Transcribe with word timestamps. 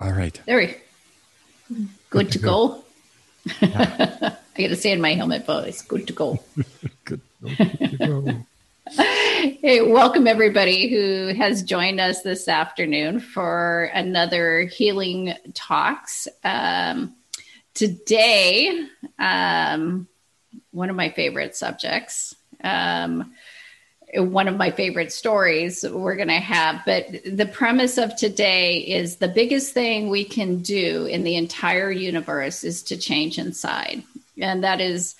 All 0.00 0.12
right. 0.12 0.40
There 0.46 0.56
we 0.56 0.66
Good, 1.68 1.88
good 2.08 2.32
to, 2.32 2.38
to, 2.38 2.44
go. 2.44 2.68
go. 2.68 2.84
Yeah. 3.60 4.36
I 4.56 4.62
got 4.62 4.68
to 4.68 4.76
say 4.76 4.92
in 4.92 5.00
my 5.00 5.14
helmet 5.14 5.46
but 5.46 5.68
it's 5.68 5.82
good 5.82 6.06
to 6.06 6.12
go. 6.12 6.42
good, 7.04 7.20
good 7.42 7.56
to 7.58 7.96
go. 7.98 8.46
hey, 8.96 9.82
welcome 9.82 10.26
everybody 10.26 10.88
who 10.88 11.34
has 11.38 11.62
joined 11.62 12.00
us 12.00 12.22
this 12.22 12.48
afternoon 12.48 13.20
for 13.20 13.90
another 13.94 14.62
Healing 14.62 15.34
Talks. 15.52 16.28
Um, 16.44 17.14
today, 17.74 18.86
um, 19.18 20.08
one 20.70 20.88
of 20.88 20.96
my 20.96 21.10
favorite 21.10 21.56
subjects. 21.56 22.34
Um, 22.64 23.32
one 24.14 24.48
of 24.48 24.56
my 24.56 24.70
favorite 24.70 25.12
stories 25.12 25.84
we're 25.88 26.16
going 26.16 26.28
to 26.28 26.34
have. 26.34 26.82
But 26.84 27.06
the 27.24 27.46
premise 27.46 27.98
of 27.98 28.16
today 28.16 28.78
is 28.78 29.16
the 29.16 29.28
biggest 29.28 29.72
thing 29.72 30.08
we 30.08 30.24
can 30.24 30.62
do 30.62 31.06
in 31.06 31.22
the 31.22 31.36
entire 31.36 31.90
universe 31.90 32.64
is 32.64 32.82
to 32.84 32.96
change 32.96 33.38
inside. 33.38 34.02
And 34.40 34.64
that 34.64 34.80
is 34.80 35.14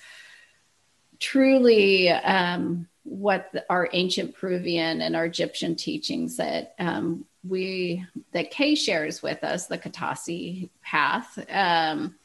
truly 1.19 2.09
um, 2.09 2.87
what 3.03 3.53
our 3.69 3.89
ancient 3.93 4.35
Peruvian 4.35 5.01
and 5.01 5.15
our 5.15 5.25
Egyptian 5.25 5.75
teachings 5.75 6.37
that 6.37 6.73
um, 6.79 7.25
we, 7.47 8.05
that 8.33 8.51
Kay 8.51 8.75
shares 8.75 9.21
with 9.21 9.43
us, 9.43 9.67
the 9.67 9.77
Ka 9.77 9.89
Ta 9.91 10.13
See 10.13 10.69
path, 10.83 11.39
um, 11.49 12.15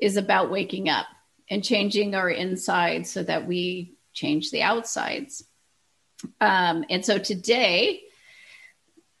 is 0.00 0.16
about 0.16 0.50
waking 0.50 0.88
up 0.88 1.06
and 1.50 1.64
changing 1.64 2.14
our 2.14 2.30
insides 2.30 3.10
so 3.10 3.22
that 3.22 3.46
we 3.46 3.94
change 4.12 4.50
the 4.50 4.62
outsides. 4.62 5.44
Um, 6.40 6.84
and 6.90 7.04
so 7.04 7.18
today 7.18 8.02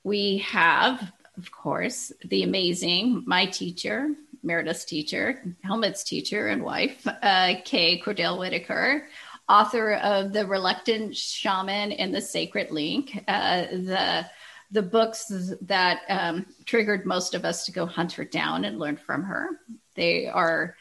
we 0.04 0.38
have, 0.38 1.12
of 1.36 1.50
course, 1.50 2.12
the 2.24 2.42
amazing, 2.42 3.24
my 3.26 3.46
teacher, 3.46 4.10
Meredith's 4.42 4.84
teacher, 4.84 5.42
Helmut's 5.62 6.04
teacher 6.04 6.48
and 6.48 6.62
wife, 6.62 7.06
uh, 7.06 7.54
Kay 7.64 8.00
Cordell 8.00 8.38
Whitaker, 8.38 9.08
author 9.48 9.94
of 9.94 10.32
The 10.32 10.46
Reluctant 10.46 11.16
Shaman 11.16 11.92
and 11.92 12.14
The 12.14 12.20
Sacred 12.20 12.70
Link, 12.70 13.24
uh, 13.26 13.62
the 13.70 14.26
the 14.70 14.82
books 14.82 15.32
that 15.62 16.02
um, 16.10 16.44
triggered 16.66 17.06
most 17.06 17.34
of 17.34 17.46
us 17.46 17.64
to 17.64 17.72
go 17.72 17.86
hunt 17.86 18.12
her 18.12 18.24
down 18.24 18.66
and 18.66 18.78
learn 18.78 18.98
from 18.98 19.22
her. 19.22 19.48
They 19.94 20.26
are 20.26 20.76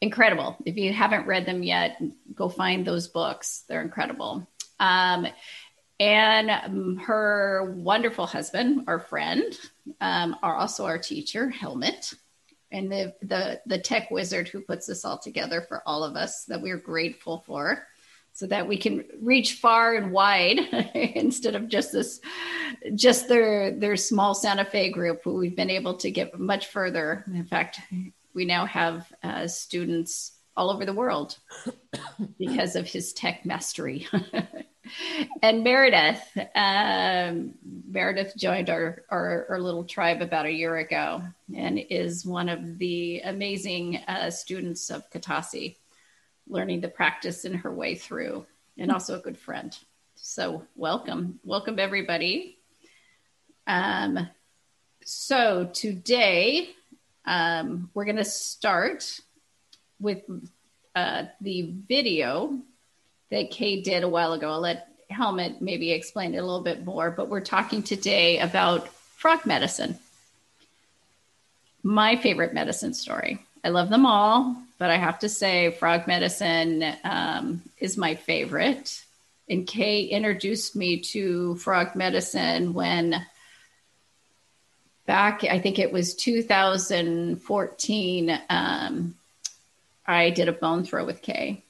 incredible. 0.00 0.56
If 0.64 0.76
you 0.76 0.92
haven't 0.92 1.26
read 1.26 1.46
them 1.46 1.62
yet, 1.62 2.02
go 2.34 2.48
find 2.48 2.84
those 2.84 3.06
books. 3.06 3.62
They're 3.68 3.80
incredible. 3.80 4.48
Um, 4.80 5.28
and 6.00 6.50
um, 6.50 6.96
her 6.96 7.74
wonderful 7.76 8.26
husband, 8.26 8.84
our 8.86 9.00
friend, 9.00 9.58
um, 10.00 10.36
are 10.42 10.54
also 10.54 10.84
our 10.86 10.98
teacher, 10.98 11.48
Helmut, 11.48 12.14
and 12.70 12.92
the, 12.92 13.14
the 13.22 13.60
the 13.66 13.78
tech 13.78 14.10
wizard 14.10 14.48
who 14.48 14.60
puts 14.60 14.86
this 14.86 15.04
all 15.04 15.18
together 15.18 15.62
for 15.62 15.82
all 15.86 16.04
of 16.04 16.16
us 16.16 16.44
that 16.44 16.60
we're 16.60 16.76
grateful 16.76 17.42
for, 17.46 17.86
so 18.32 18.46
that 18.46 18.68
we 18.68 18.76
can 18.76 19.04
reach 19.20 19.54
far 19.54 19.94
and 19.94 20.12
wide 20.12 20.58
instead 20.94 21.56
of 21.56 21.68
just 21.68 21.92
this, 21.92 22.20
just 22.94 23.28
their 23.28 23.72
their 23.72 23.96
small 23.96 24.34
Santa 24.34 24.64
Fe 24.64 24.90
group. 24.90 25.26
We've 25.26 25.56
been 25.56 25.70
able 25.70 25.94
to 25.96 26.10
get 26.10 26.38
much 26.38 26.68
further. 26.68 27.24
In 27.26 27.44
fact, 27.44 27.80
we 28.34 28.44
now 28.44 28.66
have 28.66 29.10
uh, 29.24 29.48
students 29.48 30.37
all 30.58 30.70
over 30.70 30.84
the 30.84 30.92
world 30.92 31.38
because 32.38 32.74
of 32.74 32.84
his 32.84 33.12
tech 33.12 33.46
mastery. 33.46 34.08
and 35.42 35.62
Meredith, 35.62 36.20
um, 36.56 37.54
Meredith 37.88 38.34
joined 38.36 38.68
our, 38.68 39.04
our, 39.08 39.46
our 39.50 39.60
little 39.60 39.84
tribe 39.84 40.20
about 40.20 40.46
a 40.46 40.50
year 40.50 40.78
ago 40.78 41.22
and 41.54 41.78
is 41.78 42.26
one 42.26 42.48
of 42.48 42.76
the 42.78 43.20
amazing 43.20 43.98
uh, 44.08 44.30
students 44.30 44.90
of 44.90 45.08
Ka 45.10 45.20
Ta 45.20 45.40
See, 45.42 45.76
learning 46.48 46.80
the 46.80 46.88
practice 46.88 47.44
in 47.44 47.54
her 47.54 47.72
way 47.72 47.94
through, 47.94 48.44
and 48.76 48.90
also 48.90 49.16
a 49.16 49.22
good 49.22 49.38
friend. 49.38 49.78
So 50.16 50.64
welcome, 50.74 51.38
welcome 51.44 51.78
everybody. 51.78 52.58
Um, 53.68 54.28
so 55.04 55.70
today 55.72 56.70
um, 57.26 57.90
we're 57.94 58.06
going 58.06 58.16
to 58.16 58.24
start 58.24 59.20
with 60.00 60.22
uh, 60.94 61.24
the 61.40 61.72
video 61.88 62.58
that 63.30 63.50
Kay 63.50 63.82
did 63.82 64.02
a 64.02 64.08
while 64.08 64.32
ago. 64.32 64.50
I'll 64.50 64.60
let 64.60 64.88
Helmut 65.10 65.60
maybe 65.62 65.92
explain 65.92 66.34
it 66.34 66.38
a 66.38 66.44
little 66.44 66.62
bit 66.62 66.84
more, 66.84 67.10
but 67.10 67.28
we're 67.28 67.40
talking 67.40 67.82
today 67.82 68.38
about 68.38 68.88
frog 68.88 69.44
medicine. 69.46 69.98
My 71.82 72.16
favorite 72.16 72.54
medicine 72.54 72.94
story. 72.94 73.38
I 73.64 73.70
love 73.70 73.90
them 73.90 74.06
all, 74.06 74.56
but 74.78 74.90
I 74.90 74.96
have 74.96 75.18
to 75.20 75.28
say, 75.28 75.72
frog 75.72 76.06
medicine 76.06 76.84
um, 77.04 77.62
is 77.78 77.96
my 77.96 78.14
favorite. 78.14 79.02
And 79.48 79.66
Kay 79.66 80.04
introduced 80.04 80.76
me 80.76 81.00
to 81.00 81.56
frog 81.56 81.96
medicine 81.96 82.74
when 82.74 83.26
back, 85.06 85.42
I 85.44 85.58
think 85.58 85.78
it 85.78 85.90
was 85.90 86.14
2014, 86.14 88.40
um, 88.50 89.14
I 90.08 90.30
did 90.30 90.48
a 90.48 90.52
bone 90.52 90.84
throw 90.84 91.04
with 91.04 91.22
Kay 91.22 91.62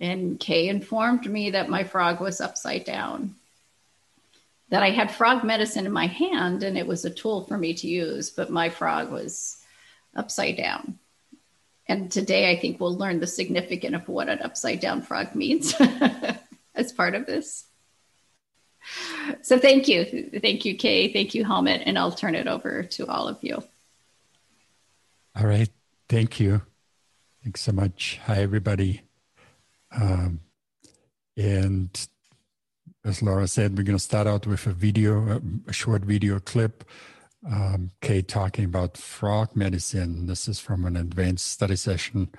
and 0.00 0.38
Kay 0.38 0.68
informed 0.68 1.30
me 1.30 1.50
that 1.50 1.70
my 1.70 1.84
frog 1.84 2.20
was 2.20 2.40
upside 2.40 2.84
down. 2.84 3.36
That 4.70 4.82
I 4.82 4.90
had 4.90 5.10
frog 5.10 5.44
medicine 5.44 5.86
in 5.86 5.92
my 5.92 6.06
hand 6.06 6.62
and 6.62 6.76
it 6.76 6.86
was 6.86 7.04
a 7.04 7.10
tool 7.10 7.44
for 7.44 7.56
me 7.56 7.74
to 7.74 7.86
use, 7.86 8.30
but 8.30 8.50
my 8.50 8.70
frog 8.70 9.10
was 9.10 9.62
upside 10.16 10.56
down. 10.56 10.98
And 11.86 12.10
today 12.10 12.50
I 12.50 12.58
think 12.58 12.80
we'll 12.80 12.96
learn 12.96 13.20
the 13.20 13.26
significance 13.26 13.94
of 13.94 14.08
what 14.08 14.28
an 14.28 14.40
upside 14.42 14.80
down 14.80 15.02
frog 15.02 15.34
means 15.34 15.74
as 16.74 16.92
part 16.92 17.14
of 17.14 17.26
this. 17.26 17.66
So 19.42 19.58
thank 19.58 19.86
you. 19.86 20.30
Thank 20.40 20.64
you, 20.64 20.76
Kay. 20.76 21.12
Thank 21.12 21.34
you, 21.34 21.44
Helmut. 21.44 21.82
And 21.86 21.98
I'll 21.98 22.12
turn 22.12 22.34
it 22.34 22.46
over 22.46 22.82
to 22.82 23.06
all 23.06 23.28
of 23.28 23.38
you. 23.42 23.62
All 25.36 25.46
right. 25.46 25.70
Thank 26.08 26.40
you. 26.40 26.62
Thanks 27.44 27.60
so 27.60 27.72
much. 27.72 28.18
Hi, 28.24 28.38
everybody. 28.38 29.02
Um, 29.94 30.40
and 31.36 32.08
as 33.04 33.20
Laura 33.20 33.46
said, 33.46 33.76
we're 33.76 33.84
going 33.84 33.98
to 33.98 34.02
start 34.02 34.26
out 34.26 34.46
with 34.46 34.66
a 34.66 34.72
video, 34.72 35.42
a 35.68 35.72
short 35.74 36.06
video 36.06 36.40
clip. 36.40 36.84
Um, 37.46 37.90
Kate 38.00 38.26
talking 38.26 38.64
about 38.64 38.96
frog 38.96 39.54
medicine. 39.54 40.24
This 40.24 40.48
is 40.48 40.58
from 40.58 40.86
an 40.86 40.96
advanced 40.96 41.46
study 41.46 41.76
session, 41.76 42.30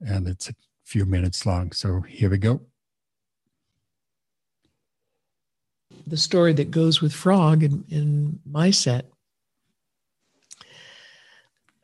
and 0.00 0.28
it's 0.28 0.48
a 0.48 0.54
few 0.84 1.06
minutes 1.06 1.44
long. 1.44 1.72
So 1.72 2.02
here 2.02 2.30
we 2.30 2.38
go. 2.38 2.60
The 6.06 6.16
story 6.16 6.52
that 6.52 6.70
goes 6.70 7.02
with 7.02 7.12
frog 7.12 7.64
in, 7.64 7.84
in 7.88 8.38
my 8.46 8.70
set. 8.70 9.10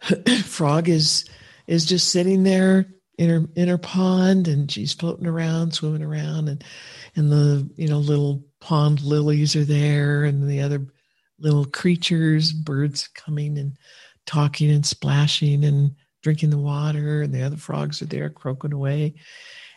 frog 0.45 0.89
is 0.89 1.25
is 1.73 1.87
just 1.87 2.11
sitting 2.11 2.43
there 2.43 2.87
in 3.17 3.31
her 3.31 3.49
in 3.57 3.67
her 3.67 3.79
pond 3.79 4.47
and 4.47 4.71
she's 4.71 4.93
floating 4.93 5.27
around 5.27 5.73
swimming 5.73 6.03
around 6.03 6.49
and 6.49 6.63
and 7.17 7.33
the 7.33 7.67
you 7.77 7.89
know 7.89 7.99
little 7.99 8.45
pond 8.61 9.01
lilies 9.01 9.57
are 9.57 9.65
there 9.65 10.25
and 10.25 10.51
the 10.51 10.61
other 10.61 10.87
little 11.39 11.65
creatures 11.65 12.53
birds 12.53 13.09
coming 13.15 13.57
and 13.57 13.79
talking 14.27 14.71
and 14.71 14.85
splashing 14.85 15.65
and 15.65 15.93
drinking 16.23 16.51
the 16.51 16.59
water 16.59 17.23
and 17.23 17.33
the 17.33 17.43
other 17.43 17.57
frogs 17.57 18.03
are 18.03 18.07
there 18.07 18.29
croaking 18.29 18.75
away 18.75 19.15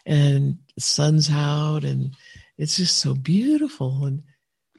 and 0.06 0.58
the 0.76 0.82
sun's 0.82 1.32
out 1.32 1.86
and 1.86 2.14
it's 2.58 2.76
just 2.76 2.98
so 2.98 3.16
beautiful 3.16 4.06
and 4.06 4.22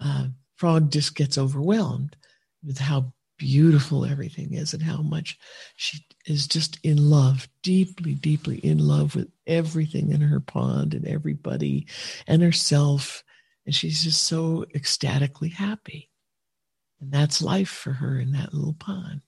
uh, 0.03 0.26
frog 0.56 0.91
just 0.91 1.15
gets 1.15 1.38
overwhelmed 1.38 2.15
with 2.62 2.78
how 2.78 3.10
beautiful 3.38 4.05
everything 4.05 4.55
is 4.55 4.73
and 4.75 4.83
how 4.83 5.03
much 5.03 5.38
she 5.77 5.99
is 6.27 6.47
just 6.47 6.79
in 6.83 7.11
love, 7.11 7.49
deeply, 7.62 8.15
deeply 8.15 8.59
in 8.59 8.79
love 8.79 9.15
with 9.15 9.29
everything 9.47 10.11
in 10.12 10.21
her 10.21 10.41
pond 10.41 10.94
and 10.94 11.06
everybody 11.06 11.87
and 12.27 12.43
herself. 12.43 13.23
And 13.65 13.75
she's 13.75 14.05
just 14.05 14.23
so 14.25 14.65
ecstatically 14.75 15.49
happy. 15.49 16.11
And 17.00 17.12
that's 17.12 17.43
life 17.43 17.69
for 17.69 17.93
her 17.93 18.19
in 18.19 18.33
that 18.33 18.55
little 18.55 18.75
pond. 18.75 19.21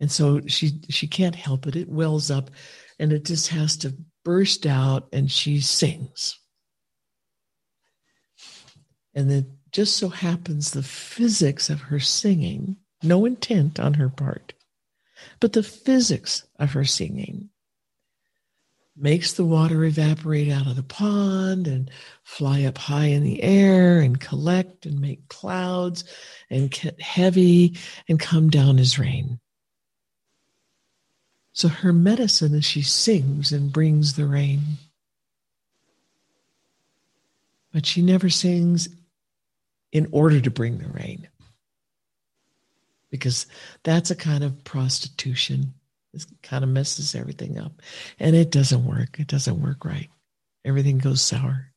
And 0.00 0.10
so 0.10 0.40
she 0.48 0.80
she 0.88 1.06
can't 1.06 1.36
help 1.36 1.66
it. 1.66 1.76
It 1.76 1.88
wells 1.88 2.30
up 2.30 2.50
and 2.98 3.12
it 3.12 3.24
just 3.24 3.48
has 3.48 3.76
to 3.78 3.96
burst 4.24 4.66
out 4.66 5.08
and 5.12 5.30
she 5.30 5.60
sings. 5.60 6.38
And 9.14 9.30
it 9.30 9.46
just 9.70 9.96
so 9.96 10.08
happens 10.08 10.70
the 10.70 10.82
physics 10.82 11.70
of 11.70 11.82
her 11.82 12.00
singing 12.00 12.76
no 13.02 13.24
intent 13.24 13.80
on 13.80 13.94
her 13.94 14.08
part, 14.08 14.52
but 15.40 15.52
the 15.52 15.62
physics 15.62 16.44
of 16.58 16.72
her 16.72 16.84
singing 16.84 17.50
makes 18.96 19.32
the 19.32 19.44
water 19.44 19.84
evaporate 19.84 20.50
out 20.50 20.66
of 20.66 20.76
the 20.76 20.82
pond 20.82 21.66
and 21.66 21.90
fly 22.24 22.64
up 22.64 22.76
high 22.76 23.06
in 23.06 23.22
the 23.22 23.42
air 23.42 24.00
and 24.00 24.20
collect 24.20 24.84
and 24.84 25.00
make 25.00 25.28
clouds 25.28 26.04
and 26.50 26.70
get 26.70 27.00
heavy 27.00 27.76
and 28.08 28.20
come 28.20 28.50
down 28.50 28.78
as 28.78 28.98
rain. 28.98 29.40
So 31.54 31.68
her 31.68 31.92
medicine 31.92 32.54
is 32.54 32.64
she 32.64 32.82
sings 32.82 33.52
and 33.52 33.72
brings 33.72 34.14
the 34.14 34.26
rain. 34.26 34.60
But 37.72 37.86
she 37.86 38.02
never 38.02 38.28
sings 38.28 38.88
in 39.90 40.08
order 40.12 40.40
to 40.40 40.50
bring 40.50 40.78
the 40.78 40.88
rain. 40.88 41.28
Because 43.12 43.46
that's 43.84 44.10
a 44.10 44.16
kind 44.16 44.42
of 44.42 44.64
prostitution. 44.64 45.74
It 46.12 46.24
kind 46.42 46.64
of 46.64 46.70
messes 46.70 47.14
everything 47.14 47.58
up. 47.58 47.80
And 48.18 48.34
it 48.34 48.50
doesn't 48.50 48.84
work. 48.84 49.20
It 49.20 49.28
doesn't 49.28 49.62
work 49.62 49.84
right. 49.84 50.08
Everything 50.64 50.98
goes 50.98 51.22
sour. 51.22 51.72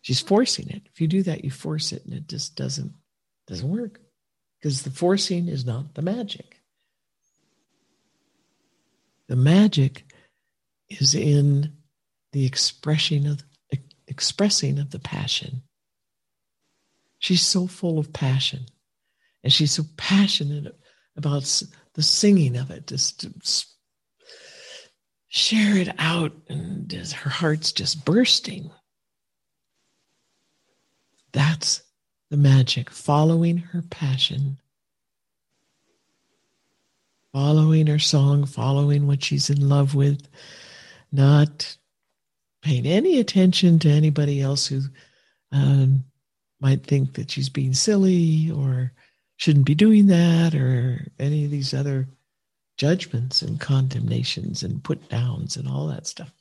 She's 0.00 0.20
forcing 0.20 0.70
it. 0.70 0.82
If 0.86 1.00
you 1.00 1.08
do 1.08 1.22
that, 1.24 1.44
you 1.44 1.50
force 1.50 1.92
it 1.92 2.04
and 2.04 2.14
it 2.14 2.28
just 2.28 2.56
doesn't 2.56 2.94
doesn't 3.46 3.68
work. 3.68 4.00
Because 4.58 4.82
the 4.82 4.90
forcing 4.90 5.48
is 5.48 5.66
not 5.66 5.94
the 5.94 6.02
magic. 6.02 6.60
The 9.28 9.36
magic 9.36 10.04
is 10.88 11.14
in 11.14 11.72
the 12.32 12.46
expression 12.46 13.26
of 13.26 13.42
expressing 14.06 14.78
of 14.78 14.90
the 14.90 14.98
passion. 14.98 15.62
She's 17.18 17.42
so 17.42 17.66
full 17.66 17.98
of 17.98 18.12
passion, 18.12 18.66
and 19.46 19.52
she's 19.52 19.70
so 19.70 19.84
passionate 19.96 20.76
about 21.16 21.62
the 21.94 22.02
singing 22.02 22.56
of 22.56 22.72
it, 22.72 22.88
just 22.88 23.20
to 23.20 23.32
share 25.28 25.76
it 25.76 25.88
out, 26.00 26.32
and 26.48 26.92
her 26.92 27.30
heart's 27.30 27.70
just 27.70 28.04
bursting. 28.04 28.72
That's 31.30 31.80
the 32.28 32.36
magic, 32.36 32.90
following 32.90 33.58
her 33.58 33.82
passion 33.82 34.58
following 37.32 37.86
her 37.86 38.00
song, 38.00 38.46
following 38.46 39.06
what 39.06 39.22
she's 39.22 39.48
in 39.48 39.68
love 39.68 39.94
with, 39.94 40.26
not 41.12 41.76
paying 42.62 42.84
any 42.84 43.20
attention 43.20 43.78
to 43.78 43.88
anybody 43.88 44.40
else 44.40 44.66
who 44.66 44.80
um, 45.52 46.02
might 46.60 46.84
think 46.84 47.14
that 47.14 47.30
she's 47.30 47.48
being 47.48 47.74
silly 47.74 48.50
or 48.50 48.90
shouldn't 49.36 49.66
be 49.66 49.74
doing 49.74 50.06
that 50.06 50.54
or 50.54 51.06
any 51.18 51.44
of 51.44 51.50
these 51.50 51.74
other 51.74 52.08
judgments 52.76 53.42
and 53.42 53.60
condemnations 53.60 54.62
and 54.62 54.84
put 54.84 55.08
downs 55.08 55.56
and 55.56 55.68
all 55.68 55.86
that 55.88 56.06
stuff. 56.06 56.32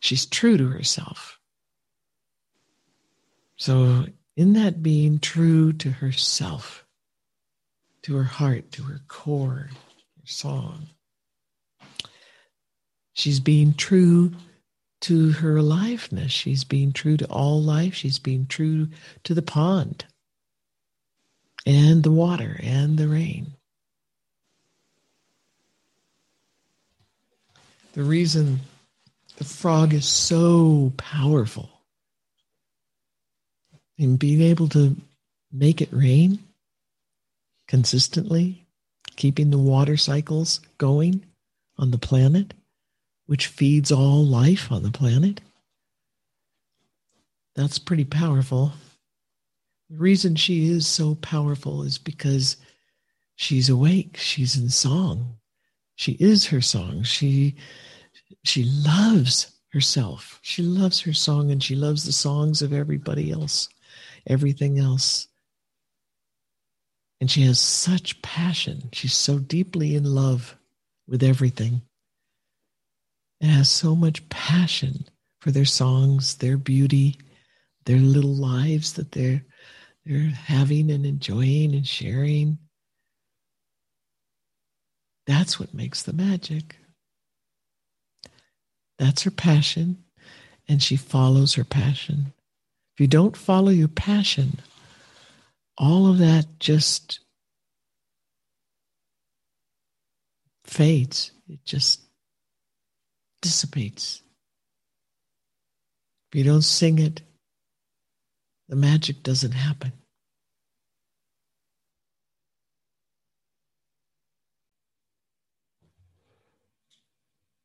She's 0.00 0.26
true 0.26 0.56
to 0.56 0.68
herself. 0.68 1.38
So, 3.56 4.06
in 4.36 4.52
that 4.54 4.82
being 4.82 5.20
true 5.20 5.72
to 5.74 5.90
herself, 5.90 6.84
to 8.02 8.16
her 8.16 8.24
heart, 8.24 8.72
to 8.72 8.82
her 8.82 9.00
core, 9.08 9.70
her 9.70 10.26
song. 10.26 10.88
She's 13.12 13.38
being 13.38 13.74
true 13.74 14.32
to 15.02 15.30
her 15.32 15.56
aliveness. 15.56 16.32
She's 16.32 16.64
being 16.64 16.92
true 16.92 17.16
to 17.16 17.26
all 17.26 17.62
life. 17.62 17.94
She's 17.94 18.18
being 18.18 18.46
true 18.46 18.88
to 19.22 19.34
the 19.34 19.42
pond 19.42 20.04
and 21.66 22.02
the 22.02 22.12
water 22.12 22.60
and 22.62 22.98
the 22.98 23.08
rain. 23.08 23.54
The 27.92 28.02
reason 28.02 28.60
the 29.36 29.44
frog 29.44 29.94
is 29.94 30.06
so 30.06 30.92
powerful 30.96 31.70
in 33.96 34.16
being 34.16 34.40
able 34.40 34.68
to 34.70 34.96
make 35.52 35.80
it 35.80 35.92
rain 35.92 36.40
consistently, 37.68 38.66
keeping 39.16 39.50
the 39.50 39.58
water 39.58 39.96
cycles 39.96 40.60
going 40.78 41.24
on 41.78 41.90
the 41.90 41.98
planet, 41.98 42.52
which 43.26 43.46
feeds 43.46 43.92
all 43.92 44.24
life 44.24 44.70
on 44.70 44.82
the 44.82 44.90
planet. 44.90 45.40
That's 47.54 47.78
pretty 47.78 48.04
powerful. 48.04 48.72
The 49.90 49.98
reason 49.98 50.34
she 50.34 50.70
is 50.70 50.86
so 50.86 51.14
powerful 51.16 51.82
is 51.82 51.98
because 51.98 52.56
she's 53.36 53.68
awake, 53.68 54.16
she's 54.16 54.56
in 54.56 54.70
song. 54.70 55.36
She 55.96 56.12
is 56.12 56.46
her 56.46 56.60
song. 56.60 57.02
She 57.02 57.56
she 58.42 58.64
loves 58.64 59.52
herself. 59.72 60.38
She 60.42 60.62
loves 60.62 61.00
her 61.00 61.12
song 61.12 61.50
and 61.50 61.62
she 61.62 61.74
loves 61.74 62.04
the 62.04 62.12
songs 62.12 62.62
of 62.62 62.72
everybody 62.72 63.30
else, 63.30 63.68
everything 64.26 64.78
else. 64.78 65.28
And 67.20 67.30
she 67.30 67.42
has 67.42 67.58
such 67.58 68.20
passion. 68.22 68.88
She's 68.92 69.14
so 69.14 69.38
deeply 69.38 69.94
in 69.94 70.04
love 70.04 70.56
with 71.06 71.22
everything. 71.22 71.82
And 73.40 73.50
has 73.50 73.70
so 73.70 73.94
much 73.94 74.28
passion 74.28 75.06
for 75.40 75.50
their 75.50 75.64
songs, 75.64 76.36
their 76.36 76.56
beauty, 76.56 77.18
their 77.84 77.98
little 77.98 78.34
lives 78.34 78.94
that 78.94 79.12
they're 79.12 79.44
they're 80.04 80.20
having 80.20 80.90
and 80.90 81.06
enjoying 81.06 81.74
and 81.74 81.86
sharing. 81.86 82.58
That's 85.26 85.58
what 85.58 85.72
makes 85.72 86.02
the 86.02 86.12
magic. 86.12 86.76
That's 88.98 89.22
her 89.22 89.30
passion, 89.30 90.04
and 90.68 90.82
she 90.82 90.96
follows 90.96 91.54
her 91.54 91.64
passion. 91.64 92.32
If 92.94 93.00
you 93.00 93.06
don't 93.06 93.36
follow 93.36 93.70
your 93.70 93.88
passion, 93.88 94.60
all 95.76 96.08
of 96.08 96.18
that 96.18 96.46
just 96.60 97.20
fades. 100.64 101.32
It 101.48 101.64
just 101.64 102.00
dissipates. 103.42 104.22
If 106.30 106.38
you 106.38 106.44
don't 106.44 106.62
sing 106.62 106.98
it, 106.98 107.22
the 108.68 108.76
magic 108.76 109.22
doesn't 109.22 109.52
happen. 109.52 109.92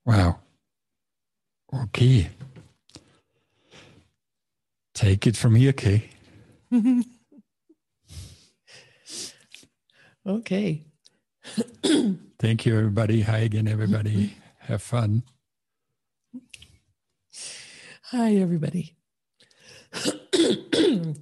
Wow. 0.06 0.40
Okay. 1.74 2.30
Take 4.96 5.28
it 5.28 5.38
from 5.38 5.56
here, 5.56 5.74
Kay. 5.74 6.10
Okay. 10.28 10.86
Thank 12.40 12.66
you, 12.66 12.78
everybody. 12.78 13.22
Hi 13.22 13.40
again, 13.40 13.68
everybody. 13.68 14.36
Have 14.60 14.84
fun. 14.84 15.24
Hi, 18.12 18.36
everybody. 18.36 18.96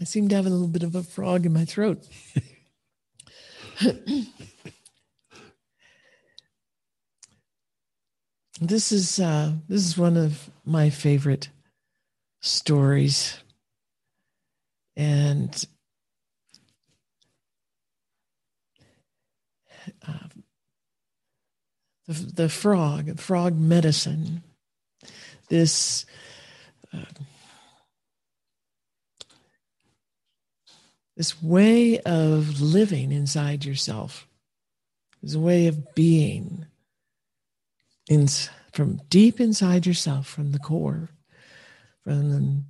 I 0.00 0.04
seem 0.04 0.28
to 0.28 0.36
have 0.36 0.46
a 0.46 0.50
little 0.50 0.68
bit 0.68 0.84
of 0.84 0.94
a 0.94 1.02
frog 1.02 1.46
in 1.46 1.52
my 1.52 1.64
throat. 1.64 2.06
this 8.60 8.92
is 8.92 9.18
uh, 9.18 9.52
this 9.68 9.84
is 9.84 9.98
one 9.98 10.16
of 10.16 10.48
my 10.64 10.90
favorite 10.90 11.48
stories, 12.40 13.36
and 14.96 15.64
uh, 20.06 20.28
the, 22.06 22.12
the 22.12 22.48
frog, 22.48 23.18
frog 23.18 23.58
medicine, 23.58 24.44
this 25.48 26.06
uh, 26.92 27.04
this 31.16 31.42
way 31.42 31.98
of 32.00 32.60
living 32.60 33.12
inside 33.12 33.64
yourself, 33.64 34.26
is 35.22 35.34
a 35.34 35.40
way 35.40 35.66
of 35.66 35.94
being 35.94 36.66
in, 38.08 38.28
from 38.72 39.00
deep 39.08 39.40
inside 39.40 39.86
yourself, 39.86 40.26
from 40.26 40.52
the 40.52 40.58
core, 40.58 41.10
from 42.02 42.30
the, 42.30 42.62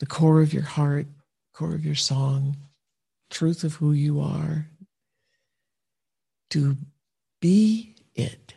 the 0.00 0.06
core 0.06 0.40
of 0.40 0.52
your 0.52 0.62
heart, 0.62 1.06
core 1.52 1.74
of 1.74 1.84
your 1.84 1.94
song, 1.94 2.56
truth 3.30 3.64
of 3.64 3.74
who 3.74 3.92
you 3.92 4.20
are, 4.20 4.68
to 6.50 6.76
be 7.40 7.96
it. 8.14 8.54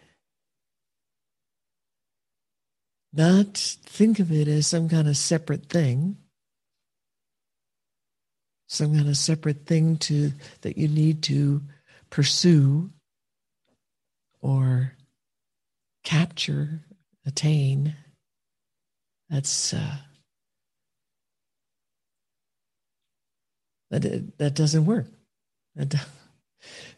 Not 3.14 3.58
think 3.58 4.20
of 4.20 4.32
it 4.32 4.48
as 4.48 4.68
some 4.68 4.88
kind 4.88 5.08
of 5.08 5.18
separate 5.18 5.66
thing, 5.66 6.18
some 8.72 8.96
kind 8.96 9.10
of 9.10 9.18
separate 9.18 9.66
thing 9.66 9.98
to 9.98 10.32
that 10.62 10.78
you 10.78 10.88
need 10.88 11.22
to 11.24 11.62
pursue 12.10 12.90
or 14.40 14.94
capture, 16.06 16.80
attain. 17.26 17.98
That's 19.30 19.74
uh, 19.74 19.98
that 23.90 24.38
that 24.38 24.56
doesn't 24.56 24.86
work. 24.86 25.08
That, 25.76 26.08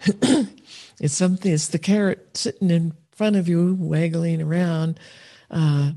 it's 1.00 1.16
something. 1.16 1.52
It's 1.52 1.70
the 1.70 1.80
carrot 1.80 2.38
sitting 2.38 2.70
in 2.70 2.94
front 3.14 3.36
of 3.36 3.48
you, 3.48 3.76
waggling 3.80 4.44
around, 4.44 5.00
uh, 5.50 5.94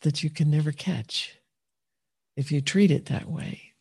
that 0.00 0.22
you 0.22 0.30
can 0.30 0.50
never 0.50 0.72
catch 0.72 1.36
if 2.34 2.50
you 2.50 2.62
treat 2.62 2.90
it 2.90 3.06
that 3.06 3.28
way. 3.28 3.71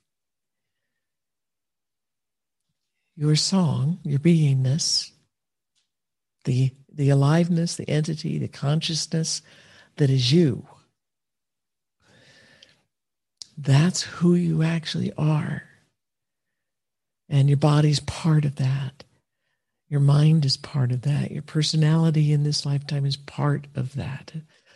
Your 3.22 3.36
song, 3.36 4.00
your 4.04 4.18
beingness, 4.18 5.12
the 6.46 6.72
the 6.92 7.12
aliveness, 7.12 7.76
the 7.76 7.88
entity, 7.88 8.40
the 8.40 8.48
consciousness 8.48 9.44
that 9.98 10.10
is 10.10 10.32
you. 10.32 10.66
That's 13.56 14.02
who 14.02 14.34
you 14.34 14.64
actually 14.64 15.14
are. 15.20 15.62
And 17.30 17.48
your 17.48 17.60
body's 17.60 18.00
part 18.00 18.44
of 18.44 18.56
that. 18.56 19.04
Your 19.88 20.00
mind 20.00 20.44
is 20.44 20.58
part 20.58 20.92
of 20.92 21.04
that. 21.04 21.30
Your 21.30 21.44
personality 21.44 22.34
in 22.34 22.42
this 22.42 22.66
lifetime 22.66 23.06
is 23.06 23.18
part 23.18 23.68
of 23.76 23.94
that, 23.94 24.34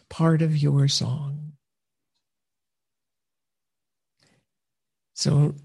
part 0.08 0.44
of 0.44 0.56
your 0.56 0.88
song. 0.88 1.54
So 5.16 5.56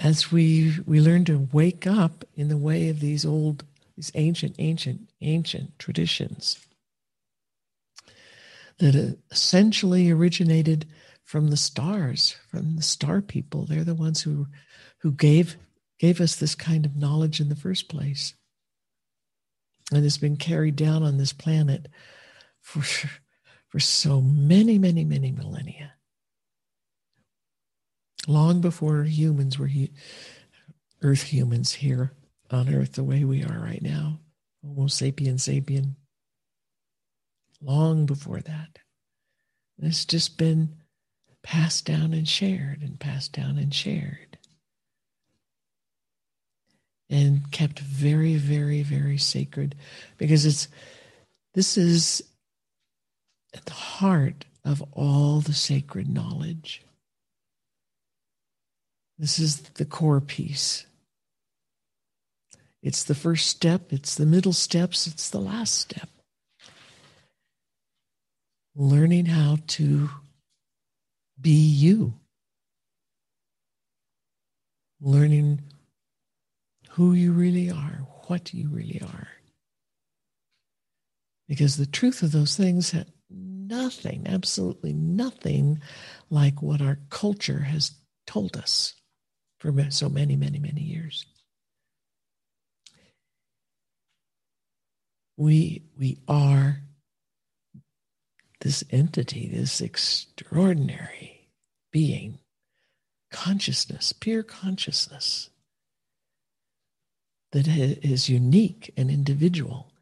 as 0.00 0.30
we 0.30 0.74
we 0.86 1.00
learn 1.00 1.24
to 1.24 1.48
wake 1.52 1.86
up 1.86 2.24
in 2.34 2.48
the 2.48 2.56
way 2.56 2.88
of 2.88 3.00
these 3.00 3.24
old 3.24 3.64
these 3.96 4.12
ancient 4.14 4.54
ancient 4.58 5.10
ancient 5.20 5.78
traditions 5.78 6.58
that 8.78 9.16
essentially 9.30 10.10
originated 10.10 10.86
from 11.24 11.48
the 11.48 11.56
stars 11.56 12.36
from 12.50 12.76
the 12.76 12.82
star 12.82 13.22
people. 13.22 13.64
They're 13.64 13.84
the 13.84 13.94
ones 13.94 14.22
who 14.22 14.46
who 14.98 15.12
gave 15.12 15.56
gave 15.98 16.20
us 16.20 16.36
this 16.36 16.54
kind 16.54 16.84
of 16.84 16.96
knowledge 16.96 17.40
in 17.40 17.48
the 17.48 17.56
first 17.56 17.88
place 17.88 18.34
and 19.92 20.04
it's 20.04 20.18
been 20.18 20.36
carried 20.36 20.76
down 20.76 21.02
on 21.02 21.18
this 21.18 21.32
planet 21.32 21.88
for 22.60 22.82
for 23.68 23.80
so 23.80 24.20
many 24.20 24.78
many 24.78 25.04
many 25.04 25.32
millennia 25.32 25.95
long 28.26 28.60
before 28.60 29.04
humans 29.04 29.58
were 29.58 29.70
earth 31.02 31.22
humans 31.22 31.72
here 31.72 32.12
on 32.50 32.72
earth 32.72 32.92
the 32.92 33.04
way 33.04 33.24
we 33.24 33.42
are 33.42 33.58
right 33.58 33.82
now. 33.82 34.18
Homo 34.64 34.86
sapien 34.86 35.34
sapien. 35.34 35.94
Long 37.60 38.06
before 38.06 38.40
that. 38.40 38.78
It's 39.78 40.04
just 40.04 40.38
been 40.38 40.76
passed 41.42 41.84
down 41.84 42.12
and 42.12 42.28
shared 42.28 42.82
and 42.82 42.98
passed 42.98 43.32
down 43.32 43.58
and 43.58 43.72
shared. 43.72 44.38
And 47.08 47.50
kept 47.52 47.78
very 47.78 48.34
very 48.34 48.82
very 48.82 49.16
sacred 49.16 49.76
because 50.18 50.44
it's 50.44 50.66
this 51.54 51.78
is 51.78 52.22
at 53.54 53.64
the 53.64 53.72
heart 53.72 54.44
of 54.64 54.82
all 54.92 55.40
the 55.40 55.54
sacred 55.54 56.08
knowledge 56.08 56.82
this 59.18 59.38
is 59.38 59.60
the 59.60 59.84
core 59.84 60.20
piece. 60.20 60.86
It's 62.82 63.04
the 63.04 63.14
first 63.14 63.48
step, 63.48 63.92
it's 63.92 64.14
the 64.14 64.26
middle 64.26 64.52
steps, 64.52 65.06
it's 65.06 65.30
the 65.30 65.40
last 65.40 65.74
step. 65.74 66.08
Learning 68.74 69.26
how 69.26 69.58
to 69.68 70.10
be 71.40 71.50
you. 71.50 72.14
Learning 75.00 75.62
who 76.90 77.12
you 77.12 77.32
really 77.32 77.70
are, 77.70 78.06
what 78.26 78.52
you 78.52 78.68
really 78.68 79.00
are. 79.02 79.28
Because 81.48 81.76
the 81.76 81.86
truth 81.86 82.22
of 82.22 82.32
those 82.32 82.56
things 82.56 82.90
had 82.90 83.10
nothing, 83.30 84.26
absolutely 84.26 84.92
nothing 84.92 85.80
like 86.28 86.60
what 86.60 86.82
our 86.82 86.98
culture 87.08 87.60
has 87.60 87.92
told 88.26 88.56
us 88.56 88.95
for 89.72 89.90
so 89.90 90.08
many, 90.08 90.36
many, 90.36 90.58
many 90.58 90.80
years. 90.80 91.24
We, 95.36 95.82
we 95.98 96.18
are 96.28 96.80
this 98.60 98.82
entity, 98.90 99.48
this 99.48 99.80
extraordinary 99.80 101.50
being, 101.92 102.38
consciousness, 103.30 104.12
pure 104.12 104.42
consciousness 104.42 105.50
that 107.52 107.66
is 107.68 108.28
unique 108.28 108.92
and 108.96 109.10
individual 109.10 109.92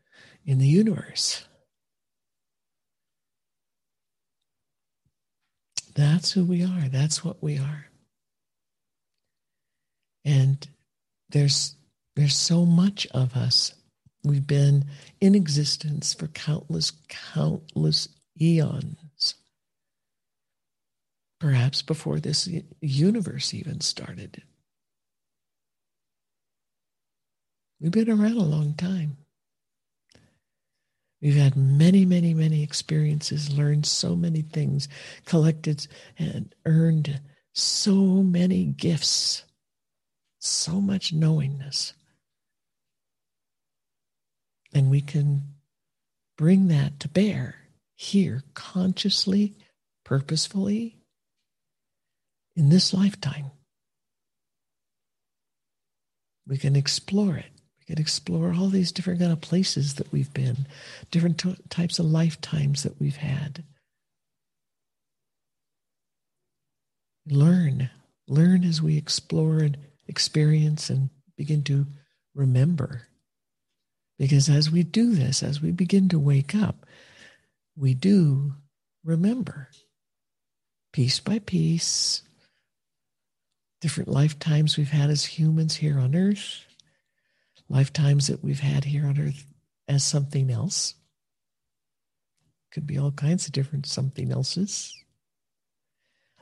in 0.45 0.59
the 0.59 0.69
universe. 0.69 1.47
That's 5.95 6.33
who 6.33 6.45
we 6.45 6.65
are. 6.65 6.89
That's 6.89 7.25
what 7.25 7.43
we 7.43 7.59
are. 7.59 7.87
And 10.25 10.67
there's 11.31 11.77
there's 12.17 12.37
so 12.37 12.65
much 12.65 13.07
of 13.13 13.37
us. 13.37 13.75
We've 14.23 14.47
been 14.47 14.87
in 15.21 15.35
existence 15.35 16.15
for 16.15 16.29
countless, 16.29 16.93
countless 17.09 18.09
eons. 18.41 19.35
Perhaps 21.41 21.83
before 21.83 22.21
this 22.21 22.49
universe 22.81 23.53
even 23.53 23.81
started. 23.81 24.43
We've 27.81 27.91
been 27.91 28.09
around 28.09 28.39
a 28.39 28.43
long 28.43 28.75
time. 28.75 29.19
We've 31.21 31.37
had 31.37 31.57
many, 31.57 32.05
many, 32.05 32.33
many 32.33 32.63
experiences, 32.63 33.53
learned 33.57 33.87
so 33.87 34.15
many 34.15 34.43
things, 34.43 34.89
collected 35.27 35.87
and 36.19 36.55
earned 36.65 37.21
so 37.53 37.95
many 37.95 38.67
gifts 38.67 39.43
so 40.45 40.81
much 40.81 41.13
knowingness. 41.13 41.95
And 44.75 44.91
we 44.91 45.01
can 45.01 45.55
bring 46.37 46.69
that 46.69 47.01
to 47.01 47.09
bear 47.09 47.57
here 47.97 48.43
consciously, 48.55 49.55
purposefully 50.05 50.97
in 52.57 52.69
this 52.69 52.93
lifetime. 52.93 53.53
We 56.47 56.59
can 56.59 56.77
explore 56.77 57.37
it. 57.37 57.51
We 57.79 57.95
can 57.95 58.01
explore 58.01 58.53
all 58.53 58.69
these 58.69 58.93
different 58.93 59.21
kind 59.21 59.33
of 59.33 59.41
places 59.41 59.95
that 59.95 60.13
we've 60.13 60.33
been, 60.35 60.67
different 61.11 61.39
t- 61.39 61.57
types 61.71 61.99
of 61.99 62.07
lifetimes 62.07 62.83
that 62.83 63.01
we've 63.01 63.17
had. 63.17 63.65
Learn, 67.27 67.89
learn 68.29 68.65
as 68.65 68.83
we 68.83 68.99
explore 68.99 69.61
and 69.61 69.79
experience 70.09 70.91
and 70.91 71.11
begin 71.37 71.63
to 71.65 71.87
remember. 72.35 73.09
Because 74.19 74.49
as 74.49 74.71
we 74.71 74.83
do 74.83 75.15
this, 75.15 75.43
as 75.43 75.61
we 75.61 75.71
begin 75.73 76.09
to 76.11 76.19
wake 76.19 76.55
up, 76.55 76.87
we 77.77 77.95
do 77.95 78.55
remember 79.03 79.69
piece 80.93 81.19
by 81.19 81.41
piece, 81.41 82.23
different 83.81 84.09
lifetimes 84.09 84.77
we've 84.77 84.91
had 84.91 85.11
as 85.11 85.25
humans 85.25 85.77
here 85.77 85.99
on 85.99 86.15
earth, 86.15 86.65
lifetimes 87.69 88.29
that 88.29 88.43
we've 88.45 88.61
had 88.61 88.85
here 88.85 89.07
on 89.07 89.19
earth 89.19 89.45
as 89.89 90.05
something 90.05 90.51
else. 90.51 90.95
Could 92.73 92.87
be 92.87 92.99
all 92.99 93.13
kinds 93.13 93.47
of 93.47 93.53
different 93.53 93.87
something 93.87 94.33
else's. 94.33 94.97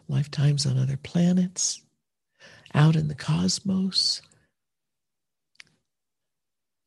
Lifetimes 0.08 0.66
on 0.66 0.78
other 0.78 0.96
planets, 0.96 1.81
out 2.74 2.96
in 2.96 3.08
the 3.08 3.14
cosmos, 3.14 4.22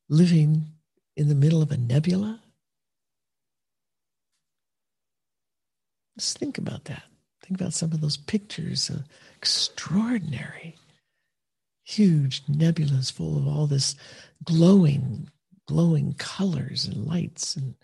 living 0.09 0.67
in 1.15 1.29
the 1.29 1.35
middle 1.35 1.61
of 1.61 1.71
a 1.71 1.77
nebula? 1.77 2.41
Just 6.17 6.37
think 6.37 6.57
about 6.57 6.85
that. 6.85 7.03
Think 7.43 7.59
about 7.59 7.73
some 7.73 7.91
of 7.91 8.01
those 8.01 8.17
pictures 8.17 8.89
of 8.89 9.03
extraordinary, 9.37 10.75
huge 11.83 12.43
nebulas 12.45 13.11
full 13.11 13.37
of 13.37 13.47
all 13.47 13.67
this 13.67 13.95
glowing, 14.43 15.29
glowing 15.67 16.13
colors 16.13 16.85
and 16.85 17.05
lights 17.05 17.55
and 17.55 17.75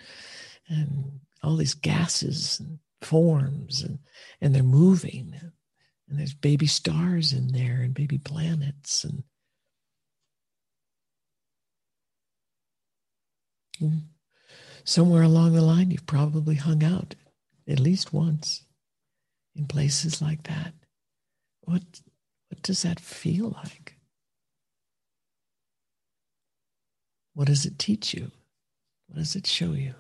and 0.67 1.19
all 1.43 1.57
these 1.57 1.73
gases 1.73 2.59
and 2.59 2.79
forms 3.01 3.81
and 3.81 3.99
and 4.39 4.55
they're 4.55 4.63
moving 4.63 5.35
and 6.11 6.19
there's 6.19 6.33
baby 6.33 6.67
stars 6.67 7.31
in 7.31 7.53
there 7.53 7.81
and 7.81 7.93
baby 7.93 8.17
planets 8.17 9.05
and 9.05 9.23
somewhere 14.83 15.23
along 15.23 15.53
the 15.53 15.61
line, 15.61 15.89
you've 15.89 16.05
probably 16.05 16.55
hung 16.55 16.83
out 16.83 17.15
at 17.65 17.79
least 17.79 18.11
once 18.11 18.65
in 19.55 19.65
places 19.67 20.21
like 20.21 20.43
that. 20.43 20.73
What, 21.61 21.81
what 22.49 22.61
does 22.61 22.81
that 22.81 22.99
feel 22.99 23.55
like? 23.63 23.95
What 27.33 27.47
does 27.47 27.65
it 27.65 27.79
teach 27.79 28.13
you? 28.13 28.31
What 29.07 29.19
does 29.19 29.37
it 29.37 29.47
show 29.47 29.71
you? 29.71 29.93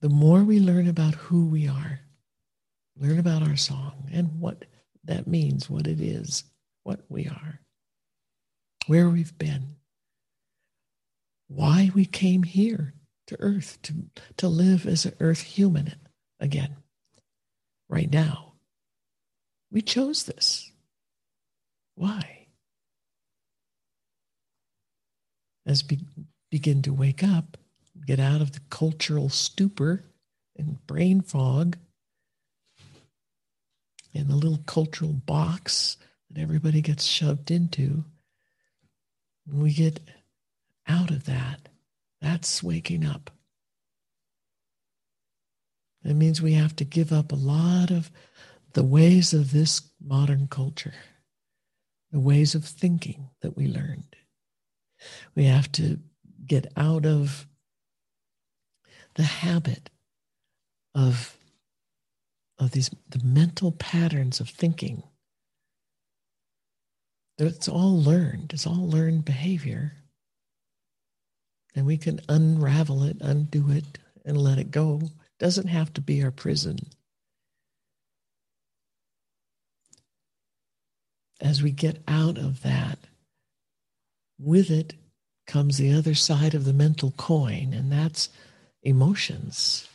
The 0.00 0.08
more 0.08 0.44
we 0.44 0.60
learn 0.60 0.88
about 0.88 1.14
who 1.14 1.46
we 1.46 1.66
are, 1.66 2.00
learn 2.96 3.18
about 3.18 3.42
our 3.42 3.56
song 3.56 4.08
and 4.12 4.40
what 4.40 4.64
that 5.04 5.26
means, 5.26 5.68
what 5.68 5.86
it 5.86 6.00
is, 6.00 6.44
what 6.84 7.00
we 7.08 7.26
are, 7.26 7.60
where 8.86 9.08
we've 9.08 9.36
been, 9.38 9.76
why 11.48 11.90
we 11.94 12.04
came 12.04 12.42
here 12.42 12.94
to 13.26 13.36
earth 13.40 13.78
to, 13.82 13.94
to 14.36 14.48
live 14.48 14.86
as 14.86 15.04
an 15.04 15.14
earth 15.20 15.40
human 15.40 15.94
again, 16.38 16.76
right 17.88 18.10
now. 18.10 18.52
We 19.70 19.82
chose 19.82 20.24
this. 20.24 20.70
Why? 21.94 22.46
As 25.66 25.84
we 25.88 25.98
begin 26.50 26.82
to 26.82 26.92
wake 26.92 27.22
up, 27.22 27.58
get 28.08 28.18
out 28.18 28.40
of 28.40 28.52
the 28.52 28.60
cultural 28.70 29.28
stupor 29.28 30.02
and 30.56 30.86
brain 30.86 31.20
fog 31.20 31.76
and 34.14 34.28
the 34.28 34.34
little 34.34 34.60
cultural 34.64 35.12
box 35.12 35.98
that 36.30 36.40
everybody 36.40 36.80
gets 36.80 37.04
shoved 37.04 37.50
into. 37.50 38.02
When 39.44 39.62
we 39.62 39.74
get 39.74 40.00
out 40.86 41.10
of 41.10 41.24
that, 41.26 41.68
that's 42.22 42.62
waking 42.62 43.04
up. 43.04 43.30
It 46.02 46.14
means 46.14 46.40
we 46.40 46.54
have 46.54 46.74
to 46.76 46.86
give 46.86 47.12
up 47.12 47.30
a 47.30 47.36
lot 47.36 47.90
of 47.90 48.10
the 48.72 48.84
ways 48.84 49.34
of 49.34 49.52
this 49.52 49.82
modern 50.02 50.48
culture, 50.48 50.94
the 52.10 52.20
ways 52.20 52.54
of 52.54 52.64
thinking 52.64 53.28
that 53.42 53.54
we 53.54 53.66
learned. 53.66 54.16
We 55.34 55.44
have 55.44 55.70
to 55.72 55.98
get 56.46 56.72
out 56.74 57.04
of 57.04 57.46
the 59.18 59.24
habit 59.24 59.90
of, 60.94 61.36
of 62.56 62.70
these 62.70 62.88
the 63.10 63.22
mental 63.24 63.72
patterns 63.72 64.38
of 64.38 64.48
thinking. 64.48 65.02
It's 67.36 67.68
all 67.68 68.00
learned, 68.00 68.52
it's 68.54 68.66
all 68.66 68.88
learned 68.88 69.24
behavior. 69.24 69.92
And 71.74 71.84
we 71.84 71.96
can 71.96 72.20
unravel 72.28 73.02
it, 73.02 73.18
undo 73.20 73.70
it, 73.70 73.98
and 74.24 74.36
let 74.36 74.58
it 74.58 74.70
go. 74.70 75.00
It 75.02 75.10
doesn't 75.38 75.66
have 75.66 75.92
to 75.94 76.00
be 76.00 76.22
our 76.22 76.30
prison. 76.30 76.78
As 81.40 81.60
we 81.62 81.72
get 81.72 82.02
out 82.06 82.38
of 82.38 82.62
that, 82.62 82.98
with 84.38 84.70
it 84.70 84.94
comes 85.46 85.76
the 85.76 85.92
other 85.92 86.14
side 86.14 86.54
of 86.54 86.64
the 86.64 86.72
mental 86.72 87.12
coin, 87.16 87.72
and 87.72 87.90
that's 87.90 88.28
emotions. 88.88 89.86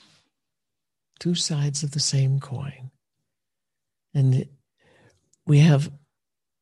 Two 1.19 1.35
sides 1.35 1.83
of 1.83 1.91
the 1.91 1.99
same 1.99 2.39
coin. 2.39 2.91
And 4.13 4.47
we 5.45 5.59
have 5.59 5.91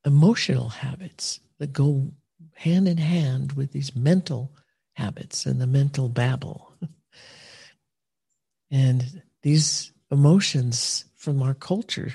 emotional 0.05 0.69
habits 0.69 1.39
that 1.59 1.73
go 1.73 2.11
hand 2.55 2.87
in 2.87 2.97
hand 2.97 3.53
with 3.53 3.71
these 3.71 3.95
mental 3.95 4.55
habits 4.93 5.45
and 5.45 5.59
the 5.59 5.67
mental 5.67 6.09
babble. 6.09 6.73
and 8.71 9.21
these 9.41 9.91
emotions 10.09 11.05
from 11.15 11.41
our 11.41 11.53
culture 11.53 12.13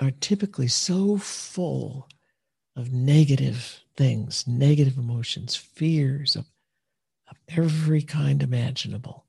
are 0.00 0.10
typically 0.10 0.68
so 0.68 1.16
full 1.16 2.08
of 2.76 2.92
negative 2.92 3.80
things, 3.96 4.46
negative 4.46 4.98
emotions, 4.98 5.56
fears 5.56 6.36
of 7.28 7.36
every 7.48 8.02
kind 8.02 8.42
imaginable 8.42 9.24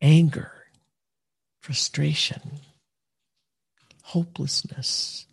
anger, 0.00 0.52
frustration, 1.60 2.60
hopelessness, 4.02 5.26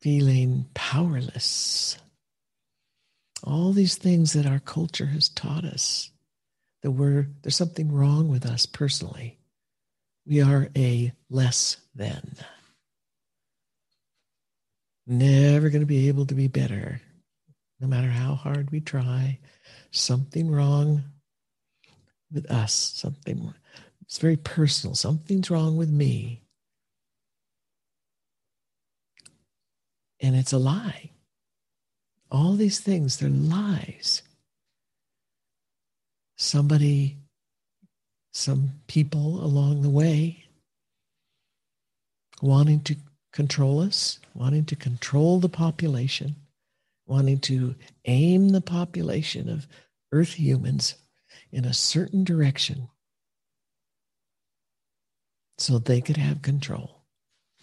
feeling 0.00 0.66
powerless. 0.72 1.98
All 3.42 3.72
these 3.72 3.96
things 3.96 4.32
that 4.34 4.46
our 4.46 4.60
culture 4.60 5.06
has 5.06 5.28
taught 5.28 5.64
us 5.64 6.10
that 6.82 6.92
we're, 6.92 7.26
there's 7.42 7.56
something 7.56 7.90
wrong 7.90 8.28
with 8.28 8.46
us 8.46 8.66
personally. 8.66 9.38
We 10.26 10.40
are 10.40 10.68
a 10.76 11.12
less 11.28 11.78
than. 11.94 12.36
Never 15.06 15.70
going 15.70 15.82
to 15.82 15.86
be 15.86 16.08
able 16.08 16.26
to 16.26 16.34
be 16.34 16.46
better, 16.46 17.00
no 17.80 17.88
matter 17.88 18.08
how 18.08 18.34
hard 18.34 18.70
we 18.70 18.80
try, 18.80 19.38
something 19.94 20.50
wrong 20.50 21.04
with 22.32 22.50
us, 22.50 22.74
something, 22.96 23.54
it's 24.02 24.18
very 24.18 24.36
personal. 24.36 24.94
Something's 24.94 25.50
wrong 25.50 25.76
with 25.76 25.90
me. 25.90 26.42
And 30.20 30.34
it's 30.34 30.52
a 30.52 30.58
lie. 30.58 31.10
All 32.30 32.54
these 32.54 32.80
things, 32.80 33.18
they're 33.18 33.28
lies. 33.28 34.22
Somebody, 36.36 37.18
some 38.32 38.70
people 38.88 39.44
along 39.44 39.82
the 39.82 39.90
way 39.90 40.44
wanting 42.42 42.80
to 42.80 42.96
control 43.32 43.80
us, 43.80 44.18
wanting 44.34 44.64
to 44.64 44.76
control 44.76 45.38
the 45.38 45.48
population, 45.48 46.34
wanting 47.06 47.38
to 47.38 47.74
aim 48.06 48.50
the 48.50 48.60
population 48.60 49.48
of 49.48 49.66
earth 50.14 50.34
humans 50.34 50.94
in 51.50 51.64
a 51.64 51.74
certain 51.74 52.22
direction 52.22 52.88
so 55.58 55.78
they 55.78 56.00
could 56.00 56.16
have 56.16 56.40
control. 56.40 57.02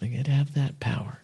They 0.00 0.10
could 0.10 0.26
have 0.26 0.54
that 0.54 0.78
power. 0.78 1.22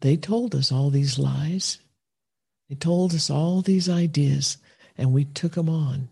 They 0.00 0.16
told 0.16 0.54
us 0.54 0.72
all 0.72 0.90
these 0.90 1.18
lies. 1.18 1.78
They 2.68 2.74
told 2.74 3.14
us 3.14 3.30
all 3.30 3.62
these 3.62 3.88
ideas, 3.88 4.58
and 4.96 5.12
we 5.12 5.24
took 5.26 5.52
them 5.52 5.68
on. 5.68 6.08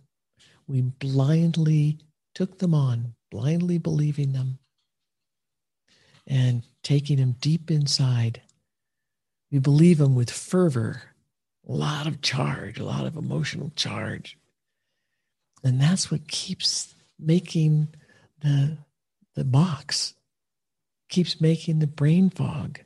We 0.69 0.83
blindly 0.83 1.99
took 2.35 2.59
them 2.59 2.75
on, 2.75 3.15
blindly 3.31 3.79
believing 3.79 4.33
them 4.33 4.59
and 6.27 6.63
taking 6.83 7.17
them 7.17 7.37
deep 7.41 7.71
inside. 7.71 8.43
We 9.51 9.59
believe 9.59 9.99
them 9.99 10.15
with 10.15 10.31
fervor 10.31 11.12
a 11.69 11.73
lot 11.73 12.07
of 12.07 12.23
charge, 12.23 12.79
a 12.79 12.85
lot 12.85 13.07
of 13.07 13.17
emotional 13.17 13.71
charge. 13.77 14.37
And 15.65 15.81
that's 15.81 16.11
what 16.11 16.29
keeps 16.29 16.95
making 17.19 17.89
the, 18.41 18.79
the 19.35 19.45
box, 19.45 20.15
keeps 21.09 21.41
making 21.41 21.79
the 21.79 21.87
brain 21.87 22.31
fog, 22.31 22.81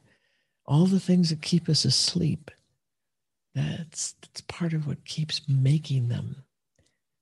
all 0.67 0.87
the 0.87 1.01
things 1.01 1.31
that 1.31 1.41
keep 1.43 1.69
us 1.69 1.85
asleep. 1.85 2.51
That's, 3.55 4.13
that's 4.21 4.43
part 4.43 4.75
of 4.75 4.87
what 4.87 5.07
keeps 5.07 5.41
making 5.49 6.09
them, 6.09 6.45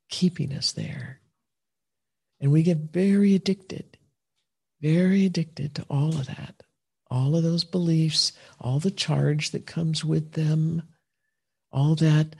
keeping 0.08 0.52
us 0.52 0.72
there. 0.72 1.20
And 2.40 2.50
we 2.50 2.64
get 2.64 2.92
very 2.92 3.34
addicted, 3.36 3.96
very 4.80 5.24
addicted 5.24 5.76
to 5.76 5.86
all 5.88 6.08
of 6.08 6.26
that, 6.26 6.64
all 7.08 7.36
of 7.36 7.44
those 7.44 7.62
beliefs, 7.62 8.32
all 8.60 8.80
the 8.80 8.90
charge 8.90 9.52
that 9.52 9.66
comes 9.66 10.04
with 10.04 10.32
them 10.32 10.82
all 11.74 11.96
that 11.96 12.36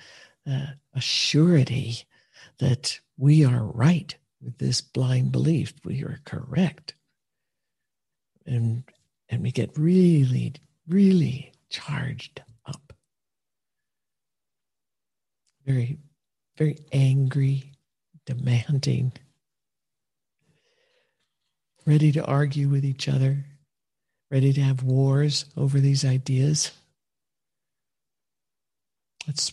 uh, 0.49 0.67
assurity 0.97 2.05
that 2.59 2.99
we 3.19 3.45
are 3.45 3.65
right 3.65 4.17
with 4.41 4.57
this 4.59 4.81
blind 4.81 5.33
belief, 5.33 5.75
we 5.85 6.03
are 6.03 6.21
correct. 6.25 6.95
And, 8.47 8.85
and 9.29 9.43
we 9.43 9.51
get 9.51 9.77
really, 9.77 10.55
really 10.87 11.53
charged 11.69 12.43
up. 12.67 12.93
Very, 15.67 15.99
very 16.57 16.79
angry, 16.93 17.73
demanding, 18.27 19.13
ready 21.87 22.13
to 22.13 22.25
argue 22.25 22.69
with 22.69 22.85
each 22.85 23.09
other, 23.09 23.45
ready 24.31 24.53
to 24.53 24.61
have 24.61 24.83
wars 24.83 25.47
over 25.57 25.81
these 25.81 26.05
ideas. 26.05 26.71
It's 29.27 29.53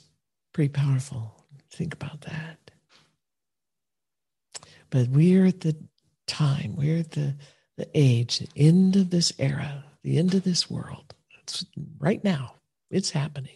pretty 0.53 0.69
powerful. 0.69 1.45
Think 1.71 1.93
about 1.93 2.21
that. 2.21 2.71
But 4.89 5.07
we're 5.07 5.45
at 5.45 5.62
the 5.62 5.75
time, 6.27 6.75
we're 6.75 6.99
at 6.99 7.12
the, 7.12 7.36
the 7.77 7.88
age, 7.93 8.39
the 8.39 8.49
end 8.57 8.95
of 8.95 9.10
this 9.10 9.31
era, 9.39 9.86
the 10.03 10.17
end 10.17 10.34
of 10.34 10.43
this 10.43 10.69
world. 10.69 11.13
It's 11.41 11.65
right 11.97 12.23
now. 12.23 12.55
It's 12.89 13.12
happening. 13.12 13.55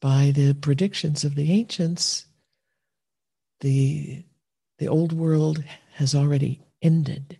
By 0.00 0.32
the 0.34 0.54
predictions 0.54 1.24
of 1.24 1.34
the 1.34 1.52
ancients, 1.52 2.26
the, 3.60 4.24
the 4.78 4.88
old 4.88 5.12
world 5.12 5.62
has 5.94 6.14
already 6.14 6.62
ended. 6.82 7.38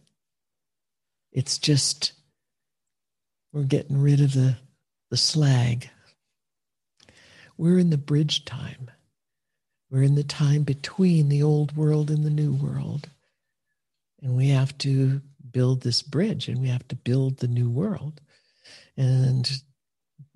It's 1.33 1.59
just 1.59 2.13
we're 3.53 3.63
getting 3.63 4.01
rid 4.01 4.21
of 4.21 4.33
the, 4.33 4.57
the 5.11 5.17
slag. 5.17 5.91
We're 7.57 7.79
in 7.79 7.91
the 7.91 7.99
bridge 7.99 8.45
time. 8.45 8.91
We're 9.91 10.03
in 10.03 10.15
the 10.15 10.25
time 10.25 10.63
between 10.63 11.29
the 11.29 11.43
old 11.43 11.77
world 11.77 12.11
and 12.11 12.25
the 12.25 12.31
new 12.31 12.53
world. 12.53 13.09
And 14.23 14.37
we 14.37 14.49
have 14.49 14.77
to 14.79 15.21
build 15.51 15.83
this 15.83 16.03
bridge 16.03 16.49
and 16.49 16.61
we 16.61 16.69
have 16.69 16.87
to 16.89 16.97
build 16.97 17.39
the 17.39 17.49
new 17.49 17.69
world. 17.69 18.21
And 18.97 19.51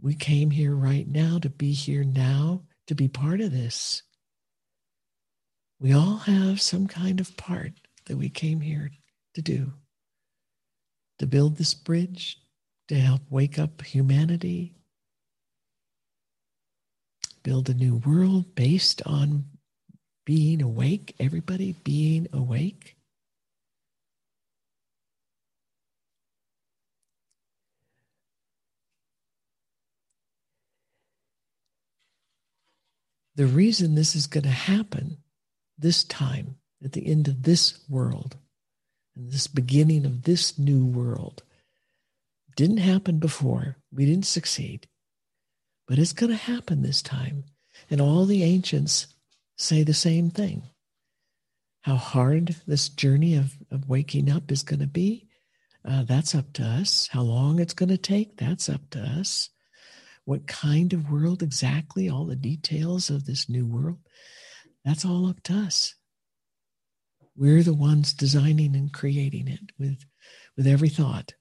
we 0.01 0.15
came 0.15 0.51
here 0.51 0.75
right 0.75 1.07
now 1.07 1.39
to 1.39 1.49
be 1.49 1.73
here 1.73 2.05
now, 2.05 2.63
to 2.89 2.95
be 2.95 3.09
part 3.09 3.41
of 3.41 3.53
this. 3.53 4.03
We 5.79 5.93
all 5.93 6.17
have 6.19 6.61
some 6.61 6.89
kind 6.89 7.21
of 7.21 7.37
part 7.37 7.73
that 8.07 8.17
we 8.17 8.29
came 8.29 8.61
here 8.61 8.91
to 9.35 9.43
do 9.43 9.73
to 11.19 11.27
build 11.27 11.57
this 11.57 11.75
bridge, 11.75 12.39
to 12.88 12.94
help 12.97 13.23
wake 13.31 13.59
up 13.59 13.83
humanity, 13.83 14.73
build 17.42 17.68
a 17.68 17.75
new 17.75 17.97
world 17.97 18.55
based 18.55 19.03
on 19.07 19.44
being 20.25 20.62
awake, 20.62 21.14
everybody 21.18 21.73
being 21.85 22.27
awake. 22.33 22.97
The 33.37 33.47
reason 33.47 33.94
this 33.94 34.14
is 34.14 34.27
going 34.27 34.44
to 34.44 34.51
happen 34.51 35.18
this 35.77 36.05
time 36.05 36.57
at 36.85 36.92
the 36.92 37.07
end 37.07 37.27
of 37.27 37.42
this 37.42 37.81
world 37.88 38.37
and 39.16 39.31
this 39.31 39.49
beginning 39.49 40.07
of 40.07 40.23
this 40.23 40.59
new 40.59 40.87
world 40.87 41.42
didn't 42.57 42.79
happen 42.79 43.19
before. 43.19 43.77
We 43.93 44.07
didn't 44.07 44.27
succeed, 44.27 44.88
but 45.87 45.99
it's 45.99 46.12
going 46.12 46.31
to 46.31 46.37
happen 46.37 46.83
this 46.83 47.03
time. 47.03 47.45
And 47.90 48.01
all 48.01 48.25
the 48.25 48.43
ancients 48.43 49.09
say 49.57 49.83
the 49.83 49.95
same 49.95 50.31
thing. 50.31 50.62
How 51.83 51.97
hard 51.97 52.57
this 52.67 52.88
journey 52.88 53.35
of, 53.37 53.55
of 53.71 53.88
waking 53.88 54.31
up 54.31 54.51
is 54.51 54.62
going 54.62 54.81
to 54.81 54.87
be, 54.87 55.29
uh, 55.85 56.05
that's 56.05 56.35
up 56.35 56.53
to 56.55 56.62
us. 56.62 57.09
How 57.12 57.21
long 57.21 57.61
it's 57.61 57.75
going 57.75 57.90
to 57.90 57.99
take, 57.99 58.37
that's 58.37 58.69
up 58.69 58.88
to 58.90 59.01
us. 59.01 59.51
What 60.25 60.47
kind 60.47 60.95
of 60.95 61.11
world 61.11 61.43
exactly, 61.43 62.09
all 62.09 62.25
the 62.25 62.37
details 62.37 63.11
of 63.11 63.27
this 63.27 63.49
new 63.51 63.67
world, 63.67 63.99
that's 64.85 65.05
all 65.05 65.27
up 65.29 65.43
to 65.45 65.55
us. 65.55 65.95
We're 67.37 67.62
the 67.62 67.75
ones 67.75 68.14
designing 68.14 68.75
and 68.77 68.93
creating 68.93 69.49
it 69.49 69.73
with, 69.79 70.05
with 70.57 70.67
every 70.67 70.88
thought 70.88 71.35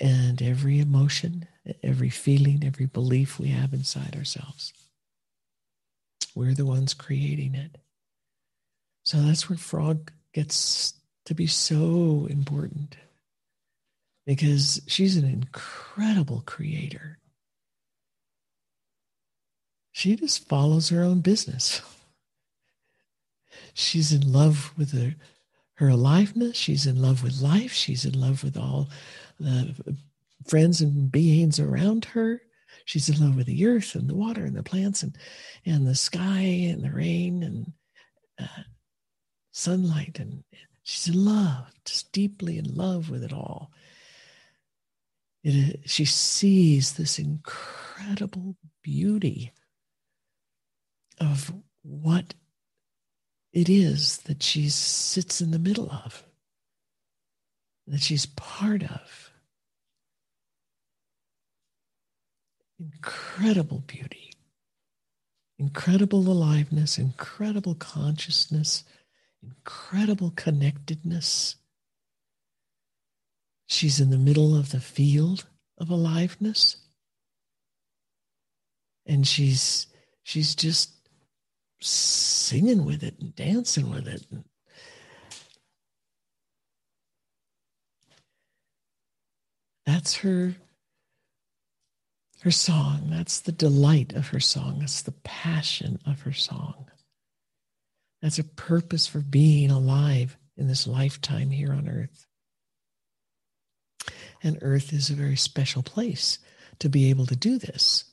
and 0.00 0.42
every 0.42 0.80
emotion, 0.80 1.46
every 1.82 2.10
feeling, 2.10 2.62
every 2.64 2.86
belief 2.86 3.38
we 3.38 3.48
have 3.48 3.72
inside 3.72 4.16
ourselves. 4.16 4.72
We're 6.34 6.54
the 6.54 6.66
ones 6.66 6.94
creating 6.94 7.54
it. 7.54 7.78
So 9.04 9.18
that's 9.18 9.48
where 9.48 9.58
Frog 9.58 10.10
gets 10.32 10.94
to 11.26 11.34
be 11.34 11.46
so 11.46 12.26
important 12.28 12.96
because 14.26 14.80
she's 14.86 15.16
an 15.16 15.24
incredible 15.24 16.42
creator. 16.46 17.18
She 19.92 20.16
just 20.16 20.48
follows 20.48 20.88
her 20.88 21.02
own 21.02 21.20
business. 21.20 21.80
She's 23.74 24.12
in 24.12 24.32
love 24.32 24.72
with 24.76 24.92
her, 24.92 25.14
her 25.74 25.88
aliveness. 25.88 26.56
She's 26.56 26.86
in 26.86 27.00
love 27.00 27.22
with 27.22 27.40
life. 27.40 27.72
She's 27.72 28.04
in 28.04 28.20
love 28.20 28.42
with 28.42 28.56
all 28.56 28.88
the 29.38 29.96
friends 30.46 30.80
and 30.80 31.10
beings 31.10 31.58
around 31.58 32.04
her. 32.06 32.42
She's 32.84 33.08
in 33.08 33.24
love 33.24 33.36
with 33.36 33.46
the 33.46 33.66
earth 33.66 33.94
and 33.94 34.08
the 34.08 34.14
water 34.14 34.44
and 34.44 34.56
the 34.56 34.62
plants 34.62 35.02
and, 35.02 35.16
and 35.64 35.86
the 35.86 35.94
sky 35.94 36.40
and 36.40 36.82
the 36.82 36.90
rain 36.90 37.42
and 37.42 37.72
uh, 38.38 38.62
sunlight. 39.52 40.18
And 40.18 40.44
she's 40.82 41.08
in 41.14 41.24
love, 41.24 41.72
just 41.84 42.12
deeply 42.12 42.58
in 42.58 42.74
love 42.74 43.10
with 43.10 43.22
it 43.24 43.32
all. 43.32 43.70
It, 45.42 45.80
she 45.88 46.04
sees 46.04 46.94
this 46.94 47.18
incredible 47.18 48.56
beauty 48.82 49.52
of 51.20 51.52
what 51.82 52.34
it 53.52 53.68
is 53.68 54.18
that 54.18 54.42
she 54.42 54.68
sits 54.68 55.40
in 55.40 55.52
the 55.52 55.58
middle 55.58 55.90
of, 55.90 56.24
that 57.86 58.00
she's 58.00 58.26
part 58.26 58.82
of. 58.82 59.23
Incredible 62.92 63.82
beauty, 63.86 64.32
incredible 65.58 66.30
aliveness, 66.30 66.98
incredible 66.98 67.74
consciousness, 67.74 68.84
incredible 69.42 70.32
connectedness. 70.36 71.56
She's 73.66 74.00
in 74.00 74.10
the 74.10 74.18
middle 74.18 74.54
of 74.54 74.70
the 74.70 74.80
field 74.80 75.46
of 75.78 75.88
aliveness. 75.88 76.76
And 79.06 79.26
she's 79.26 79.86
she's 80.22 80.54
just 80.54 80.90
singing 81.80 82.84
with 82.84 83.02
it 83.02 83.18
and 83.20 83.34
dancing 83.34 83.90
with 83.90 84.06
it. 84.08 84.26
That's 89.86 90.16
her 90.16 90.54
her 92.44 92.50
song. 92.50 93.08
That's 93.08 93.40
the 93.40 93.52
delight 93.52 94.12
of 94.12 94.28
her 94.28 94.38
song. 94.38 94.80
That's 94.80 95.00
the 95.00 95.14
passion 95.24 95.98
of 96.04 96.20
her 96.22 96.32
song. 96.34 96.90
That's 98.20 98.38
a 98.38 98.44
purpose 98.44 99.06
for 99.06 99.20
being 99.20 99.70
alive 99.70 100.36
in 100.54 100.68
this 100.68 100.86
lifetime 100.86 101.50
here 101.50 101.72
on 101.72 101.88
earth. 101.88 102.26
And 104.42 104.58
earth 104.60 104.92
is 104.92 105.08
a 105.08 105.14
very 105.14 105.36
special 105.36 105.82
place 105.82 106.38
to 106.80 106.90
be 106.90 107.08
able 107.08 107.24
to 107.26 107.36
do 107.36 107.58
this 107.58 108.04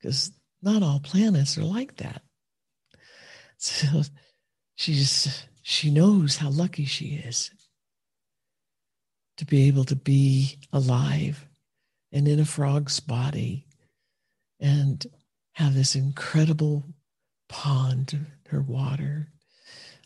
because 0.00 0.32
not 0.62 0.82
all 0.82 1.00
planets 1.00 1.58
are 1.58 1.64
like 1.64 1.96
that. 1.96 2.22
So 3.60 4.02
she's 4.76 5.42
she 5.62 5.90
knows 5.90 6.36
how 6.36 6.48
lucky 6.48 6.84
she 6.84 7.16
is 7.16 7.50
to 9.36 9.44
be 9.44 9.66
able 9.66 9.82
to 9.86 9.96
be 9.96 10.60
alive 10.72 11.47
and 12.12 12.26
in 12.26 12.40
a 12.40 12.44
frog's 12.44 13.00
body 13.00 13.66
and 14.60 15.06
have 15.52 15.74
this 15.74 15.94
incredible 15.94 16.84
pond, 17.48 18.26
her 18.48 18.62
water, 18.62 19.28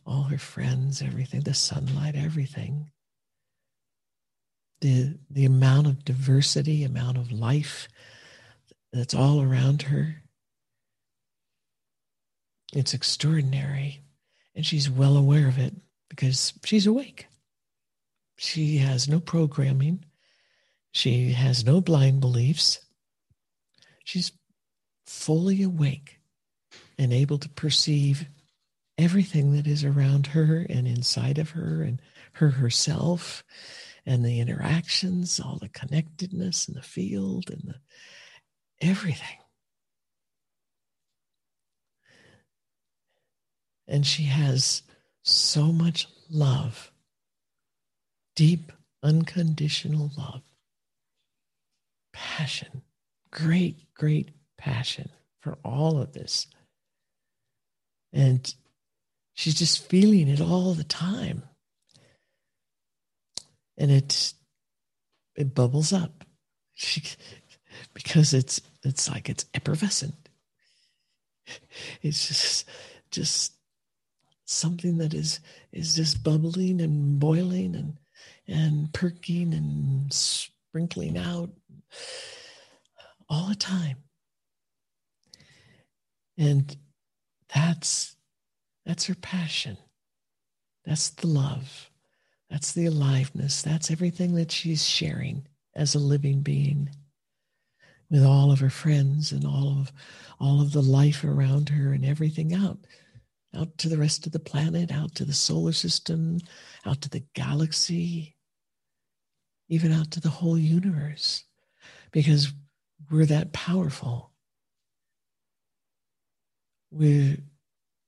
all 0.06 0.24
her 0.24 0.38
friends, 0.38 1.02
everything, 1.02 1.40
the 1.40 1.54
sunlight, 1.54 2.14
everything. 2.16 2.90
The, 4.80 5.16
the 5.30 5.44
amount 5.44 5.86
of 5.86 6.04
diversity, 6.04 6.82
amount 6.82 7.16
of 7.16 7.30
life 7.30 7.86
that's 8.92 9.14
all 9.14 9.40
around 9.40 9.82
her 9.82 10.22
it's 12.72 12.94
extraordinary. 12.94 14.02
And 14.54 14.64
she's 14.64 14.90
well 14.90 15.16
aware 15.16 15.48
of 15.48 15.58
it 15.58 15.74
because 16.08 16.54
she's 16.64 16.86
awake. 16.86 17.26
She 18.36 18.78
has 18.78 19.08
no 19.08 19.20
programming. 19.20 20.04
She 20.92 21.32
has 21.32 21.64
no 21.64 21.80
blind 21.80 22.20
beliefs. 22.20 22.78
She's 24.04 24.32
fully 25.06 25.62
awake 25.62 26.20
and 26.98 27.12
able 27.12 27.38
to 27.38 27.48
perceive 27.48 28.26
everything 28.98 29.52
that 29.56 29.66
is 29.66 29.84
around 29.84 30.28
her 30.28 30.66
and 30.68 30.86
inside 30.86 31.38
of 31.38 31.50
her 31.50 31.82
and 31.82 32.00
her 32.34 32.50
herself 32.50 33.42
and 34.04 34.24
the 34.24 34.40
interactions, 34.40 35.40
all 35.40 35.58
the 35.60 35.68
connectedness 35.68 36.68
and 36.68 36.76
the 36.76 36.82
field 36.82 37.50
and 37.50 37.62
the 37.66 38.86
everything. 38.86 39.38
And 43.88 44.06
she 44.06 44.24
has 44.24 44.82
so 45.22 45.72
much 45.72 46.08
love, 46.30 46.92
deep, 48.34 48.72
unconditional 49.02 50.10
love, 50.16 50.42
passion, 52.12 52.82
great, 53.30 53.92
great 53.94 54.30
passion 54.58 55.10
for 55.40 55.58
all 55.64 56.00
of 56.00 56.12
this. 56.12 56.46
And 58.12 58.54
she's 59.34 59.54
just 59.54 59.88
feeling 59.88 60.28
it 60.28 60.40
all 60.40 60.74
the 60.74 60.84
time. 60.84 61.42
And 63.78 63.90
it 63.90 64.34
it 65.34 65.54
bubbles 65.54 65.92
up. 65.92 66.24
She, 66.74 67.02
because 67.94 68.34
it's 68.34 68.60
it's 68.82 69.08
like 69.08 69.28
it's 69.28 69.46
effervescent. 69.54 70.14
It's 72.02 72.28
just 72.28 72.68
just 73.10 73.54
something 74.44 74.98
that 74.98 75.14
is 75.14 75.40
is 75.72 75.94
just 75.94 76.22
bubbling 76.22 76.80
and 76.80 77.18
boiling 77.18 77.74
and 77.74 77.98
and 78.46 78.92
perking 78.92 79.54
and 79.54 80.12
sprinkling 80.12 81.16
out 81.16 81.50
all 83.28 83.48
the 83.48 83.54
time. 83.54 83.98
And 86.38 86.76
that's 87.54 88.16
that's 88.84 89.06
her 89.06 89.14
passion. 89.14 89.76
That's 90.84 91.10
the 91.10 91.28
love. 91.28 91.90
That's 92.50 92.72
the 92.72 92.86
aliveness. 92.86 93.62
That's 93.62 93.90
everything 93.90 94.34
that 94.34 94.50
she's 94.50 94.86
sharing 94.86 95.46
as 95.74 95.94
a 95.94 95.98
living 95.98 96.40
being 96.40 96.90
with 98.10 98.24
all 98.24 98.52
of 98.52 98.60
her 98.60 98.70
friends 98.70 99.32
and 99.32 99.46
all 99.46 99.78
of 99.80 99.92
all 100.38 100.60
of 100.60 100.72
the 100.72 100.82
life 100.82 101.24
around 101.24 101.70
her 101.70 101.92
and 101.92 102.04
everything 102.04 102.54
out 102.54 102.78
out 103.54 103.76
to 103.78 103.88
the 103.88 103.98
rest 103.98 104.26
of 104.26 104.32
the 104.32 104.38
planet, 104.38 104.90
out 104.90 105.14
to 105.14 105.24
the 105.24 105.32
solar 105.32 105.72
system, 105.72 106.38
out 106.86 107.00
to 107.02 107.10
the 107.10 107.24
galaxy, 107.34 108.34
even 109.68 109.92
out 109.92 110.10
to 110.10 110.20
the 110.20 110.30
whole 110.30 110.58
universe, 110.58 111.44
because 112.12 112.52
we're 113.10 113.26
that 113.26 113.52
powerful. 113.52 114.30
We, 116.90 117.38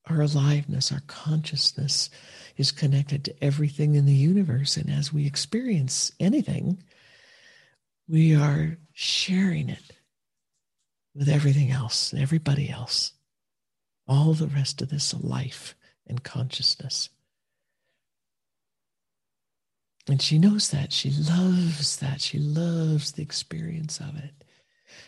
our 0.08 0.20
aliveness, 0.20 0.92
our 0.92 1.02
consciousness 1.06 2.10
is 2.56 2.70
connected 2.70 3.24
to 3.24 3.44
everything 3.44 3.94
in 3.94 4.06
the 4.06 4.14
universe. 4.14 4.76
And 4.76 4.90
as 4.90 5.12
we 5.12 5.26
experience 5.26 6.12
anything, 6.20 6.82
we 8.06 8.34
are 8.36 8.78
sharing 8.92 9.70
it 9.70 9.92
with 11.14 11.28
everything 11.28 11.70
else, 11.70 12.14
everybody 12.14 12.68
else 12.68 13.12
all 14.06 14.34
the 14.34 14.46
rest 14.46 14.82
of 14.82 14.90
this 14.90 15.14
life 15.14 15.74
and 16.06 16.22
consciousness. 16.22 17.08
And 20.08 20.20
she 20.20 20.38
knows 20.38 20.70
that. 20.70 20.92
She 20.92 21.10
loves 21.10 21.96
that. 21.98 22.20
She 22.20 22.38
loves 22.38 23.12
the 23.12 23.22
experience 23.22 24.00
of 24.00 24.16
it. 24.16 24.44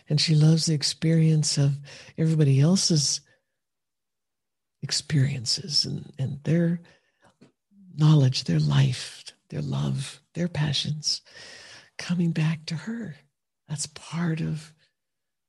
And 0.08 0.20
she 0.20 0.34
loves 0.34 0.66
the 0.66 0.74
experience 0.74 1.58
of 1.58 1.76
everybody 2.16 2.60
else's 2.60 3.20
experiences 4.82 5.84
and, 5.84 6.12
and 6.18 6.42
their 6.44 6.80
knowledge, 7.96 8.44
their 8.44 8.58
life, 8.58 9.24
their 9.50 9.62
love, 9.62 10.20
their 10.34 10.48
passions 10.48 11.22
coming 11.98 12.30
back 12.30 12.64
to 12.66 12.74
her. 12.74 13.16
That's 13.68 13.86
part 13.86 14.40
of 14.40 14.72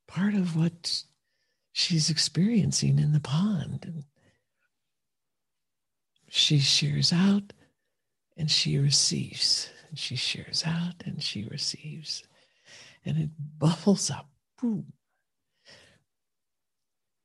part 0.06 0.34
of 0.34 0.56
what 0.56 1.02
she's 1.72 2.10
experiencing 2.10 2.98
in 2.98 3.12
the 3.12 3.20
pond. 3.20 3.84
And 3.84 4.04
she 6.28 6.58
shears 6.58 7.12
out 7.12 7.52
and 8.38 8.50
she 8.50 8.78
receives. 8.78 9.68
And 9.88 9.98
she 9.98 10.16
shares 10.16 10.64
out 10.66 11.02
and 11.04 11.22
she 11.22 11.44
receives. 11.44 12.22
And 13.04 13.18
it 13.18 13.30
bubbles 13.58 14.10
up. 14.10 14.28
Boom. 14.60 14.92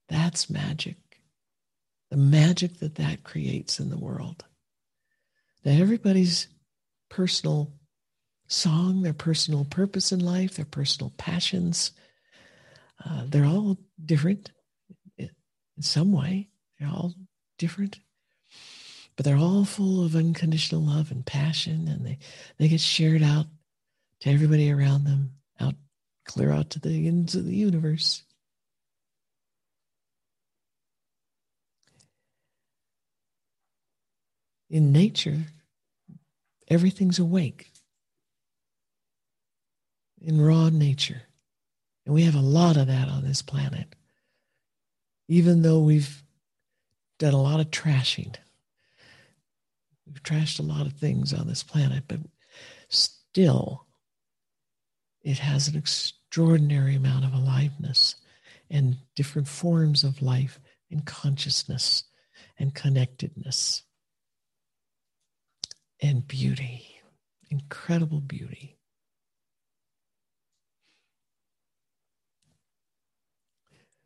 That's 0.10 0.50
magic. 0.50 0.98
The 2.12 2.18
magic 2.18 2.80
that 2.80 2.96
that 2.96 3.24
creates 3.24 3.80
in 3.80 3.90
the 3.90 3.98
world. 3.98 4.46
That 5.64 5.80
everybody's 5.80 6.48
personal 7.10 7.74
song, 8.48 9.02
their 9.02 9.14
personal 9.14 9.66
purpose 9.66 10.12
in 10.12 10.20
life, 10.20 10.56
their 10.56 10.66
personal 10.66 11.14
passions, 11.18 11.92
uh, 13.04 13.24
they're 13.28 13.46
all 13.46 13.78
different 14.04 14.52
in 15.18 15.30
some 15.82 16.12
way. 16.12 16.50
They're 16.80 16.90
all 16.90 17.14
different, 17.58 18.00
but 19.16 19.26
they're 19.26 19.38
all 19.38 19.66
full 19.66 20.04
of 20.04 20.16
unconditional 20.16 20.82
love 20.82 21.12
and 21.12 21.26
passion, 21.26 21.88
and 21.88 22.06
they, 22.06 22.18
they 22.58 22.68
get 22.68 22.80
shared 22.80 23.24
out 23.24 23.46
to 24.22 24.30
everybody 24.30 24.72
around 24.72 25.04
them, 25.04 25.34
out 25.60 25.76
clear 26.26 26.52
out 26.52 26.72
to 26.72 26.80
the 26.80 27.08
ends 27.08 27.36
of 27.36 27.46
the 27.46 27.56
universe. 27.56 28.24
In 34.70 34.92
nature, 34.92 35.38
everything's 36.68 37.20
awake. 37.20 37.70
In 40.20 40.42
raw 40.42 40.70
nature, 40.70 41.24
and 42.06 42.16
we 42.16 42.24
have 42.24 42.36
a 42.36 42.40
lot 42.40 42.78
of 42.78 42.88
that 42.88 43.10
on 43.10 43.24
this 43.26 43.42
planet. 43.42 43.94
Even 45.28 45.62
though 45.62 45.80
we've 45.80 46.24
done 47.20 47.34
a 47.34 47.42
lot 47.42 47.60
of 47.60 47.72
trashing, 47.72 48.34
we've 50.14 50.24
trashed 50.24 50.60
a 50.60 50.64
lot 50.64 50.86
of 50.86 50.94
things 50.94 51.34
on 51.34 51.48
this 51.48 51.64
planet, 51.64 52.04
but 52.08 52.20
still, 52.90 53.88
it 55.24 55.40
has 55.40 55.68
an 55.68 55.76
extraordinary 55.76 56.96
amount 56.96 57.26
of 57.26 57.34
aliveness 57.34 58.16
and 58.70 58.98
different 59.16 59.48
forms 59.48 60.04
of 60.04 60.22
life 60.22 60.60
and 60.92 61.06
consciousness 61.06 62.04
and 62.60 62.76
connectedness 62.76 63.84
and 66.02 66.28
beauty, 66.28 66.86
incredible 67.50 68.22
beauty. 68.22 68.78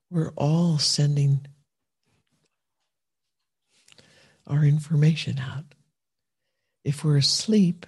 We're 0.10 0.32
all 0.38 0.78
sending 0.78 1.48
our 4.46 4.64
information 4.64 5.40
out. 5.40 5.66
If 6.88 7.04
we're 7.04 7.18
asleep, 7.18 7.86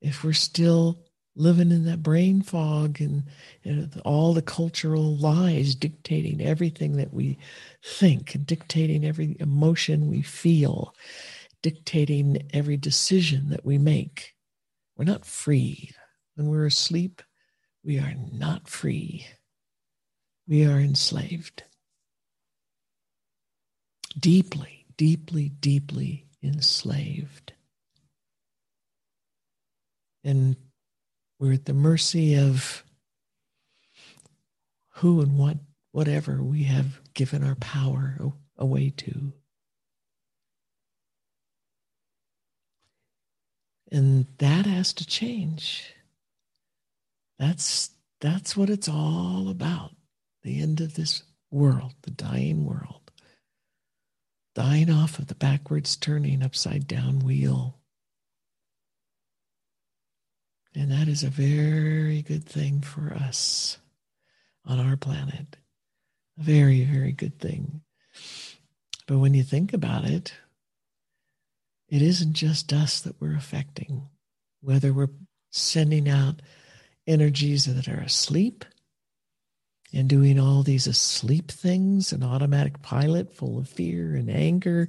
if 0.00 0.24
we're 0.24 0.32
still 0.32 1.04
living 1.36 1.70
in 1.70 1.84
that 1.84 2.02
brain 2.02 2.42
fog 2.42 3.00
and, 3.00 3.24
all 4.04 4.32
the 4.32 4.42
cultural 4.42 5.16
lies 5.16 5.74
dictating 5.74 6.40
everything 6.40 6.96
that 6.96 7.12
we 7.12 7.38
think 7.84 8.34
and 8.34 8.46
dictating 8.46 9.04
every 9.04 9.36
emotion 9.38 10.08
we 10.08 10.22
feel, 10.22 10.94
dictating 11.62 12.48
every 12.52 12.76
decision 12.76 13.50
that 13.50 13.64
we 13.64 13.76
make. 13.78 14.34
We're 14.96 15.04
not 15.04 15.26
free. 15.26 15.90
When 16.34 16.48
we're 16.48 16.66
asleep, 16.66 17.22
we 17.84 17.98
are 17.98 18.14
not 18.32 18.68
free 18.68 19.26
we 20.50 20.66
are 20.66 20.80
enslaved. 20.80 21.62
Deeply, 24.18 24.86
deeply, 24.96 25.48
deeply 25.48 26.26
enslaved. 26.42 27.52
And 30.24 30.56
we're 31.38 31.54
at 31.54 31.64
the 31.64 31.72
mercy 31.72 32.36
of 32.36 32.84
who 34.94 35.20
and 35.20 35.38
what, 35.38 35.56
whatever 35.92 36.42
we 36.42 36.64
have 36.64 37.00
given 37.14 37.42
our 37.42 37.54
power 37.56 38.16
away 38.58 38.90
to. 38.90 39.32
And 43.90 44.26
that 44.38 44.66
has 44.66 44.92
to 44.94 45.06
change. 45.06 45.94
That's 47.38 47.90
that's 48.20 48.56
what 48.56 48.68
it's 48.68 48.88
all 48.88 49.48
about 49.48 49.92
the 50.42 50.60
end 50.60 50.80
of 50.80 50.94
this 50.94 51.22
world, 51.50 51.94
the 52.02 52.10
dying 52.10 52.64
world, 52.64 52.99
dying 54.54 54.90
off 54.90 55.18
of 55.18 55.28
the 55.28 55.34
backwards 55.34 55.96
turning 55.96 56.42
upside 56.42 56.86
down 56.86 57.20
wheel. 57.20 57.78
And 60.74 60.90
that 60.90 61.08
is 61.08 61.22
a 61.22 61.28
very 61.28 62.22
good 62.22 62.44
thing 62.44 62.80
for 62.80 63.12
us 63.12 63.78
on 64.64 64.78
our 64.78 64.96
planet. 64.96 65.56
A 66.38 66.42
very, 66.42 66.84
very 66.84 67.12
good 67.12 67.38
thing. 67.38 67.82
But 69.06 69.18
when 69.18 69.34
you 69.34 69.42
think 69.42 69.72
about 69.72 70.04
it, 70.04 70.32
it 71.88 72.02
isn't 72.02 72.34
just 72.34 72.72
us 72.72 73.00
that 73.00 73.20
we're 73.20 73.34
affecting, 73.34 74.08
whether 74.60 74.92
we're 74.92 75.10
sending 75.50 76.08
out 76.08 76.40
energies 77.06 77.64
that 77.64 77.88
are 77.88 78.00
asleep 78.00 78.64
and 79.92 80.08
doing 80.08 80.38
all 80.38 80.62
these 80.62 80.86
asleep 80.86 81.50
things, 81.50 82.12
an 82.12 82.22
automatic 82.22 82.80
pilot 82.82 83.34
full 83.34 83.58
of 83.58 83.68
fear 83.68 84.14
and 84.14 84.30
anger 84.30 84.88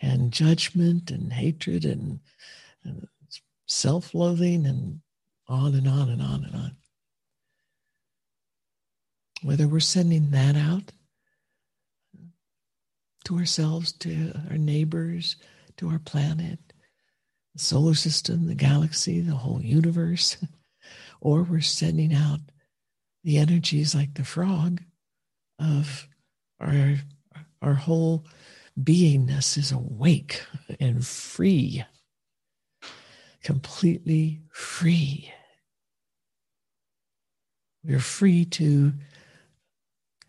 and 0.00 0.32
judgment 0.32 1.10
and 1.10 1.32
hatred 1.32 1.84
and, 1.84 2.20
and 2.84 3.06
self 3.66 4.14
loathing 4.14 4.66
and 4.66 5.00
on 5.46 5.74
and 5.74 5.86
on 5.86 6.08
and 6.08 6.22
on 6.22 6.44
and 6.44 6.54
on. 6.54 6.76
Whether 9.42 9.68
we're 9.68 9.80
sending 9.80 10.30
that 10.30 10.56
out 10.56 10.92
to 13.24 13.38
ourselves, 13.38 13.92
to 13.92 14.32
our 14.50 14.58
neighbors, 14.58 15.36
to 15.76 15.88
our 15.88 15.98
planet, 15.98 16.58
the 17.54 17.58
solar 17.58 17.94
system, 17.94 18.46
the 18.46 18.54
galaxy, 18.54 19.20
the 19.20 19.34
whole 19.34 19.60
universe, 19.60 20.36
or 21.20 21.42
we're 21.42 21.60
sending 21.60 22.14
out 22.14 22.40
the 23.24 23.38
energies 23.38 23.94
like 23.94 24.14
the 24.14 24.24
frog 24.24 24.82
of 25.58 26.08
our 26.58 26.96
our 27.62 27.74
whole 27.74 28.24
beingness 28.78 29.58
is 29.58 29.72
awake 29.72 30.42
and 30.78 31.06
free 31.06 31.84
completely 33.42 34.40
free. 34.52 35.32
We're 37.84 38.00
free 38.00 38.44
to 38.46 38.92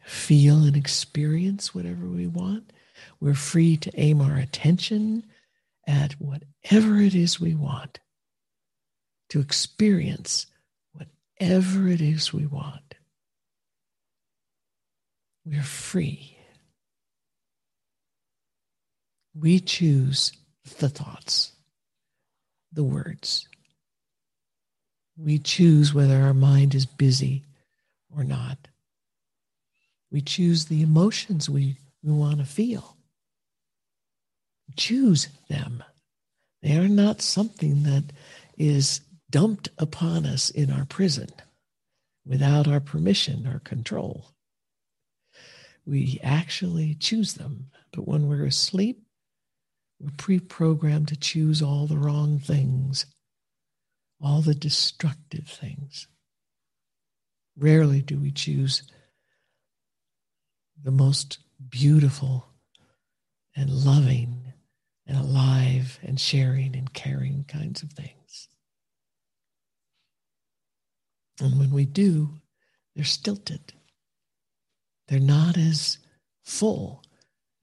feel 0.06 0.63
and 0.63 0.75
experience 0.75 1.75
whatever 1.75 2.06
we 2.08 2.27
want. 2.27 2.71
We're 3.19 3.34
free 3.34 3.77
to 3.77 3.91
aim 3.99 4.21
our 4.21 4.38
attention 4.38 5.25
at 5.88 6.13
whatever 6.13 6.97
it 6.97 7.15
is 7.15 7.39
we 7.39 7.56
want 7.56 7.99
to 9.30 9.39
experience 9.39 10.45
whatever 11.41 11.88
it 11.88 12.01
is 12.01 12.32
we 12.32 12.45
want 12.45 12.91
we're 15.43 15.63
free. 15.63 16.38
We 19.34 19.60
choose 19.60 20.32
the 20.77 20.88
thoughts, 20.89 21.54
the 22.71 22.84
words. 22.84 23.47
We 25.17 25.39
choose 25.39 25.93
whether 25.95 26.21
our 26.21 26.34
mind 26.34 26.75
is 26.75 26.86
busy 26.86 27.43
or 28.15 28.23
not. 28.23 28.67
We 30.12 30.21
choose 30.21 30.65
the 30.65 30.84
emotions 30.84 31.49
we, 31.49 31.77
we 32.04 32.12
want 32.12 32.38
to 32.38 32.45
feel. 32.45 32.97
Choose 34.77 35.27
them. 35.49 35.84
They 36.62 36.77
are 36.77 36.88
not 36.88 37.21
something 37.21 37.84
that 37.84 38.04
is 38.58 39.01
dumped 39.31 39.69
upon 39.77 40.25
us 40.25 40.49
in 40.51 40.71
our 40.71 40.85
prison 40.85 41.29
without 42.25 42.67
our 42.67 42.79
permission 42.79 43.47
or 43.47 43.59
control 43.59 44.31
we 45.85 46.19
actually 46.23 46.95
choose 46.95 47.33
them. 47.33 47.67
But 47.91 48.07
when 48.07 48.27
we're 48.27 48.45
asleep, 48.45 49.03
we're 49.99 50.11
pre 50.17 50.39
programmed 50.39 51.09
to 51.09 51.15
choose 51.15 51.61
all 51.61 51.87
the 51.87 51.97
wrong 51.97 52.39
things, 52.39 53.05
all 54.21 54.41
the 54.41 54.55
destructive 54.55 55.47
things. 55.47 56.07
Rarely 57.57 58.01
do 58.01 58.17
we 58.17 58.31
choose 58.31 58.83
the 60.81 60.91
most 60.91 61.39
beautiful 61.69 62.47
and 63.55 63.69
loving 63.69 64.53
and 65.05 65.17
alive 65.17 65.99
and 66.01 66.19
sharing 66.19 66.75
and 66.75 66.91
caring 66.93 67.43
kinds 67.47 67.83
of 67.83 67.91
things. 67.91 68.47
And 71.41 71.58
when 71.58 71.71
we 71.71 71.86
do, 71.86 72.39
they're 72.95 73.04
stilted. 73.04 73.73
They're 75.08 75.19
not 75.19 75.58
as 75.58 75.97
full 76.43 77.04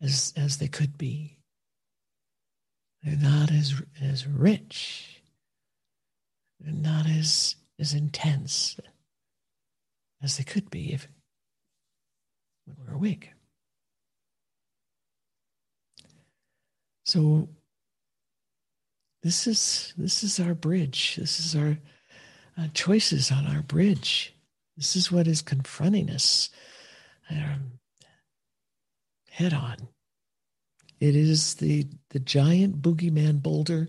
as, 0.02 0.32
as 0.36 0.58
they 0.58 0.68
could 0.68 0.98
be. 0.98 1.38
They're 3.02 3.16
not 3.16 3.52
as, 3.52 3.80
as 4.02 4.26
rich. 4.26 5.22
They're 6.60 6.74
not 6.74 7.06
as, 7.06 7.54
as 7.78 7.94
intense 7.94 8.78
as 10.22 10.36
they 10.36 10.44
could 10.44 10.68
be 10.70 10.92
if 10.92 11.06
when 12.64 12.76
we're 12.84 12.94
awake. 12.94 13.30
So 17.04 17.48
this 19.22 19.46
is 19.46 19.94
this 19.96 20.22
is 20.22 20.38
our 20.38 20.54
bridge. 20.54 21.16
This 21.16 21.40
is 21.40 21.56
our 21.56 21.78
uh, 22.58 22.68
choices 22.74 23.30
on 23.30 23.46
our 23.46 23.62
bridge. 23.62 24.34
This 24.76 24.96
is 24.96 25.12
what 25.12 25.26
is 25.26 25.42
confronting 25.42 26.10
us 26.10 26.50
um, 27.30 27.78
head 29.30 29.52
on. 29.52 29.76
It 31.00 31.14
is 31.14 31.54
the, 31.56 31.86
the 32.10 32.18
giant 32.18 32.82
boogeyman 32.82 33.42
boulder 33.42 33.88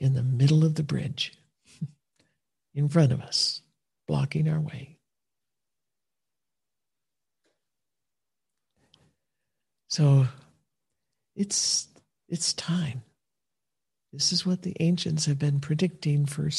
in 0.00 0.14
the 0.14 0.22
middle 0.22 0.64
of 0.64 0.74
the 0.74 0.82
bridge 0.82 1.32
in 2.74 2.88
front 2.88 3.12
of 3.12 3.20
us, 3.20 3.62
blocking 4.08 4.48
our 4.48 4.60
way. 4.60 4.98
So 9.88 10.26
it's 11.34 11.88
it's 12.28 12.52
time. 12.52 13.02
This 14.12 14.32
is 14.32 14.44
what 14.44 14.62
the 14.62 14.76
ancients 14.80 15.24
have 15.26 15.38
been 15.38 15.60
predicting 15.60 16.26
for 16.26 16.50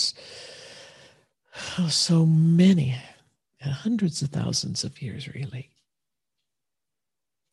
oh, 1.77 1.87
so 1.87 2.25
many, 2.25 2.95
hundreds 3.61 4.21
of 4.21 4.29
thousands 4.29 4.83
of 4.83 5.01
years, 5.01 5.27
really. 5.27 5.69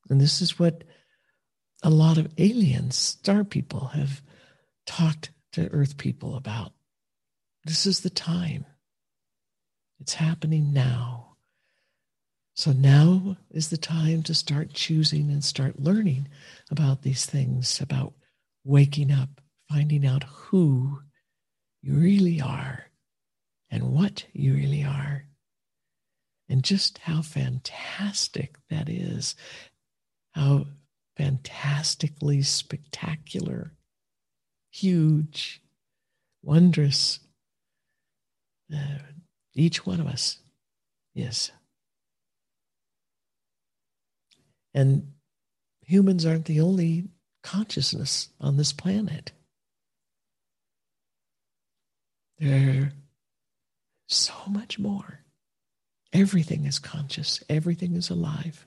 And 0.09 0.21
this 0.21 0.41
is 0.41 0.59
what 0.59 0.85
a 1.83 1.91
lot 1.91 2.19
of 2.19 2.33
aliens, 2.39 2.97
star 2.97 3.45
people, 3.45 3.89
have 3.89 4.23
talked 4.87 5.31
to 5.53 5.69
Earth 5.73 5.97
people 5.97 6.37
about. 6.37 6.73
This 7.65 7.87
is 7.87 8.01
the 8.01 8.11
time. 8.11 8.65
It's 10.01 10.15
happening 10.15 10.73
now. 10.73 11.37
So 12.55 12.73
now 12.73 13.37
is 13.51 13.69
the 13.69 13.77
time 13.77 14.23
to 14.25 14.35
start 14.35 14.73
choosing 14.73 15.31
and 15.31 15.45
start 15.45 15.81
learning 15.81 16.29
about 16.71 17.03
these 17.03 17.27
things, 17.27 17.81
about 17.81 18.15
waking 18.65 19.13
up, 19.13 19.41
finding 19.69 20.07
out 20.07 20.25
who 20.25 21.01
you 21.83 21.95
really 21.95 22.41
are 22.41 22.87
and 23.71 23.91
what 23.93 24.27
you 24.33 24.55
really 24.55 24.85
are, 24.85 25.25
and 26.49 26.63
just 26.63 26.99
how 26.99 27.23
fantastic 27.23 28.57
that 28.71 28.89
is. 28.89 29.35
How 30.33 30.67
fantastically 31.17 32.43
spectacular, 32.43 33.73
huge, 34.71 35.63
wondrous. 36.43 37.21
Uh, 38.73 38.99
each 39.55 39.87
one 39.87 40.01
of 40.01 40.07
us 40.07 40.39
is. 41.15 41.51
And 44.75 45.13
humans 45.81 46.27
aren't 46.27 46.45
the 46.45 46.61
only 46.61 47.09
consciousness 47.43 48.29
on 48.41 48.57
this 48.59 48.73
planet. 48.73 49.33
There 52.39 52.93
so 54.07 54.35
much 54.49 54.79
more. 54.79 55.21
Everything 56.13 56.65
is 56.65 56.79
conscious, 56.79 57.43
everything 57.49 57.95
is 57.97 58.11
alive 58.11 58.67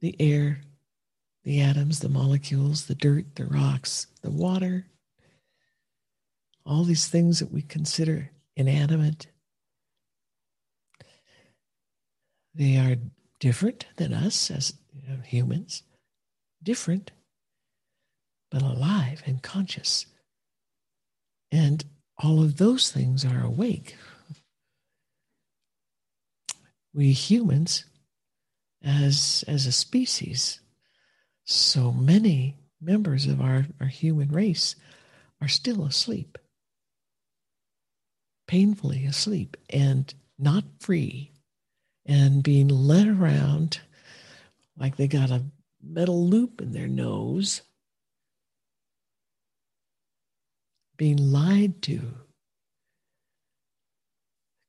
the 0.00 0.16
air, 0.20 0.60
the 1.44 1.60
atoms, 1.60 2.00
the 2.00 2.08
molecules, 2.08 2.86
the 2.86 2.94
dirt, 2.94 3.36
the 3.36 3.46
rocks, 3.46 4.06
the 4.22 4.30
water, 4.30 4.86
all 6.64 6.84
these 6.84 7.08
things 7.08 7.38
that 7.38 7.52
we 7.52 7.62
consider 7.62 8.30
inanimate. 8.56 9.28
They 12.54 12.76
are 12.76 12.96
different 13.38 13.86
than 13.96 14.12
us 14.12 14.50
as 14.50 14.74
you 14.92 15.08
know, 15.08 15.20
humans, 15.22 15.82
different, 16.62 17.12
but 18.50 18.62
alive 18.62 19.22
and 19.26 19.42
conscious. 19.42 20.06
And 21.52 21.84
all 22.22 22.42
of 22.42 22.56
those 22.56 22.90
things 22.90 23.24
are 23.24 23.44
awake. 23.44 23.96
We 26.94 27.12
humans 27.12 27.84
as 28.82 29.44
as 29.48 29.66
a 29.66 29.72
species 29.72 30.60
so 31.44 31.92
many 31.92 32.56
members 32.80 33.26
of 33.26 33.40
our, 33.40 33.66
our 33.80 33.86
human 33.86 34.28
race 34.28 34.76
are 35.40 35.48
still 35.48 35.84
asleep 35.84 36.38
painfully 38.46 39.04
asleep 39.06 39.56
and 39.70 40.14
not 40.38 40.64
free 40.78 41.32
and 42.04 42.42
being 42.42 42.68
led 42.68 43.08
around 43.08 43.80
like 44.78 44.96
they 44.96 45.08
got 45.08 45.30
a 45.30 45.44
metal 45.82 46.28
loop 46.28 46.60
in 46.60 46.72
their 46.72 46.88
nose 46.88 47.62
being 50.96 51.32
lied 51.32 51.82
to 51.82 52.00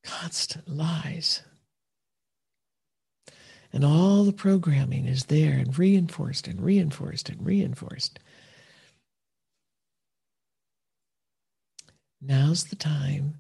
constant 0.03 0.67
lies 0.67 1.41
and 3.73 3.83
all 3.83 4.23
the 4.23 4.33
programming 4.33 5.05
is 5.05 5.25
there 5.25 5.53
and 5.53 5.77
reinforced 5.77 6.47
and 6.47 6.61
reinforced 6.61 7.29
and 7.29 7.45
reinforced. 7.45 8.19
Now's 12.21 12.65
the 12.65 12.75
time 12.75 13.35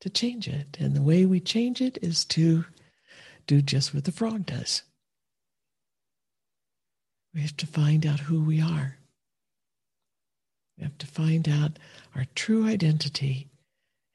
to 0.00 0.10
change 0.10 0.46
it. 0.46 0.76
And 0.78 0.94
the 0.94 1.02
way 1.02 1.26
we 1.26 1.40
change 1.40 1.80
it 1.80 1.98
is 2.02 2.24
to 2.26 2.64
do 3.46 3.62
just 3.62 3.94
what 3.94 4.04
the 4.04 4.12
frog 4.12 4.46
does 4.46 4.82
We 7.34 7.40
have 7.40 7.56
to 7.56 7.66
find 7.66 8.06
out 8.06 8.20
who 8.20 8.44
we 8.44 8.60
are. 8.60 8.98
We 10.82 10.86
have 10.86 10.98
to 10.98 11.06
find 11.06 11.48
out 11.48 11.78
our 12.16 12.26
true 12.34 12.66
identity 12.66 13.46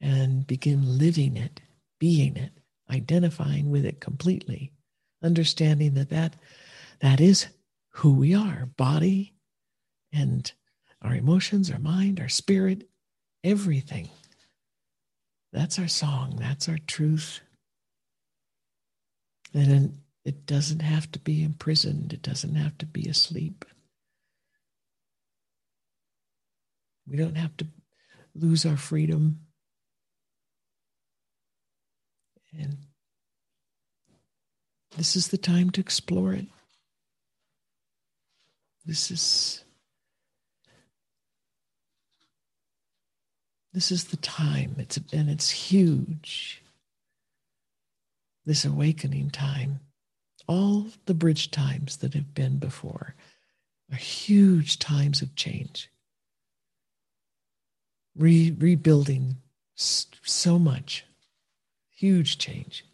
and 0.02 0.46
begin 0.46 0.98
living 0.98 1.38
it, 1.38 1.62
being 1.98 2.36
it, 2.36 2.52
identifying 2.90 3.70
with 3.70 3.86
it 3.86 4.00
completely, 4.00 4.72
understanding 5.22 5.94
that 5.94 6.10
that, 6.10 6.36
that 7.00 7.22
is 7.22 7.46
who 7.94 8.12
we 8.12 8.34
are 8.34 8.68
body 8.76 9.32
and 10.12 10.52
our 11.00 11.14
emotions, 11.14 11.70
our 11.70 11.78
mind, 11.78 12.20
our 12.20 12.28
spirit, 12.28 12.86
everything. 13.42 14.10
That's 15.54 15.78
our 15.78 15.88
song, 15.88 16.36
that's 16.38 16.68
our 16.68 16.78
truth. 16.86 17.40
And 19.54 20.02
it 20.26 20.44
doesn't 20.44 20.82
have 20.82 21.10
to 21.12 21.18
be 21.18 21.42
imprisoned, 21.42 22.12
it 22.12 22.20
doesn't 22.20 22.56
have 22.56 22.76
to 22.76 22.84
be 22.84 23.08
asleep. 23.08 23.64
We 27.08 27.16
don't 27.16 27.36
have 27.36 27.56
to 27.58 27.66
lose 28.34 28.66
our 28.66 28.76
freedom. 28.76 29.40
And 32.58 32.76
this 34.96 35.16
is 35.16 35.28
the 35.28 35.38
time 35.38 35.70
to 35.70 35.80
explore 35.80 36.32
it. 36.32 36.46
This 38.84 39.10
is 39.10 39.64
this 43.72 43.92
is 43.92 44.04
the 44.04 44.16
time. 44.16 44.76
It's 44.78 44.98
and 45.12 45.30
it's 45.30 45.50
huge. 45.50 46.62
This 48.44 48.64
awakening 48.64 49.30
time. 49.30 49.80
All 50.46 50.86
the 51.04 51.12
bridge 51.12 51.50
times 51.50 51.98
that 51.98 52.14
have 52.14 52.34
been 52.34 52.58
before 52.58 53.14
are 53.92 53.96
huge 53.96 54.78
times 54.78 55.20
of 55.20 55.36
change 55.36 55.90
re- 58.18 58.54
rebuilding 58.58 59.36
so 59.74 60.58
much, 60.58 61.04
huge 61.90 62.38
change. 62.38 62.84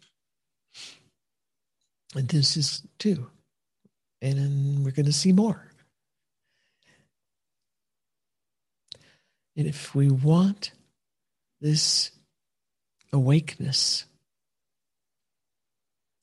And 2.15 2.29
this 2.29 2.55
is 2.55 2.83
too. 2.97 3.27
And 4.21 4.85
we're 4.85 4.91
going 4.91 5.05
to 5.05 5.13
see 5.13 5.33
more. 5.33 5.71
And 9.57 9.67
if 9.67 9.95
we 9.95 10.09
want 10.09 10.71
this 11.61 12.11
awakeness, 13.11 14.05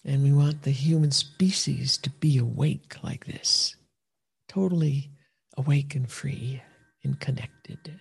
and 0.05 0.23
we 0.23 0.33
want 0.33 0.63
the 0.63 0.71
human 0.71 1.13
species 1.13 1.97
to 1.99 2.11
be 2.11 2.37
awake 2.39 2.97
like 3.03 3.27
this, 3.27 3.77
totally 4.49 5.11
awake 5.57 5.95
and 5.95 6.11
free 6.11 6.63
and 7.05 7.21
connected 7.21 7.99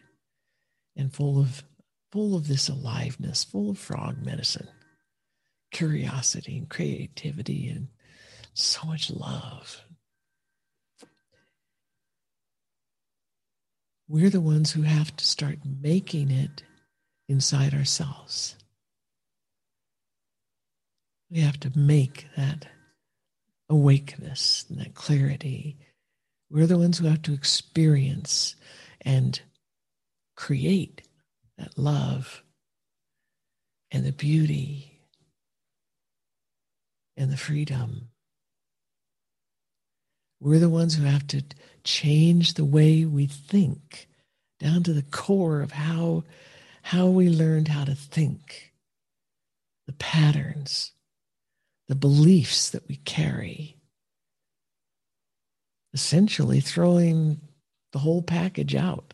and 0.96 1.14
full 1.14 1.40
of 1.40 1.64
full 2.12 2.36
of 2.36 2.48
this 2.48 2.68
aliveness, 2.68 3.44
full 3.44 3.70
of 3.70 3.78
frog 3.78 4.24
medicine, 4.24 4.68
curiosity 5.72 6.58
and 6.58 6.70
creativity 6.70 7.70
and 7.70 7.88
so 8.54 8.86
much 8.86 9.10
love. 9.10 9.84
We're 14.08 14.30
the 14.30 14.42
ones 14.42 14.74
who 14.74 14.82
have 14.82 15.16
to 15.16 15.26
start 15.26 15.60
making 15.64 16.32
it 16.32 16.64
inside 17.30 17.74
ourselves. 17.74 18.58
We 21.30 21.40
have 21.40 21.58
to 21.62 21.72
make 21.78 22.28
that 22.36 22.68
awakeness 23.70 24.66
and 24.70 24.82
that 24.82 24.96
clarity. 24.96 25.78
We're 26.50 26.68
the 26.68 26.78
ones 26.78 26.98
who 26.98 27.08
have 27.08 27.22
to 27.22 27.34
experience 27.34 28.58
and 29.00 29.42
create 30.42 31.04
that 31.60 31.78
love 31.78 32.44
and 33.92 34.04
the 34.04 34.12
beauty 34.12 35.00
and 37.16 37.32
the 37.32 37.38
freedom. 37.38 38.10
We're 40.40 40.58
the 40.58 40.68
ones 40.68 40.96
who 40.96 41.04
have 41.04 41.28
to 41.28 41.44
change 41.84 42.56
the 42.56 42.66
way 42.66 43.06
we 43.06 43.28
think 43.28 44.08
down 44.60 44.82
to 44.82 44.94
the 44.94 45.04
core 45.04 45.62
of 45.62 45.74
how, 45.74 46.24
how 46.82 47.06
we 47.06 47.30
learned 47.30 47.68
how 47.68 47.86
to 47.86 47.94
think, 47.94 48.74
the 49.86 49.94
patterns, 49.94 50.92
the 51.88 51.94
beliefs 51.94 52.72
that 52.72 52.88
we 52.88 52.96
carry. 52.96 53.78
Essentially, 55.94 56.62
throwing 56.62 57.40
the 57.94 58.00
whole 58.00 58.24
package 58.24 58.74
out. 58.74 59.14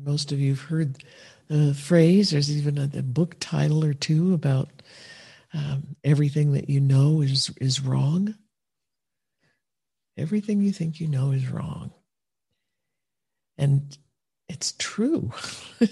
Most 0.00 0.32
of 0.32 0.38
you 0.38 0.50
have 0.50 0.62
heard 0.62 1.02
the 1.48 1.74
phrase. 1.74 2.30
There's 2.30 2.56
even 2.56 2.78
a, 2.78 2.90
a 2.98 3.02
book 3.02 3.36
title 3.40 3.84
or 3.84 3.94
two 3.94 4.32
about 4.34 4.68
um, 5.52 5.96
everything 6.04 6.52
that 6.52 6.68
you 6.70 6.80
know 6.80 7.20
is 7.20 7.50
is 7.60 7.80
wrong. 7.80 8.34
Everything 10.16 10.62
you 10.62 10.72
think 10.72 11.00
you 11.00 11.08
know 11.08 11.32
is 11.32 11.48
wrong, 11.48 11.92
and 13.56 13.96
it's 14.48 14.72
true. 14.78 15.32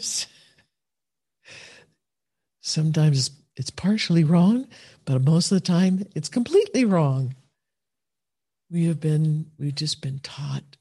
Sometimes 2.60 3.30
it's 3.56 3.70
partially 3.70 4.24
wrong, 4.24 4.66
but 5.04 5.22
most 5.22 5.50
of 5.52 5.56
the 5.56 5.66
time 5.66 6.04
it's 6.14 6.28
completely 6.28 6.84
wrong. 6.84 7.34
We 8.70 8.86
have 8.86 9.00
been 9.00 9.46
we've 9.58 9.74
just 9.74 10.02
been 10.02 10.18
taught 10.18 10.76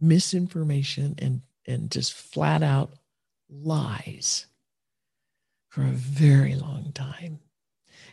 misinformation 0.00 1.14
and 1.18 1.42
and 1.66 1.90
just 1.90 2.12
flat 2.12 2.62
out 2.62 2.94
lies 3.50 4.46
for 5.68 5.82
a 5.82 5.92
very 5.92 6.54
long 6.54 6.92
time. 6.92 7.40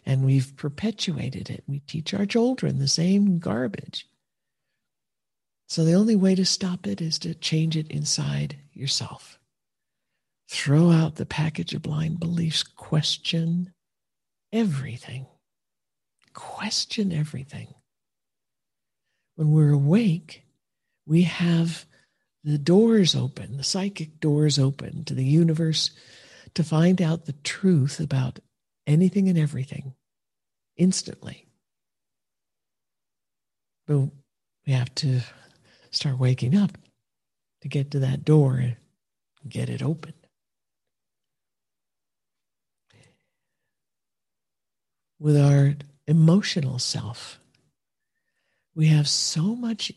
And 0.06 0.26
we've 0.26 0.56
perpetuated 0.56 1.50
it. 1.50 1.64
We 1.68 1.80
teach 1.80 2.14
our 2.14 2.26
children 2.26 2.80
the 2.80 2.88
same 2.88 3.40
garbage. 3.40 4.08
So 5.68 5.86
the 5.86 5.94
only 5.94 6.16
way 6.16 6.36
to 6.36 6.46
stop 6.46 6.88
it 6.88 7.02
is 7.02 7.20
to 7.20 7.34
change 7.34 7.78
it 7.78 7.88
inside 7.90 8.58
yourself. 8.74 9.40
Throw 10.50 10.92
out 10.92 11.16
the 11.16 11.26
package 11.26 11.74
of 11.74 11.84
blind 11.84 12.20
beliefs, 12.20 12.64
question 12.64 13.74
everything. 14.52 15.28
Question 16.34 17.14
everything. 17.14 17.74
When 19.36 19.52
we're 19.52 19.72
awake, 19.72 20.44
we 21.06 21.24
have 21.24 21.86
the 22.44 22.58
doors 22.58 23.16
open, 23.16 23.58
the 23.58 23.64
psychic 23.64 24.20
doors 24.20 24.58
open 24.58 25.04
to 25.06 25.14
the 25.14 25.24
universe 25.24 25.92
to 26.54 26.64
find 26.64 27.02
out 27.02 27.26
the 27.26 27.36
truth 27.44 28.00
about 28.00 28.40
anything 28.88 29.30
and 29.30 29.38
everything 29.38 29.94
instantly. 30.76 31.48
But 33.88 34.10
we 34.66 34.74
have 34.74 34.94
to 34.96 35.22
start 35.92 36.18
waking 36.18 36.56
up 36.56 36.78
to 37.62 37.68
get 37.68 37.92
to 37.92 38.00
that 38.00 38.26
door 38.26 38.56
and 38.56 38.76
get 39.48 39.70
it 39.70 39.84
open. 39.84 40.14
With 45.20 45.38
our 45.38 45.76
emotional 46.08 46.80
self, 46.80 47.40
we 48.74 48.88
have 48.88 49.08
so 49.08 49.56
much 49.56 49.92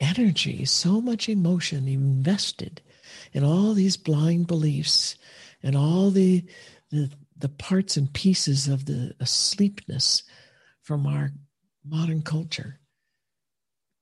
energy, 0.00 0.64
so 0.64 1.00
much 1.00 1.28
emotion 1.28 1.88
invested 1.88 2.80
in 3.32 3.44
all 3.44 3.74
these 3.74 3.96
blind 3.96 4.46
beliefs 4.46 5.16
and 5.62 5.76
all 5.76 6.10
the, 6.10 6.44
the, 6.90 7.10
the 7.36 7.48
parts 7.48 7.96
and 7.96 8.12
pieces 8.12 8.68
of 8.68 8.86
the 8.86 9.14
asleepness 9.20 10.22
from 10.82 11.06
our 11.06 11.30
modern 11.86 12.22
culture. 12.22 12.78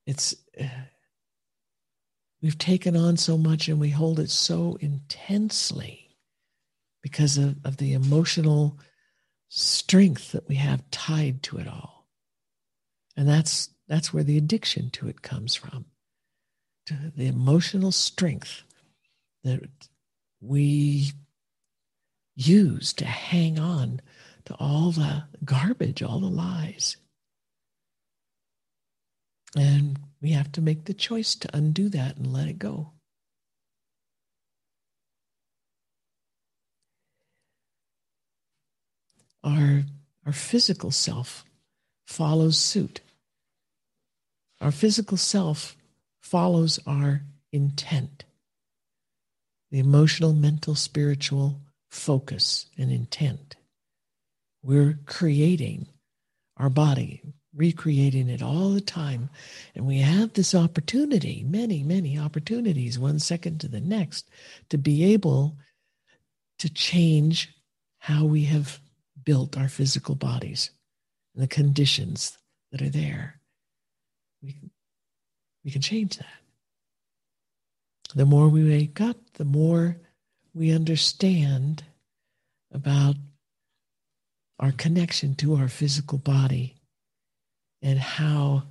It's 0.07 0.35
uh, 0.61 0.67
we've 2.43 2.59
taken 2.59 2.97
on 2.97 3.17
so 3.17 3.37
much 3.37 3.69
and 3.69 3.81
we 3.81 3.91
hold 3.91 4.21
it 4.21 4.31
so 4.31 4.77
intensely 4.81 6.17
because 7.03 7.39
of, 7.39 7.57
of 7.65 7.77
the 7.79 7.93
emotional 7.93 8.79
strength 9.49 10.33
that 10.33 10.49
we 10.49 10.57
have 10.57 10.89
tied 10.91 11.43
to 11.45 11.59
it 11.59 11.69
all. 11.69 12.07
And 13.17 13.29
that's 13.29 13.71
that's 13.89 14.13
where 14.13 14.25
the 14.25 14.39
addiction 14.39 14.91
to 14.91 15.09
it 15.09 15.23
comes 15.23 15.55
from. 15.55 15.87
To 16.87 17.13
the 17.17 17.27
emotional 17.27 17.93
strength 17.93 18.63
that 19.45 19.63
we 20.41 21.13
use 22.37 22.93
to 22.95 23.05
hang 23.05 23.59
on 23.59 24.01
to 24.45 24.55
all 24.55 24.93
the 24.93 25.25
garbage, 25.45 26.03
all 26.03 26.21
the 26.21 26.27
lies. 26.27 26.97
And 29.57 29.99
we 30.21 30.33
have 30.33 30.53
to 30.53 30.61
make 30.61 30.85
the 30.85 30.95
choice 30.95 31.35
to 31.37 31.57
undo 31.57 31.89
that 31.89 32.17
and 32.17 32.33
let 32.33 32.49
it 32.49 32.59
go. 32.59 32.93
Our, 39.43 39.85
our 40.25 40.33
physical 40.33 40.91
self 40.91 41.45
follows 42.07 42.59
suit. 42.59 43.01
Our 44.61 44.71
physical 44.71 45.17
self 45.17 45.77
follows 46.21 46.81
our 46.87 47.23
intent, 47.53 48.25
the 49.71 49.79
emotional, 49.79 50.33
mental, 50.33 50.75
spiritual 50.75 51.61
focus 51.91 52.67
and 52.77 52.91
intent. 52.91 53.57
We're 54.63 54.99
creating 55.07 55.87
our 56.57 56.71
body, 56.71 57.23
recreating 57.55 58.29
it 58.29 58.43
all 58.43 58.71
the 58.71 58.81
time. 58.81 59.31
And 59.75 59.87
we 59.87 59.99
have 59.99 60.33
this 60.33 60.55
opportunity, 60.55 61.45
many, 61.47 61.83
many 61.83 62.19
opportunities, 62.19 62.99
one 62.99 63.19
second 63.19 63.61
to 63.61 63.69
the 63.69 63.81
next, 63.81 64.29
to 64.71 64.79
be 64.79 65.13
able 65.13 65.57
to 66.59 66.69
change 66.71 67.55
how 67.99 68.25
we 68.25 68.45
have 68.45 68.81
built 69.23 69.57
our 69.57 69.69
physical 69.69 70.15
bodies 70.15 70.71
and 71.35 71.43
the 71.43 71.49
conditions 71.49 72.39
that 72.73 72.83
are 72.83 72.89
there. 72.89 73.41
We 74.47 74.53
can, 74.53 74.71
we 75.65 75.71
can 75.73 75.83
change 75.83 76.19
that. 76.19 76.27
The 78.15 78.25
more 78.25 78.49
we 78.49 78.69
wake 78.69 79.01
up, 79.01 79.17
the 79.35 79.45
more 79.45 79.97
we 80.55 80.71
understand 80.71 81.83
about 82.73 83.17
our 84.61 84.71
connection 84.71 85.35
to 85.35 85.57
our 85.57 85.69
physical 85.69 86.19
body 86.19 86.77
and 87.83 87.99
how 87.99 88.63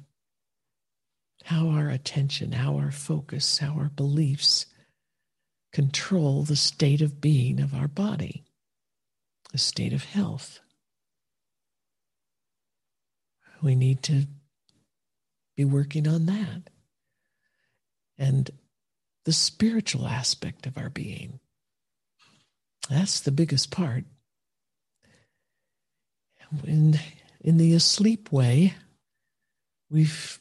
how 1.43 1.69
our 1.69 1.89
attention, 1.89 2.53
how 2.53 2.77
our 2.77 2.91
focus, 2.91 3.59
how 3.59 3.73
our 3.73 3.89
beliefs 3.89 4.65
control 5.71 6.41
the 6.41 6.55
state 6.55 7.01
of 7.01 7.21
being 7.21 7.59
of 7.59 7.75
our 7.75 7.87
body, 7.87 8.43
the 9.51 9.59
state 9.59 9.93
of 9.93 10.05
health. 10.05 10.59
We 13.61 13.75
need 13.75 14.01
to 14.03 14.25
be 15.55 15.65
working 15.65 16.07
on 16.07 16.25
that. 16.25 16.69
And 18.17 18.49
the 19.25 19.33
spiritual 19.33 20.07
aspect 20.07 20.65
of 20.65 20.77
our 20.77 20.89
being. 20.89 21.39
That's 22.89 23.21
the 23.21 23.31
biggest 23.31 23.71
part. 23.71 24.05
In, 26.65 26.99
in 27.41 27.57
the 27.57 27.73
asleep 27.73 28.31
way, 28.31 28.75
we've 29.89 30.39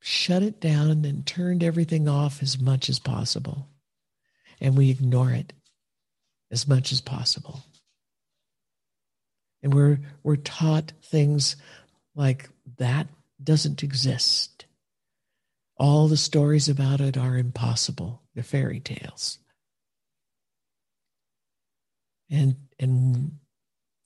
shut 0.00 0.42
it 0.42 0.60
down 0.60 1.04
and 1.04 1.24
turned 1.24 1.62
everything 1.62 2.08
off 2.08 2.42
as 2.42 2.58
much 2.60 2.88
as 2.88 2.98
possible. 2.98 3.68
And 4.60 4.76
we 4.76 4.90
ignore 4.90 5.30
it 5.30 5.52
as 6.50 6.66
much 6.66 6.90
as 6.90 7.00
possible. 7.00 7.62
And 9.62 9.72
we're, 9.72 10.00
we're 10.22 10.36
taught 10.36 10.92
things 11.02 11.56
like 12.14 12.48
that 12.78 13.06
doesn't 13.42 13.82
exist. 13.82 14.66
All 15.76 16.08
the 16.08 16.16
stories 16.16 16.68
about 16.68 17.00
it 17.00 17.16
are 17.16 17.36
impossible. 17.36 18.22
They're 18.34 18.42
fairy 18.42 18.80
tales. 18.80 19.38
And 22.30 22.56
and 22.78 23.38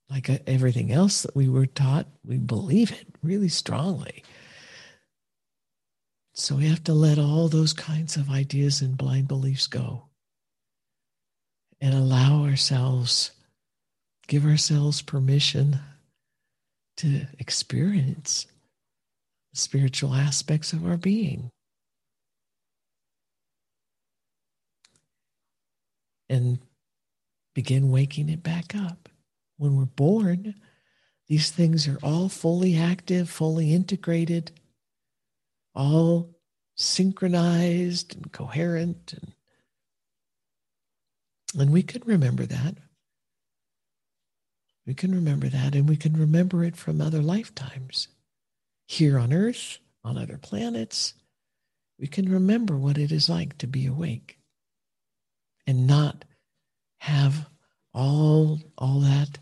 like 0.09 0.29
uh, 0.29 0.39
everything 0.47 0.93
else 0.93 1.23
that 1.23 1.35
we 1.35 1.49
were 1.49 1.67
taught, 1.67 2.07
we 2.25 2.37
believe 2.37 2.93
it 2.93 3.07
really 3.23 3.49
strongly. 3.49 4.23
So 6.35 6.57
we 6.57 6.67
have 6.69 6.85
to 6.85 6.95
let 6.95 7.19
all 7.19 7.49
those 7.49 7.73
kinds 7.73 8.17
of 8.17 8.31
ideas 8.31 8.81
and 8.81 8.97
blind 8.97 9.29
beliefs 9.29 9.67
go 9.67 10.09
and 11.81 11.95
allow 11.95 12.45
ourselves, 12.45 13.33
give 14.29 14.45
ourselves 14.45 15.03
permission 15.03 15.79
to 16.99 17.27
experience 17.39 18.47
spiritual 19.53 20.15
aspects 20.15 20.73
of 20.73 20.87
our 20.87 20.97
being. 20.97 21.51
And 26.29 26.59
begin 27.55 27.91
waking 27.91 28.29
it 28.29 28.43
back 28.43 28.75
up 28.75 29.09
when 29.59 29.77
we're 29.77 29.85
born, 29.85 30.55
these 31.29 31.51
things 31.51 31.87
are 31.87 31.99
all 32.03 32.29
fully 32.29 32.77
active, 32.77 33.31
fully 33.31 33.73
integrated, 33.73 34.51
all 35.75 36.35
synchronized 36.77 38.17
and 38.17 38.33
coherent. 38.33 39.15
And, 39.15 39.35
and 41.61 41.71
we 41.71 41.83
can 41.83 42.03
remember 42.05 42.45
that. 42.47 42.77
We 44.85 44.95
can 44.95 45.15
remember 45.15 45.49
that, 45.49 45.77
and 45.77 45.89
we 45.89 45.97
can 45.97 46.15
remember 46.19 46.65
it 46.65 46.77
from 46.77 47.01
other 47.01 47.23
lifetimes. 47.23 48.09
Here 48.93 49.19
on 49.19 49.33
Earth, 49.33 49.79
on 50.05 50.19
other 50.19 50.37
planets, 50.37 51.15
we 51.99 52.07
can 52.07 52.31
remember 52.31 52.77
what 52.77 52.99
it 52.99 53.11
is 53.11 53.27
like 53.27 53.57
to 53.57 53.67
be 53.67 53.87
awake 53.87 54.37
and 55.67 55.87
not 55.87 56.27
have 56.99 57.49
all 57.95 58.61
all 58.77 59.01
that 59.01 59.39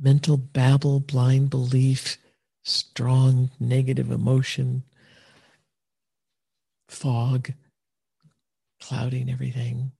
mental 0.00 0.38
babble, 0.38 0.98
blind 0.98 1.50
belief, 1.50 2.16
strong 2.62 3.50
negative 3.60 4.10
emotion, 4.10 4.84
fog, 6.88 7.52
clouding 8.80 9.28
everything. 9.28 9.92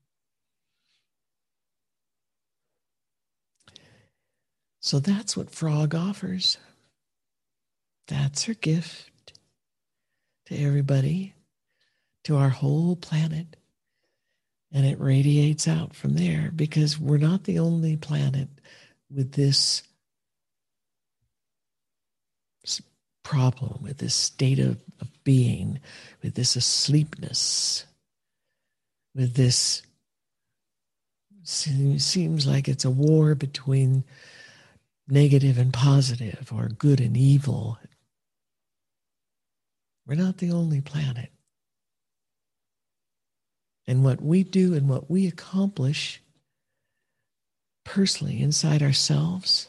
So 4.81 5.01
that's 5.01 5.37
what 5.37 5.51
Frog 5.51 5.95
offers. 5.95 6.57
That's 8.09 8.44
her 8.44 8.54
gift 8.54 9.34
to 10.46 10.56
everybody, 10.56 11.34
to 12.24 12.36
our 12.36 12.48
whole 12.48 12.96
planet 12.96 13.56
and 14.72 14.84
it 14.84 15.00
radiates 15.00 15.66
out 15.66 15.94
from 15.94 16.14
there 16.14 16.50
because 16.54 16.98
we're 16.98 17.16
not 17.18 17.44
the 17.44 17.59
only 17.59 17.96
planet 17.96 18.48
with 19.11 19.32
this 19.32 19.82
problem, 23.22 23.82
with 23.82 23.98
this 23.98 24.14
state 24.14 24.59
of, 24.59 24.82
of 25.00 25.09
being, 25.24 25.80
with 26.22 26.34
this 26.34 26.56
asleepness, 26.56 27.84
with 29.14 29.34
this 29.34 29.82
seems 31.42 32.46
like 32.46 32.68
it's 32.68 32.84
a 32.84 32.90
war 32.90 33.34
between 33.34 34.04
negative 35.09 35.56
and 35.56 35.72
positive 35.72 36.50
or 36.54 36.68
good 36.68 37.00
and 37.00 37.16
evil. 37.16 37.78
We're 40.09 40.14
not 40.14 40.38
the 40.38 40.52
only 40.52 40.80
planet. 40.80 41.30
And 43.86 44.02
what 44.02 44.22
we 44.22 44.42
do 44.42 44.74
and 44.74 44.88
what 44.88 45.11
we 45.11 45.26
accomplish 45.26 46.22
personally 47.84 48.40
inside 48.40 48.82
ourselves 48.82 49.68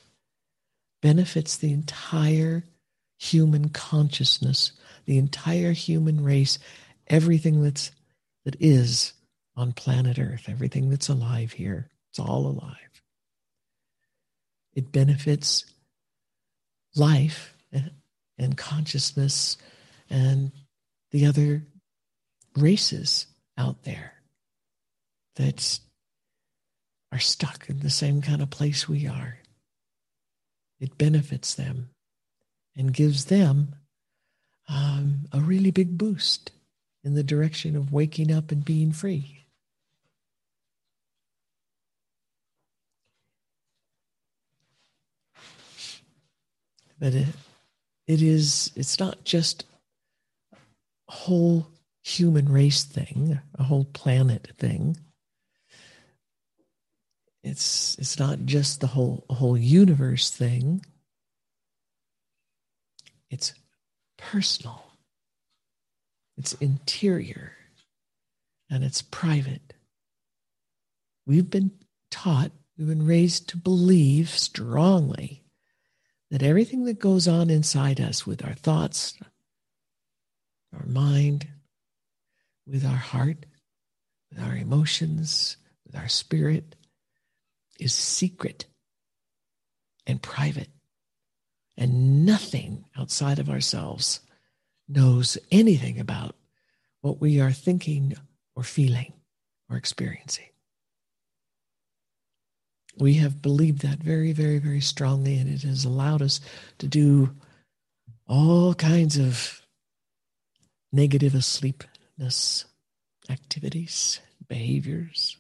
benefits 1.02 1.58
the 1.58 1.74
entire 1.74 2.64
human 3.18 3.70
consciousness, 3.70 4.72
the 5.06 5.18
entire 5.18 5.74
human 5.74 6.24
race, 6.24 6.58
everything 7.08 7.62
that's 7.62 7.92
that 8.46 8.56
is 8.62 9.14
on 9.58 9.74
planet 9.74 10.18
Earth, 10.18 10.46
everything 10.48 10.90
that's 10.90 11.10
alive 11.10 11.52
here. 11.52 11.90
It's 12.12 12.20
all 12.20 12.48
alive. 12.48 12.76
It 14.74 14.92
benefits 14.92 15.66
life 16.96 17.54
and 18.38 18.58
consciousness 18.58 19.58
and 20.10 20.52
the 21.12 21.26
other 21.26 21.64
races 22.56 23.28
out 23.58 23.84
there 23.84 24.14
that 25.36 25.80
are 27.12 27.20
stuck 27.20 27.70
in 27.70 27.80
the 27.80 27.90
same 27.90 28.22
kind 28.22 28.42
of 28.42 28.50
place 28.50 28.88
we 28.88 29.08
are. 29.08 29.40
It 30.80 30.98
benefits 30.98 31.56
them 31.56 31.90
and 32.76 32.94
gives 32.94 33.26
them 33.26 33.76
um, 34.68 35.26
a 35.32 35.40
really 35.40 35.72
big 35.72 35.98
boost 35.98 36.52
in 37.04 37.16
the 37.16 37.24
direction 37.24 37.76
of 37.76 37.92
waking 37.92 38.32
up 38.32 38.52
and 38.52 38.64
being 38.64 38.92
free. 38.92 39.46
But 47.00 47.14
it, 47.14 47.28
it 48.08 48.22
is, 48.22 48.72
it's 48.76 49.00
not 49.00 49.24
just 49.24 49.66
whole 51.10 51.68
human 52.04 52.50
race 52.52 52.84
thing, 52.84 53.40
a 53.56 53.64
whole 53.64 53.86
planet 53.86 54.52
thing. 54.58 54.98
It's 57.44 57.98
it's 57.98 58.20
not 58.20 58.46
just 58.46 58.82
the 58.82 58.88
whole 58.88 59.26
whole 59.30 59.58
universe 59.58 60.30
thing. 60.30 60.86
It's 63.30 63.54
personal. 64.18 64.84
It's 66.38 66.54
interior 66.54 67.54
and 68.70 68.84
it's 68.84 69.02
private. 69.02 69.74
We've 71.26 71.50
been 71.50 71.72
taught, 72.12 72.52
we've 72.78 72.88
been 72.88 73.06
raised 73.06 73.50
to 73.50 73.58
believe 73.58 74.30
strongly 74.30 75.44
that 76.32 76.44
everything 76.44 76.86
that 76.86 77.00
goes 77.00 77.28
on 77.28 77.50
inside 77.50 78.00
us 78.00 78.26
with 78.26 78.46
our 78.46 78.54
thoughts, 78.54 79.16
our 80.74 80.86
mind, 80.86 81.48
with 82.68 82.86
our 82.86 82.96
heart, 82.96 83.46
with 84.30 84.40
our 84.40 84.56
emotions, 84.56 85.58
with 85.86 85.96
our 85.96 86.08
spirit, 86.08 86.76
is 87.80 87.94
secret 87.94 88.66
and 90.06 90.22
private. 90.22 90.70
And 91.78 92.26
nothing 92.26 92.86
outside 92.98 93.40
of 93.40 93.50
ourselves 93.50 94.20
knows 94.88 95.38
anything 95.52 96.00
about 96.00 96.36
what 97.02 97.22
we 97.22 97.40
are 97.40 97.52
thinking 97.52 98.16
or 98.56 98.64
feeling 98.64 99.14
or 99.70 99.78
experiencing. 99.78 100.46
We 102.98 103.14
have 103.16 103.42
believed 103.42 103.82
that 103.82 104.00
very, 104.00 104.34
very, 104.34 104.58
very 104.58 104.82
strongly, 104.82 105.38
and 105.38 105.50
it 105.50 105.62
has 105.62 105.86
allowed 105.86 106.22
us 106.22 106.42
to 106.80 106.88
do 106.88 107.34
all 108.28 108.74
kinds 108.74 109.18
of 109.18 109.59
negative 110.92 111.34
asleepness 111.34 112.66
activities, 113.30 114.20
behaviors. 114.48 115.38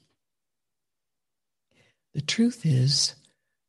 The 2.13 2.21
truth 2.21 2.65
is 2.65 3.15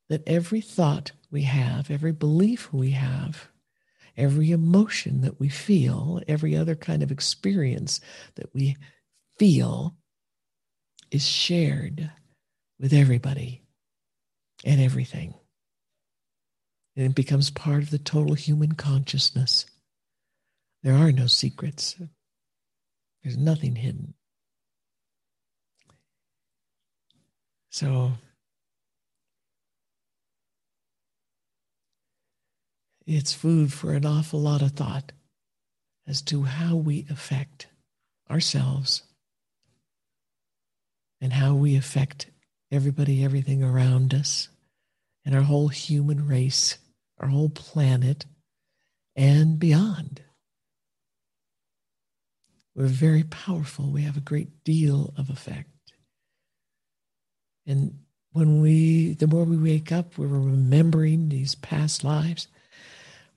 that 0.08 0.26
every 0.26 0.60
thought 0.60 1.12
we 1.30 1.42
have, 1.42 1.90
every 1.90 2.12
belief 2.12 2.72
we 2.72 2.90
have, 2.90 3.48
every 4.16 4.50
emotion 4.50 5.22
that 5.22 5.38
we 5.40 5.48
feel, 5.48 6.20
every 6.26 6.56
other 6.56 6.74
kind 6.74 7.02
of 7.02 7.10
experience 7.10 8.00
that 8.34 8.52
we 8.54 8.76
feel 9.38 9.96
is 11.10 11.26
shared 11.26 12.10
with 12.78 12.92
everybody 12.92 13.62
and 14.64 14.80
everything. 14.80 15.34
And 16.96 17.06
it 17.06 17.14
becomes 17.14 17.50
part 17.50 17.82
of 17.82 17.90
the 17.90 17.98
total 17.98 18.34
human 18.34 18.72
consciousness. 18.72 19.66
There 20.82 20.94
are 20.94 21.12
no 21.12 21.26
secrets, 21.26 21.96
there's 23.22 23.36
nothing 23.36 23.76
hidden. 23.76 24.14
So, 27.70 28.12
it's 33.06 33.32
food 33.32 33.72
for 33.72 33.92
an 33.92 34.06
awful 34.06 34.40
lot 34.40 34.62
of 34.62 34.72
thought 34.72 35.12
as 36.06 36.22
to 36.22 36.44
how 36.44 36.76
we 36.76 37.06
affect 37.10 37.66
ourselves 38.30 39.02
and 41.20 41.32
how 41.32 41.54
we 41.54 41.76
affect 41.76 42.30
everybody, 42.72 43.22
everything 43.22 43.62
around 43.62 44.14
us, 44.14 44.48
and 45.24 45.34
our 45.34 45.42
whole 45.42 45.68
human 45.68 46.26
race, 46.26 46.78
our 47.18 47.28
whole 47.28 47.50
planet, 47.50 48.24
and 49.14 49.58
beyond. 49.58 50.22
We're 52.80 52.86
very 52.86 53.24
powerful. 53.24 53.90
We 53.90 54.04
have 54.04 54.16
a 54.16 54.20
great 54.20 54.64
deal 54.64 55.12
of 55.18 55.28
effect. 55.28 55.68
And 57.66 57.98
when 58.32 58.62
we, 58.62 59.12
the 59.12 59.26
more 59.26 59.44
we 59.44 59.58
wake 59.58 59.92
up, 59.92 60.16
we're 60.16 60.28
remembering 60.28 61.28
these 61.28 61.54
past 61.54 62.04
lives. 62.04 62.48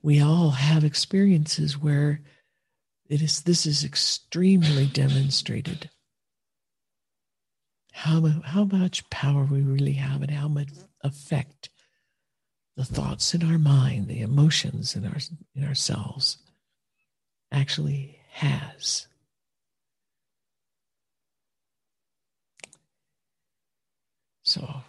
We 0.00 0.18
all 0.18 0.52
have 0.52 0.82
experiences 0.82 1.76
where 1.76 2.22
it 3.10 3.20
is, 3.20 3.42
this 3.42 3.66
is 3.66 3.84
extremely 3.84 4.86
demonstrated 4.86 5.90
how, 7.92 8.26
how 8.46 8.64
much 8.64 9.10
power 9.10 9.44
we 9.44 9.60
really 9.60 9.92
have 9.92 10.22
and 10.22 10.30
how 10.30 10.48
much 10.48 10.70
effect 11.02 11.68
the 12.78 12.84
thoughts 12.86 13.34
in 13.34 13.42
our 13.42 13.58
mind, 13.58 14.08
the 14.08 14.22
emotions 14.22 14.96
in 14.96 15.04
our 15.04 15.18
in 15.54 15.64
ourselves 15.64 16.38
actually 17.52 18.20
has. 18.30 19.06
So 24.54 24.82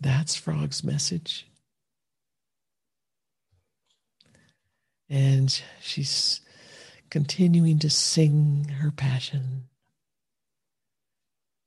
that's 0.00 0.34
Frog's 0.34 0.84
message. 0.84 1.46
And 5.10 5.62
she's 5.80 6.40
continuing 7.10 7.78
to 7.80 7.90
sing 7.90 8.68
her 8.80 8.90
passion 8.90 9.64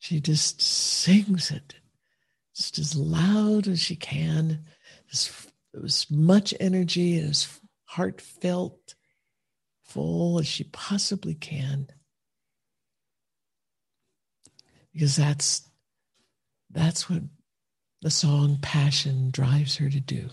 she 0.06 0.20
just 0.20 0.62
sings 0.62 1.50
it 1.50 1.74
just 2.56 2.78
as 2.78 2.96
loud 2.96 3.68
as 3.68 3.80
she 3.80 3.96
can, 3.96 4.64
as, 5.12 5.48
as 5.84 6.06
much 6.12 6.54
energy 6.60 7.18
as 7.18 7.60
heartfelt, 7.86 8.94
full 9.84 10.38
as 10.38 10.46
she 10.46 10.66
possibly 10.66 11.34
can. 11.34 11.88
Because 14.96 15.18
that's 15.18 15.70
that's 16.72 17.10
what 17.10 17.22
the 18.02 18.10
song 18.10 18.60
Passion 18.62 19.30
drives 19.30 19.76
her 19.76 19.90
to 19.90 20.00
do. 20.00 20.30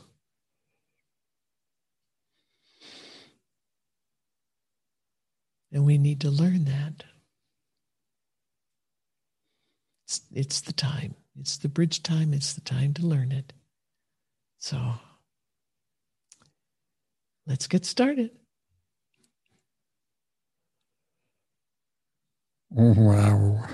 And 5.73 5.85
we 5.85 5.99
need 5.99 6.21
to 6.21 6.31
learn 6.31 6.65
that. 6.67 7.03
It's, 10.05 10.21
it's 10.33 10.61
the 10.61 10.73
time. 10.73 11.17
It's 11.41 11.57
the 11.57 11.69
bridge 11.69 12.05
time. 12.05 12.33
It's 12.33 12.53
the 12.53 12.61
time 12.61 12.95
to 12.95 13.03
learn 13.07 13.33
it. 13.33 13.53
So 14.59 14.79
let's 17.49 17.67
get 17.67 17.85
started. 17.85 18.31
Wow. 22.71 23.67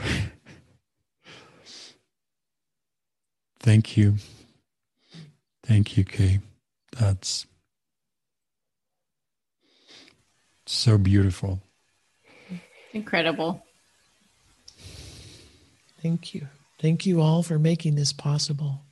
Thank 3.60 3.96
you. 3.96 4.16
Thank 5.64 5.96
you, 5.96 6.04
Kay. 6.04 6.40
That's 6.98 7.46
so 10.66 10.98
beautiful. 10.98 11.60
Incredible. 12.92 13.64
Thank 16.02 16.34
you. 16.34 16.48
Thank 16.80 17.06
you 17.06 17.20
all 17.20 17.42
for 17.42 17.58
making 17.58 17.96
this 17.96 18.12
possible. 18.12 18.82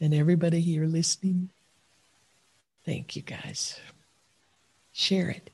And 0.00 0.14
everybody 0.14 0.60
here 0.60 0.86
listening, 0.86 1.50
thank 2.84 3.16
you 3.16 3.22
guys. 3.22 3.78
Share 4.92 5.30
it. 5.30 5.50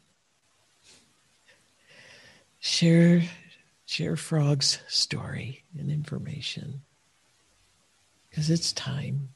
Share 2.61 3.23
share 3.87 4.17
Frog's 4.17 4.81
story 4.89 5.65
and 5.79 5.91
information. 5.91 6.83
Because 8.35 8.51
it's 8.51 8.73
time. 8.73 9.29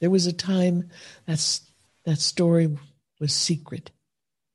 There 0.00 0.08
was 0.08 0.26
a 0.26 0.32
time 0.32 0.88
that's 1.26 1.70
that 2.06 2.18
story 2.18 2.78
was 3.20 3.34
secret, 3.34 3.90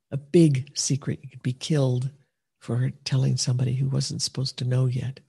a 0.09 0.17
big 0.17 0.71
secret. 0.75 1.19
You 1.21 1.29
could 1.29 1.43
be 1.43 1.53
killed 1.53 2.09
for 2.57 2.89
telling 3.05 3.37
somebody 3.37 3.75
who 3.75 3.87
wasn't 3.87 4.23
supposed 4.23 4.57
to 4.57 4.65
know 4.65 4.87
yet. 4.87 5.19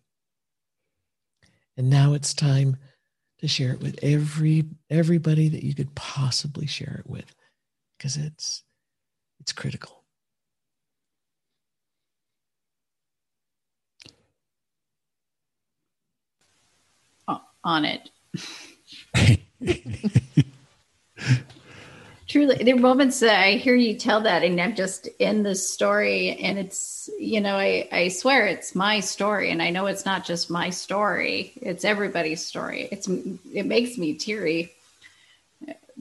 And 1.77 1.91
now 1.91 2.15
it's 2.15 2.33
time 2.33 2.79
to 3.41 3.47
share 3.47 3.75
it 3.75 3.81
with 3.81 3.99
every 4.03 4.65
everybody 4.89 5.51
that 5.51 5.63
you 5.63 5.75
could 5.75 5.95
possibly 5.95 6.67
share 6.67 7.03
it 7.05 7.11
with 7.11 7.35
because 7.99 8.17
it's 8.17 8.63
it's 9.41 9.53
critical. 9.53 10.00
On 17.71 17.85
it. 17.85 18.11
truly 22.27 22.57
there 22.65 22.75
are 22.75 22.79
moments 22.79 23.21
that 23.21 23.45
i 23.45 23.53
hear 23.53 23.75
you 23.75 23.95
tell 23.95 24.21
that 24.21 24.43
and 24.43 24.61
i'm 24.61 24.75
just 24.75 25.09
in 25.19 25.43
the 25.43 25.55
story 25.55 26.31
and 26.41 26.59
it's 26.59 27.11
you 27.19 27.41
know 27.41 27.57
I, 27.57 27.89
I 27.93 28.09
swear 28.09 28.47
it's 28.47 28.75
my 28.75 29.01
story 29.01 29.51
and 29.51 29.61
i 29.61 29.71
know 29.71 29.87
it's 29.87 30.05
not 30.07 30.25
just 30.25 30.51
my 30.51 30.71
story. 30.71 31.53
It's 31.61 31.85
everybody's 31.85 32.45
story. 32.45 32.89
It's 32.91 33.09
it 33.53 33.67
makes 33.67 33.99
me 33.99 34.15
teary 34.15 34.73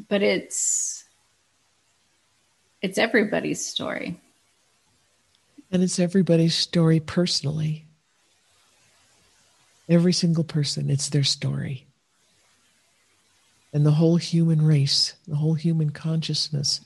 but 0.08 0.22
it's 0.22 1.04
it's 2.82 2.98
everybody's 2.98 3.64
story. 3.64 4.20
And 5.72 5.84
it's 5.84 6.00
everybody's 6.00 6.56
story 6.56 7.00
personally 7.00 7.86
every 9.90 10.14
single 10.14 10.44
person 10.44 10.90
it's 10.90 11.10
their 11.10 11.24
story 11.24 11.90
and 13.74 13.86
the 13.86 13.92
whole 13.92 14.16
human 14.16 14.66
race, 14.66 15.14
the 15.28 15.36
whole 15.36 15.54
human 15.54 15.92
consciousness. 15.92 16.82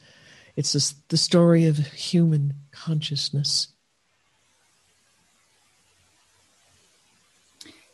It's 0.55 0.93
the 1.07 1.17
story 1.17 1.65
of 1.65 1.77
human 1.77 2.55
consciousness. 2.71 3.69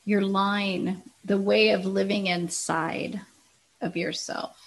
Your 0.06 0.22
line, 0.22 1.04
the 1.24 1.38
way 1.38 1.70
of 1.70 1.86
living 1.86 2.28
inside, 2.28 3.22
of 3.82 3.96
yourself. 3.96 4.58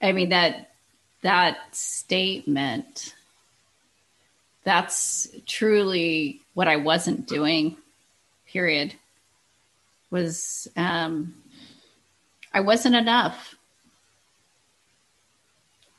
I 0.00 0.12
mean 0.12 0.30
that 0.30 0.70
that 1.22 1.58
statement 1.72 3.14
that's 4.64 5.28
truly 5.46 6.40
what 6.54 6.68
I 6.68 6.76
wasn't 6.76 7.26
doing 7.26 7.76
period 8.52 8.94
was 10.10 10.68
um 10.76 11.34
I 12.52 12.60
wasn't 12.60 12.96
enough. 12.96 13.54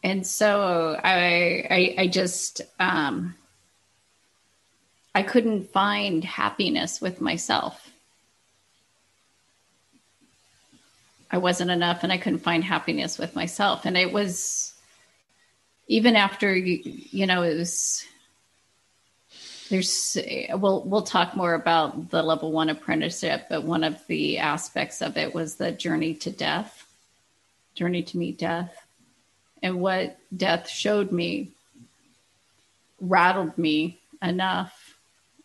And 0.04 0.26
so 0.26 1.00
I 1.04 1.68
I, 1.70 1.96
I 2.04 2.08
just 2.08 2.62
um 2.80 3.36
I 5.14 5.24
couldn't 5.24 5.72
find 5.72 6.24
happiness 6.24 7.02
with 7.02 7.22
myself. 7.22 7.92
I 11.30 11.38
wasn't 11.38 11.72
enough 11.72 12.04
and 12.04 12.12
I 12.12 12.18
couldn't 12.18 12.40
find 12.40 12.64
happiness 12.64 13.18
with 13.18 13.36
myself. 13.36 13.86
And 13.86 13.98
it 13.98 14.12
was 14.12 14.74
even 15.88 16.16
after, 16.16 16.56
you 16.56 17.26
know, 17.26 17.44
it 17.44 17.58
was, 17.58 18.06
there's, 19.72 20.18
we'll, 20.52 20.84
we'll 20.84 21.02
talk 21.02 21.36
more 21.36 21.56
about 21.56 22.12
the 22.12 22.22
level 22.22 22.52
one 22.52 22.70
apprenticeship, 22.70 23.48
but 23.50 23.64
one 23.64 23.84
of 23.84 24.06
the 24.06 24.38
aspects 24.38 25.02
of 25.02 25.18
it 25.18 25.34
was 25.34 25.56
the 25.56 25.72
journey 25.72 26.14
to 26.16 26.30
death, 26.30 26.86
journey 27.74 28.04
to 28.04 28.18
meet 28.18 28.38
death. 28.38 28.86
And 29.64 29.80
what 29.80 30.20
death 30.36 30.70
showed 30.70 31.12
me 31.12 31.50
rattled 33.00 33.58
me 33.58 34.00
enough 34.22 34.92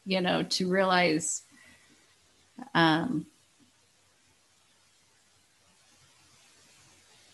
you 0.07 0.21
know, 0.21 0.45
to 0.45 0.69
realize 0.69 1.43
um, 2.75 3.27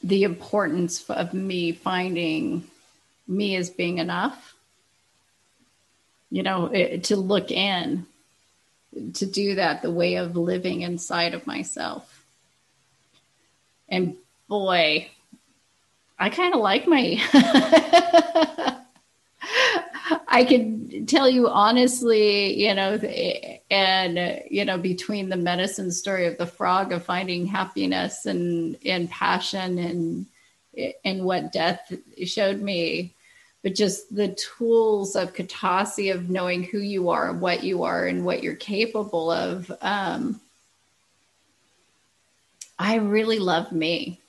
the 0.03 0.24
importance 0.24 1.09
of 1.11 1.34
me 1.34 1.72
finding 1.72 2.64
me 3.28 3.55
as 3.57 3.68
being 3.70 3.99
enough, 3.99 4.55
you 6.33 6.43
know, 6.43 6.66
it, 6.66 7.05
to 7.05 7.16
look 7.16 7.51
in, 7.51 8.07
to 9.14 9.26
do 9.26 9.57
that, 9.57 9.83
the 9.83 9.91
way 9.91 10.14
of 10.14 10.35
living 10.35 10.80
inside 10.80 11.35
of 11.35 11.47
myself. 11.47 12.24
And 13.87 14.16
boy, 14.49 15.11
I 16.18 16.30
kind 16.30 16.55
of 16.55 16.61
like 16.61 16.89
my 16.89 17.20
I 20.26 20.45
can 20.45 21.05
tell 21.05 21.28
you 21.28 21.49
honestly, 21.49 22.59
you 22.66 22.74
know, 22.74 22.95
and 23.70 24.43
you 24.51 24.64
know, 24.64 24.78
between 24.78 25.28
the 25.28 25.37
medicine 25.37 25.91
story 25.91 26.26
of 26.26 26.39
the 26.39 26.47
frog 26.47 26.93
of 26.93 27.05
finding 27.05 27.45
happiness 27.45 28.24
and 28.24 28.78
and 28.87 29.11
passion 29.11 29.78
and 29.78 30.26
eh, 30.78 30.93
and 31.05 31.24
what 31.24 31.53
death 31.53 31.93
showed 32.24 32.62
me, 32.62 33.12
but 33.63 33.75
just 33.75 34.15
the 34.15 34.29
tools 34.29 35.15
of 35.17 35.35
Ka 35.35 35.45
Ta 35.49 35.85
See 35.85 36.11
of 36.11 36.29
knowing 36.29 36.63
who 36.63 36.79
you 36.79 37.11
are, 37.11 37.33
what 37.33 37.63
you 37.63 37.85
are, 37.85 38.07
and 38.07 38.25
what 38.25 38.43
you're 38.43 38.55
capable 38.55 39.31
of. 39.31 39.71
Um, 39.81 40.41
I 42.79 42.97
really 42.97 43.39
love 43.39 43.71
me. 43.71 44.21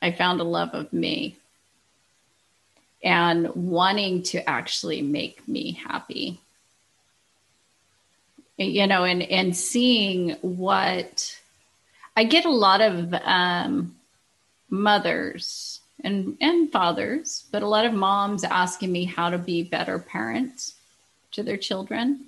I 0.00 0.12
found 0.12 0.40
a 0.40 0.44
love 0.44 0.70
of 0.74 0.92
me 0.92 1.36
and 3.02 3.54
wanting 3.54 4.22
to 4.24 4.48
actually 4.48 5.02
make 5.02 5.46
me 5.46 5.72
happy 5.72 6.40
you 8.58 8.86
know 8.86 9.04
and 9.04 9.22
and 9.22 9.56
seeing 9.56 10.30
what 10.42 11.38
i 12.16 12.24
get 12.24 12.44
a 12.44 12.50
lot 12.50 12.80
of 12.80 13.14
um, 13.14 13.94
mothers 14.68 15.77
and 16.04 16.36
and 16.40 16.70
fathers 16.70 17.44
but 17.50 17.62
a 17.62 17.68
lot 17.68 17.84
of 17.84 17.92
moms 17.92 18.44
asking 18.44 18.90
me 18.90 19.04
how 19.04 19.30
to 19.30 19.38
be 19.38 19.62
better 19.62 19.98
parents 19.98 20.74
to 21.32 21.42
their 21.42 21.56
children 21.56 22.24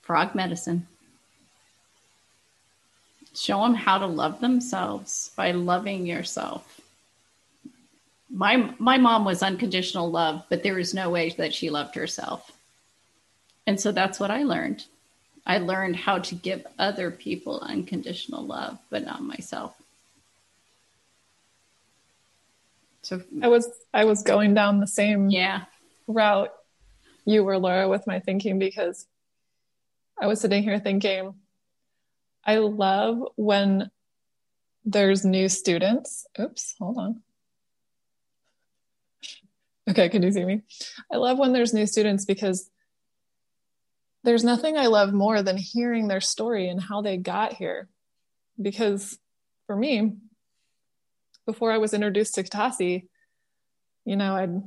frog 0.00 0.34
medicine 0.34 0.86
show 3.34 3.62
them 3.62 3.74
how 3.74 3.98
to 3.98 4.06
love 4.06 4.40
themselves 4.40 5.30
by 5.36 5.52
loving 5.52 6.06
yourself 6.06 6.80
my 8.32 8.74
my 8.78 8.96
mom 8.96 9.24
was 9.24 9.42
unconditional 9.42 10.10
love, 10.10 10.44
but 10.48 10.62
there 10.62 10.74
was 10.74 10.94
no 10.94 11.10
way 11.10 11.30
that 11.30 11.52
she 11.52 11.70
loved 11.70 11.94
herself. 11.94 12.50
And 13.66 13.78
so 13.78 13.92
that's 13.92 14.18
what 14.18 14.30
I 14.30 14.42
learned. 14.42 14.84
I 15.46 15.58
learned 15.58 15.96
how 15.96 16.18
to 16.18 16.34
give 16.34 16.66
other 16.78 17.10
people 17.10 17.60
unconditional 17.60 18.44
love, 18.44 18.78
but 18.90 19.04
not 19.04 19.22
myself. 19.22 19.76
So 23.02 23.20
I 23.42 23.48
was 23.48 23.68
I 23.92 24.04
was 24.04 24.22
going 24.22 24.54
down 24.54 24.80
the 24.80 24.86
same 24.86 25.28
yeah 25.28 25.64
route 26.06 26.52
you 27.24 27.44
were 27.44 27.58
Laura 27.58 27.88
with 27.88 28.06
my 28.06 28.20
thinking 28.20 28.58
because 28.58 29.06
I 30.20 30.26
was 30.26 30.40
sitting 30.40 30.62
here 30.62 30.78
thinking 30.78 31.34
I 32.44 32.56
love 32.56 33.18
when 33.36 33.90
there's 34.84 35.24
new 35.24 35.48
students. 35.48 36.26
Oops, 36.40 36.74
hold 36.78 36.98
on. 36.98 37.22
Okay, 39.88 40.08
can 40.08 40.22
you 40.22 40.32
see 40.32 40.44
me? 40.44 40.62
I 41.12 41.16
love 41.16 41.38
when 41.38 41.52
there's 41.52 41.74
new 41.74 41.86
students 41.86 42.24
because 42.24 42.68
there's 44.24 44.44
nothing 44.44 44.76
I 44.76 44.86
love 44.86 45.12
more 45.12 45.42
than 45.42 45.56
hearing 45.56 46.08
their 46.08 46.20
story 46.20 46.68
and 46.68 46.80
how 46.80 47.02
they 47.02 47.16
got 47.16 47.54
here. 47.54 47.88
Because 48.60 49.18
for 49.66 49.76
me, 49.76 50.14
before 51.46 51.72
I 51.72 51.78
was 51.78 51.94
introduced 51.94 52.34
to 52.36 52.42
Ka 52.42 52.48
Ta 52.48 52.70
See, 52.70 53.08
you 54.04 54.16
know, 54.16 54.36
I'd 54.36 54.62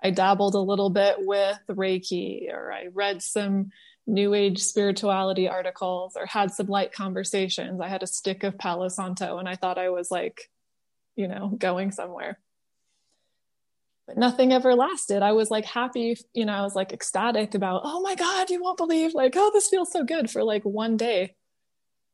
I 0.00 0.10
dabbled 0.10 0.54
a 0.54 0.60
little 0.60 0.90
bit 0.90 1.16
with 1.18 1.58
Reiki, 1.68 2.52
or 2.52 2.72
I 2.72 2.86
read 2.92 3.20
some 3.20 3.70
New 4.06 4.32
Age 4.32 4.60
spirituality 4.60 5.48
articles, 5.48 6.16
or 6.16 6.24
had 6.24 6.52
some 6.52 6.68
light 6.68 6.92
conversations. 6.92 7.80
I 7.80 7.88
had 7.88 8.02
a 8.02 8.06
stick 8.06 8.44
of 8.44 8.58
Palo 8.58 8.88
Santo, 8.88 9.38
and 9.38 9.48
I 9.48 9.56
thought 9.56 9.76
I 9.76 9.90
was 9.90 10.10
like, 10.10 10.50
you 11.16 11.26
know, 11.26 11.48
going 11.48 11.90
somewhere 11.90 12.38
but 14.08 14.16
nothing 14.16 14.52
ever 14.52 14.74
lasted. 14.74 15.22
I 15.22 15.32
was 15.32 15.50
like 15.50 15.66
happy, 15.66 16.16
you 16.32 16.46
know, 16.46 16.54
I 16.54 16.62
was 16.62 16.74
like 16.74 16.92
ecstatic 16.92 17.54
about, 17.54 17.82
oh 17.84 18.00
my 18.00 18.14
God, 18.14 18.48
you 18.48 18.60
won't 18.60 18.78
believe, 18.78 19.12
like, 19.14 19.34
oh, 19.36 19.50
this 19.52 19.68
feels 19.68 19.92
so 19.92 20.02
good 20.02 20.30
for 20.30 20.42
like 20.42 20.62
one 20.64 20.96
day. 20.96 21.36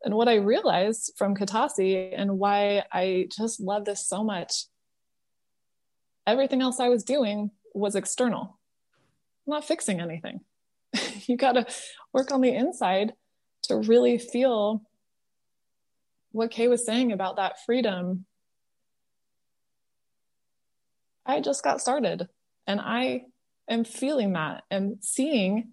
And 0.04 0.14
what 0.14 0.28
I 0.28 0.34
realized 0.36 1.12
from 1.16 1.34
Ka 1.34 1.46
Ta 1.46 1.66
See 1.68 1.96
and 2.12 2.38
why 2.38 2.84
I 2.92 3.28
just 3.34 3.60
love 3.60 3.84
this 3.84 4.06
so 4.06 4.22
much, 4.22 4.66
everything 6.26 6.60
else 6.60 6.78
I 6.78 6.88
was 6.90 7.04
doing 7.04 7.50
was 7.72 7.96
external. 7.96 8.58
I'm 9.46 9.52
not 9.52 9.64
fixing 9.64 10.00
anything. 10.00 10.40
you 11.26 11.36
got 11.36 11.52
to 11.52 11.66
work 12.12 12.32
on 12.32 12.42
the 12.42 12.54
inside 12.54 13.14
to 13.62 13.76
really 13.76 14.18
feel 14.18 14.82
what 16.32 16.50
Kay 16.50 16.68
was 16.68 16.84
saying 16.84 17.12
about 17.12 17.36
that 17.36 17.64
freedom 17.64 18.26
I 21.26 21.40
just 21.40 21.64
got 21.64 21.80
started 21.80 22.28
and 22.66 22.80
I 22.80 23.22
am 23.68 23.84
feeling 23.84 24.32
that 24.34 24.64
and 24.70 24.98
seeing 25.00 25.72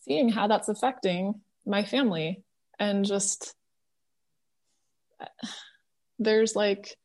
seeing 0.00 0.30
how 0.30 0.48
that's 0.48 0.68
affecting 0.68 1.40
my 1.66 1.84
family 1.84 2.42
and 2.78 3.04
just 3.04 3.54
there's 6.18 6.56
like 6.56 6.96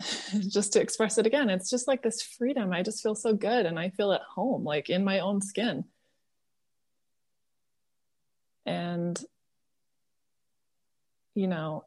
just 0.48 0.72
to 0.72 0.80
express 0.80 1.18
it 1.18 1.26
again 1.26 1.50
it's 1.50 1.70
just 1.70 1.86
like 1.86 2.02
this 2.02 2.22
freedom 2.22 2.72
i 2.72 2.82
just 2.82 3.02
feel 3.02 3.14
so 3.14 3.34
good 3.34 3.66
and 3.66 3.78
i 3.78 3.90
feel 3.90 4.12
at 4.12 4.22
home 4.22 4.64
like 4.64 4.88
in 4.88 5.04
my 5.04 5.20
own 5.20 5.40
skin 5.42 5.84
and 8.64 9.22
you 11.34 11.46
know 11.46 11.84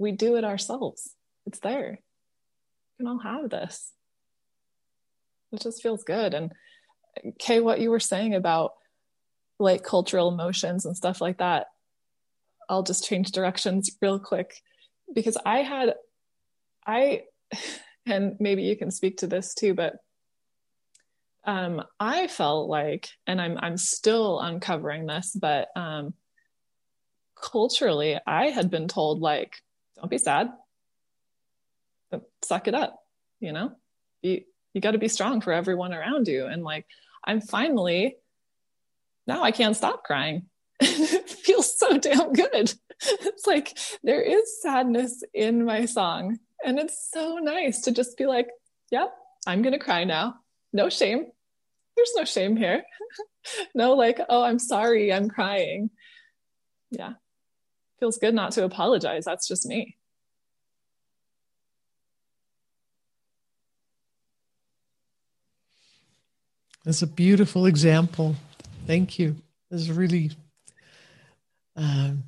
we 0.00 0.12
do 0.12 0.36
it 0.36 0.44
ourselves. 0.44 1.14
It's 1.46 1.60
there. 1.60 2.00
We 2.98 3.04
can 3.04 3.06
all 3.06 3.18
have 3.18 3.50
this. 3.50 3.92
It 5.52 5.60
just 5.60 5.82
feels 5.82 6.04
good. 6.04 6.32
And 6.32 6.52
Kay, 7.38 7.60
what 7.60 7.80
you 7.80 7.90
were 7.90 8.00
saying 8.00 8.34
about 8.34 8.74
like 9.58 9.82
cultural 9.82 10.28
emotions 10.28 10.86
and 10.86 10.96
stuff 10.96 11.20
like 11.20 11.38
that, 11.38 11.66
I'll 12.68 12.82
just 12.82 13.06
change 13.06 13.32
directions 13.32 13.90
real 14.00 14.18
quick. 14.18 14.62
Because 15.12 15.36
I 15.44 15.58
had, 15.58 15.94
I, 16.86 17.24
and 18.06 18.36
maybe 18.38 18.62
you 18.62 18.76
can 18.76 18.90
speak 18.90 19.18
to 19.18 19.26
this 19.26 19.54
too, 19.54 19.74
but 19.74 19.96
um, 21.44 21.82
I 21.98 22.26
felt 22.26 22.68
like, 22.68 23.08
and 23.26 23.40
I'm 23.40 23.58
I'm 23.58 23.78
still 23.78 24.40
uncovering 24.40 25.06
this, 25.06 25.34
but 25.34 25.68
um, 25.74 26.12
culturally, 27.34 28.18
I 28.26 28.46
had 28.48 28.70
been 28.70 28.88
told 28.88 29.20
like 29.20 29.56
don't 29.96 30.10
be 30.10 30.18
sad. 30.18 30.50
Suck 32.42 32.68
it 32.68 32.74
up 32.74 33.00
you 33.40 33.52
know? 33.52 33.72
You 34.22 34.42
you 34.74 34.80
got 34.80 34.92
to 34.92 34.98
be 34.98 35.08
strong 35.08 35.40
for 35.40 35.52
everyone 35.52 35.92
around 35.92 36.28
you 36.28 36.46
and 36.46 36.62
like 36.62 36.86
i'm 37.24 37.40
finally 37.40 38.16
now 39.30 39.44
I 39.44 39.52
can't 39.52 39.76
stop 39.76 40.02
crying. 40.02 40.46
it 40.80 41.30
feels 41.30 41.78
so 41.78 41.98
damn 41.98 42.32
good. 42.32 42.74
It's 43.02 43.46
like 43.46 43.78
there 44.02 44.20
is 44.20 44.60
sadness 44.60 45.22
in 45.32 45.64
my 45.64 45.84
song. 45.84 46.38
And 46.64 46.80
it's 46.80 47.08
so 47.12 47.36
nice 47.36 47.82
to 47.82 47.92
just 47.92 48.18
be 48.18 48.26
like, 48.26 48.48
yep, 48.90 49.12
I'm 49.46 49.62
to 49.62 49.78
cry 49.78 50.02
now. 50.02 50.34
No 50.72 50.88
shame. 50.88 51.26
There's 51.96 52.12
no 52.16 52.24
shame 52.24 52.56
here. 52.56 52.82
no, 53.74 53.92
like, 53.92 54.20
oh, 54.28 54.42
I'm 54.42 54.58
sorry, 54.58 55.12
I'm 55.12 55.28
crying. 55.28 55.90
Yeah. 56.90 57.12
Feels 58.00 58.18
good 58.18 58.34
not 58.34 58.50
to 58.52 58.64
apologize. 58.64 59.24
That's 59.24 59.46
just 59.46 59.64
me. 59.64 59.96
That's 66.84 67.02
a 67.02 67.06
beautiful 67.06 67.66
example. 67.66 68.36
Thank 68.86 69.18
you. 69.18 69.36
This 69.70 69.88
really, 69.88 70.30
um, 71.76 72.24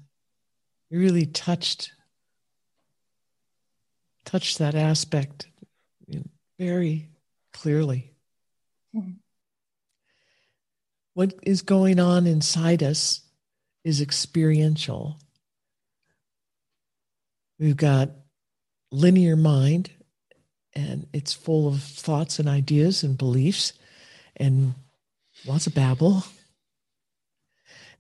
really 0.91 1.27
touched 1.27 1.93
touched 4.25 4.59
that 4.59 4.75
aspect 4.75 5.47
very 6.59 7.09
clearly. 7.53 8.13
Mm-hmm. 8.95 9.13
What 11.15 11.35
is 11.43 11.63
going 11.63 11.99
on 11.99 12.27
inside 12.27 12.83
us 12.83 13.21
is 13.85 14.01
experiential. 14.01 15.19
We've 17.59 17.77
got 17.77 18.11
linear 18.91 19.37
mind 19.37 19.91
and 20.75 21.07
it's 21.13 21.33
full 21.33 21.69
of 21.69 21.83
thoughts 21.83 22.39
and 22.39 22.49
ideas 22.49 23.03
and 23.03 23.19
beliefs 23.19 23.73
and 24.37 24.75
wants 25.47 25.67
of 25.67 25.75
babble. 25.75 26.25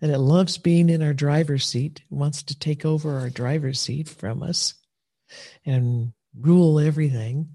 And 0.00 0.10
it 0.10 0.18
loves 0.18 0.58
being 0.58 0.90
in 0.90 1.02
our 1.02 1.12
driver's 1.12 1.64
seat, 1.66 2.02
wants 2.10 2.42
to 2.44 2.58
take 2.58 2.84
over 2.84 3.18
our 3.18 3.30
driver's 3.30 3.80
seat 3.80 4.08
from 4.08 4.42
us 4.42 4.74
and 5.64 6.12
rule 6.38 6.80
everything, 6.80 7.48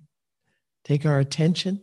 take 0.84 1.06
our 1.06 1.20
attention 1.20 1.82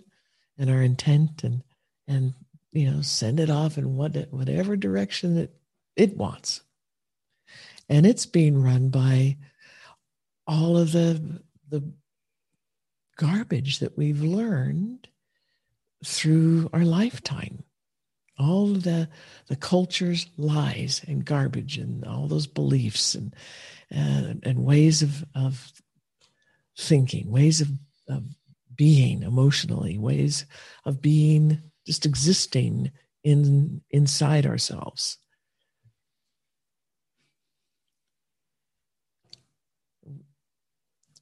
and 0.59 0.71
our 0.71 0.83
intent 0.83 1.45
and 1.45 1.63
and 2.07 2.35
you 2.73 2.91
know 2.91 3.03
send 3.03 3.41
it 3.41 3.51
off 3.51 3.79
in 3.79 3.97
what, 3.97 4.15
whatever 4.31 4.77
direction 4.77 5.37
it, 5.37 5.55
it 5.97 6.17
wants. 6.17 6.63
And 7.89 8.07
it's 8.07 8.27
being 8.27 8.63
run 8.63 8.89
by 8.89 9.37
all 10.47 10.77
of 10.77 10.93
the 10.93 11.43
the 11.69 11.83
garbage 13.17 13.79
that 13.79 13.97
we've 13.97 14.23
learned 14.23 15.09
through 16.05 16.71
our 16.73 16.85
lifetime. 16.85 17.65
All 18.39 18.69
the 18.69 19.09
the 19.49 19.57
culture's 19.57 20.27
lies 20.37 21.03
and 21.07 21.25
garbage 21.25 21.79
and 21.79 22.05
all 22.05 22.27
those 22.27 22.47
beliefs 22.47 23.15
and 23.15 23.35
and, 23.91 24.45
and 24.45 24.65
ways 24.65 25.03
of 25.03 25.25
of 25.35 25.73
thinking 26.77 27.31
ways 27.31 27.61
of, 27.61 27.69
of 28.09 28.25
being 28.75 29.23
emotionally 29.23 29.99
ways 29.99 30.47
of 30.85 31.01
being 31.01 31.63
just 31.87 32.07
existing 32.07 32.91
in 33.23 33.83
inside 33.91 34.47
ourselves. 34.47 35.19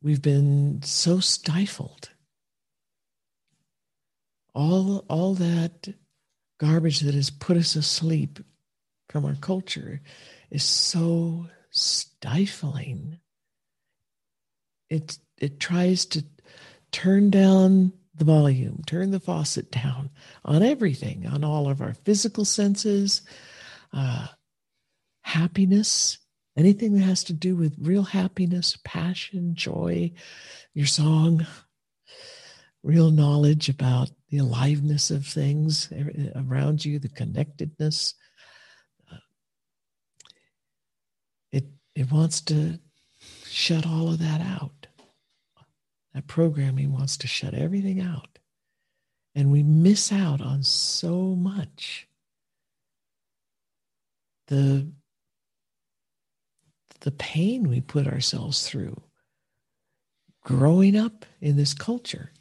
We've 0.03 0.23
been 0.23 0.83
so 0.83 1.21
stifled 1.21 2.11
all 4.55 5.05
all 5.09 5.35
that 5.35 5.89
garbage 6.59 7.01
that 7.01 7.15
has 7.15 7.31
put 7.31 7.57
us 7.57 7.75
asleep 7.77 8.39
from 9.09 9.25
our 9.25 9.37
culture 9.37 10.01
is 10.51 10.63
so 10.63 11.47
stifling. 11.71 13.19
It 14.89 15.19
it 15.39 15.59
tries 15.59 16.07
to 16.07 16.25
turn 16.93 17.31
down 17.31 17.93
the 18.15 18.25
volume 18.25 18.83
turn 18.87 19.11
the 19.11 19.21
faucet 19.21 19.71
down 19.71 20.11
on 20.45 20.63
everything 20.63 21.27
on 21.27 21.43
all 21.43 21.69
of 21.69 21.81
our 21.81 21.95
physical 21.95 22.45
senses 22.45 23.23
uh, 23.95 24.27
happiness 25.23 26.19
anything 26.57 26.93
that 26.93 27.05
has 27.05 27.25
to 27.25 27.33
do 27.33 27.57
with 27.57 27.75
real 27.81 28.03
happiness 28.03 28.77
passion 28.85 29.55
joy 29.55 30.13
your 30.75 30.87
song 30.87 31.47
real 32.83 33.11
knowledge 33.11 33.71
about 33.71 34.11
the 34.33 34.39
aliveness 34.39 35.11
of 35.11 35.27
things 35.27 35.93
er, 35.93 36.11
around 36.35 36.83
you, 36.87 36.99
the 36.99 37.11
connectedness. 37.11 38.15
It 41.53 41.67
it 41.95 42.11
wants 42.11 42.41
to 42.43 42.81
shut 43.45 43.87
all 43.87 44.09
of 44.09 44.21
that 44.21 44.41
out. 44.41 44.87
That 46.15 46.27
programming 46.27 46.93
wants 46.93 47.19
to 47.19 47.27
shut 47.27 47.53
everything 47.53 48.01
out. 48.01 48.39
And 49.35 49.53
we 49.53 49.63
miss 49.63 50.11
out 50.11 50.41
on 50.41 50.63
so 50.63 51.35
much. 51.35 52.09
The, 54.49 54.91
the 57.01 57.13
pain 57.13 57.69
we 57.69 57.81
put 57.81 58.07
ourselves 58.07 58.67
through 58.69 59.01
growing 60.43 60.97
up 60.97 61.25
in 61.41 61.57
this 61.57 61.73
culture 61.73 62.33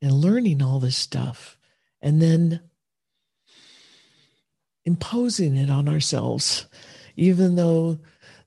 and 0.00 0.12
learning 0.12 0.62
all 0.62 0.80
this 0.80 0.96
stuff 0.96 1.58
and 2.00 2.22
then 2.22 2.60
imposing 4.84 5.56
it 5.56 5.70
on 5.70 5.88
ourselves, 5.88 6.66
even 7.16 7.56
though 7.56 7.98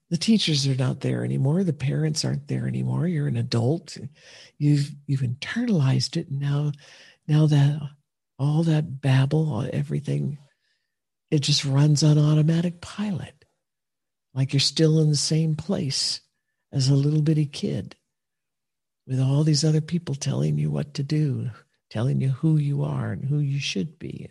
the 0.10 0.18
teachers 0.18 0.68
are 0.68 0.76
not 0.76 1.02
there 1.02 1.24
anymore, 1.24 1.64
the 1.64 1.74
parents 1.74 2.26
aren't 2.26 2.48
there 2.48 2.68
anymore. 2.68 3.08
You're 3.08 3.28
an 3.28 3.38
adult. 3.38 3.98
You've 4.58 4.92
you've 5.08 5.22
internalized 5.22 6.18
it. 6.18 6.32
Now 6.32 6.72
now 7.28 7.46
that 7.48 7.80
all 8.38 8.64
that 8.64 9.02
babble, 9.02 9.70
everything, 9.72 10.40
it 11.30 11.40
just 11.40 11.64
runs 11.64 12.04
on 12.04 12.18
automatic 12.18 12.82
pilot. 12.82 13.46
Like 14.34 14.54
you're 14.54 14.60
still 14.60 15.00
in 15.00 15.10
the 15.10 15.16
same 15.16 15.56
place 15.56 16.22
as 16.72 16.90
a 16.90 16.96
little 16.96 17.22
bitty 17.22 17.46
kid 17.46 17.96
with 19.08 19.20
all 19.20 19.44
these 19.44 19.64
other 19.64 19.82
people 19.82 20.16
telling 20.16 20.58
you 20.58 20.72
what 20.72 20.94
to 20.96 21.04
do, 21.04 21.50
telling 21.90 22.22
you 22.22 22.30
who 22.30 22.58
you 22.58 22.84
are 22.84 23.12
and 23.12 23.26
who 23.26 23.40
you 23.40 23.60
should 23.60 24.00
be. 24.00 24.30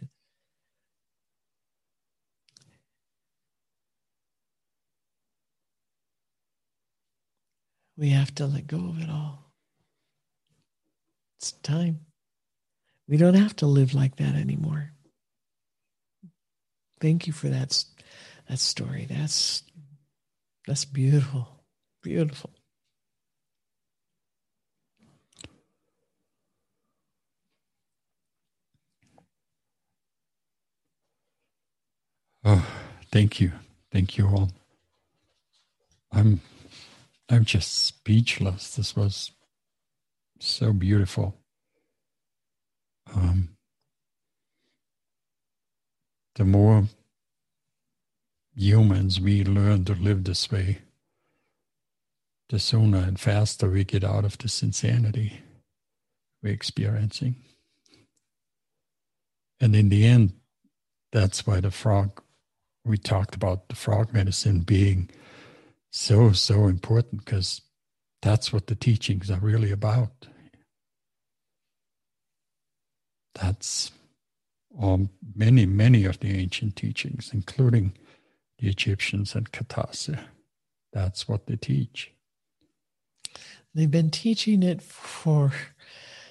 We 7.97 8.11
have 8.11 8.35
to 8.37 8.47
let 8.47 8.67
go 8.67 8.79
of 8.79 9.01
it 9.03 9.11
all. 9.11 9.53
It's 11.39 11.53
time. 11.53 12.01
We 13.09 13.17
don't 13.17 13.35
have 13.35 13.57
to 13.57 13.67
live 13.67 13.93
like 13.93 14.17
that 14.17 14.35
anymore. 14.35 14.93
Thank 17.01 17.27
you 17.27 17.33
for 17.33 17.49
that, 17.49 17.85
that 18.49 18.59
story. 18.59 19.07
That's 19.09 19.63
that's 20.67 20.85
beautiful. 20.85 21.65
Beautiful. 22.03 22.51
Oh, 32.45 32.67
thank 33.13 33.41
you. 33.41 33.53
Thank 33.93 34.17
you 34.17 34.27
all. 34.27 34.51
I'm 36.13 36.41
I'm 37.29 37.45
just 37.45 37.87
speechless. 37.87 38.75
This 38.75 38.97
was 38.97 39.33
so 40.39 40.73
beautiful. 40.73 41.37
Um, 43.15 43.51
the 46.35 46.45
more 46.45 46.85
humans 48.55 49.21
we 49.21 49.45
learn 49.45 49.85
to 49.85 49.95
live 49.95 50.25
this 50.25 50.51
way, 50.51 50.79
the 52.49 52.59
sooner 52.59 52.99
and 52.99 53.21
faster 53.21 53.69
we 53.69 53.85
get 53.85 54.03
out 54.03 54.25
of 54.25 54.39
this 54.39 54.63
insanity 54.63 55.41
we're 56.43 56.53
experiencing. 56.53 57.37
And 59.61 59.77
in 59.77 59.91
the 59.91 60.07
end, 60.07 60.33
that's 61.13 61.47
why 61.47 61.61
the 61.61 61.71
frog 61.71 62.23
we 62.85 62.97
talked 62.97 63.35
about 63.35 63.69
the 63.69 63.75
frog 63.75 64.13
medicine 64.13 64.61
being 64.61 65.11
so, 65.91 66.33
so 66.33 66.67
important 66.67 67.25
because 67.25 67.63
that's 68.23 68.53
what 68.53 68.67
the 68.67 68.75
teachings 68.75 69.31
are 69.31 69.41
really 69.41 69.71
about. 69.71 70.27
That's 73.35 73.91
um, 74.81 75.11
many, 75.35 75.67
many 75.67 76.05
of 76.05 76.21
the 76.21 76.37
ancient 76.37 76.77
teachings, 76.77 77.31
including 77.33 77.95
the 78.59 78.69
Egyptians 78.69 79.35
and 79.35 79.51
Ka 79.51 79.65
Ta 79.69 79.91
See. 79.93 80.15
That's 80.93 81.29
what 81.29 81.47
they 81.47 81.57
teach. 81.57 82.13
They've 83.75 83.91
been 83.91 84.11
teaching 84.11 84.63
it 84.63 84.83
for 84.83 85.53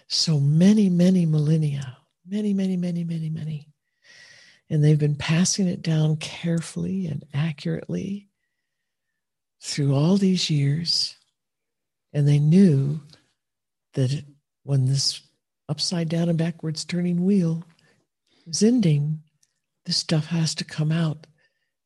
so 0.07 0.39
many, 0.39 0.89
many 0.89 1.25
millennia. 1.25 1.97
Many, 2.27 2.53
many, 2.53 2.77
many, 2.77 3.03
many, 3.03 3.29
many. 3.29 3.68
And 4.69 4.83
they've 4.83 4.99
been 4.99 5.15
passing 5.15 5.67
it 5.67 5.81
down 5.81 6.17
carefully 6.17 7.07
and 7.07 7.25
accurately 7.33 8.27
through 9.61 9.95
all 9.95 10.17
these 10.17 10.49
years. 10.49 11.15
And 12.13 12.27
they 12.27 12.39
knew 12.39 13.01
that 13.93 14.23
when 14.63 14.85
this 14.85 15.21
upside 15.67 16.09
down 16.09 16.29
and 16.29 16.37
backwards 16.37 16.85
turning 16.85 17.25
wheel 17.25 17.63
is 18.47 18.63
ending, 18.63 19.21
this 19.85 19.97
stuff 19.97 20.27
has 20.27 20.53
to 20.55 20.63
come 20.63 20.91
out 20.91 21.27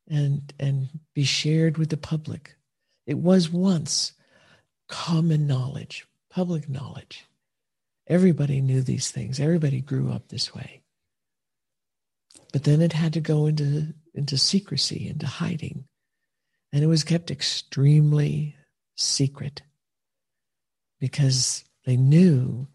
and, 0.09 0.53
and 0.59 0.89
be 1.13 1.23
shared 1.23 1.77
with 1.77 1.89
the 1.89 1.97
public. 1.97 2.55
It 3.05 3.17
was 3.17 3.49
once 3.49 4.13
common 4.87 5.47
knowledge, 5.47 6.05
public 6.29 6.69
knowledge. 6.69 7.25
Everybody 8.07 8.61
knew 8.61 8.81
these 8.81 9.11
things. 9.11 9.39
Everybody 9.39 9.81
grew 9.81 10.11
up 10.11 10.27
this 10.27 10.53
way. 10.53 10.82
But 12.53 12.63
then 12.63 12.81
it 12.81 12.93
had 12.93 13.13
to 13.13 13.19
go 13.19 13.47
into, 13.47 13.93
into 14.13 14.37
secrecy, 14.37 15.09
into 15.09 15.25
hiding. 15.27 15.85
And 16.71 16.83
it 16.83 16.87
was 16.87 17.03
kept 17.03 17.31
extremely 17.31 18.55
secret 18.95 19.63
because 20.99 21.65
they 21.85 21.97
knew 21.97 22.67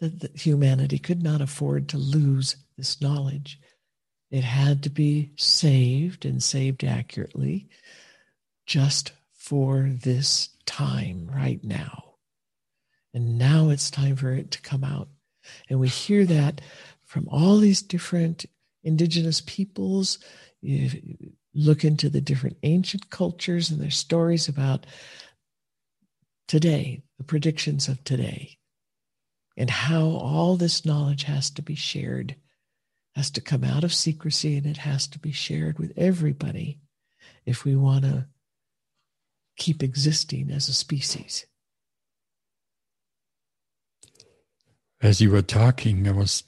that 0.00 0.36
humanity 0.36 0.98
could 0.98 1.22
not 1.22 1.40
afford 1.40 1.88
to 1.88 1.96
lose 1.96 2.56
this 2.76 3.00
knowledge. 3.00 3.60
It 4.30 4.44
had 4.44 4.82
to 4.82 4.90
be 4.90 5.32
saved 5.36 6.24
and 6.24 6.42
saved 6.42 6.84
accurately 6.84 7.68
just 8.66 9.12
for 9.32 9.90
this 9.90 10.50
time 10.66 11.30
right 11.32 11.62
now. 11.62 12.14
And 13.12 13.38
now 13.38 13.70
it's 13.70 13.90
time 13.90 14.16
for 14.16 14.32
it 14.32 14.50
to 14.52 14.62
come 14.62 14.84
out. 14.84 15.08
And 15.68 15.80
we 15.80 15.88
hear 15.88 16.24
that 16.26 16.60
from 17.04 17.28
all 17.28 17.58
these 17.58 17.82
different 17.82 18.46
indigenous 18.82 19.40
peoples. 19.40 20.18
You 20.60 20.90
look 21.54 21.84
into 21.84 22.08
the 22.08 22.20
different 22.20 22.56
ancient 22.62 23.10
cultures 23.10 23.70
and 23.70 23.80
their 23.80 23.90
stories 23.90 24.48
about 24.48 24.86
today, 26.48 27.02
the 27.18 27.24
predictions 27.24 27.88
of 27.88 28.02
today, 28.04 28.58
and 29.56 29.70
how 29.70 30.02
all 30.02 30.56
this 30.56 30.84
knowledge 30.84 31.24
has 31.24 31.50
to 31.50 31.62
be 31.62 31.74
shared, 31.74 32.36
has 33.14 33.30
to 33.32 33.40
come 33.40 33.64
out 33.64 33.84
of 33.84 33.94
secrecy, 33.94 34.56
and 34.56 34.66
it 34.66 34.78
has 34.78 35.06
to 35.08 35.18
be 35.18 35.32
shared 35.32 35.78
with 35.78 35.92
everybody 35.96 36.78
if 37.44 37.64
we 37.64 37.76
want 37.76 38.04
to 38.04 38.26
keep 39.56 39.82
existing 39.82 40.50
as 40.50 40.68
a 40.68 40.72
species. 40.72 41.46
As 45.02 45.20
you 45.20 45.30
were 45.30 45.42
talking, 45.42 46.06
I 46.06 46.12
was, 46.12 46.44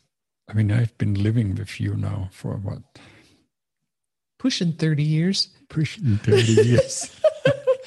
I 0.53 0.55
mean, 0.55 0.71
I've 0.71 0.97
been 0.99 1.15
living 1.15 1.55
with 1.55 1.81
you 1.81 1.95
now 1.95 2.29
for 2.31 2.57
what? 2.57 2.83
Pushing 4.39 4.73
30 4.73 5.03
years. 5.03 5.49
Pushing 5.71 6.19
30 6.19 6.43
years. 6.53 7.21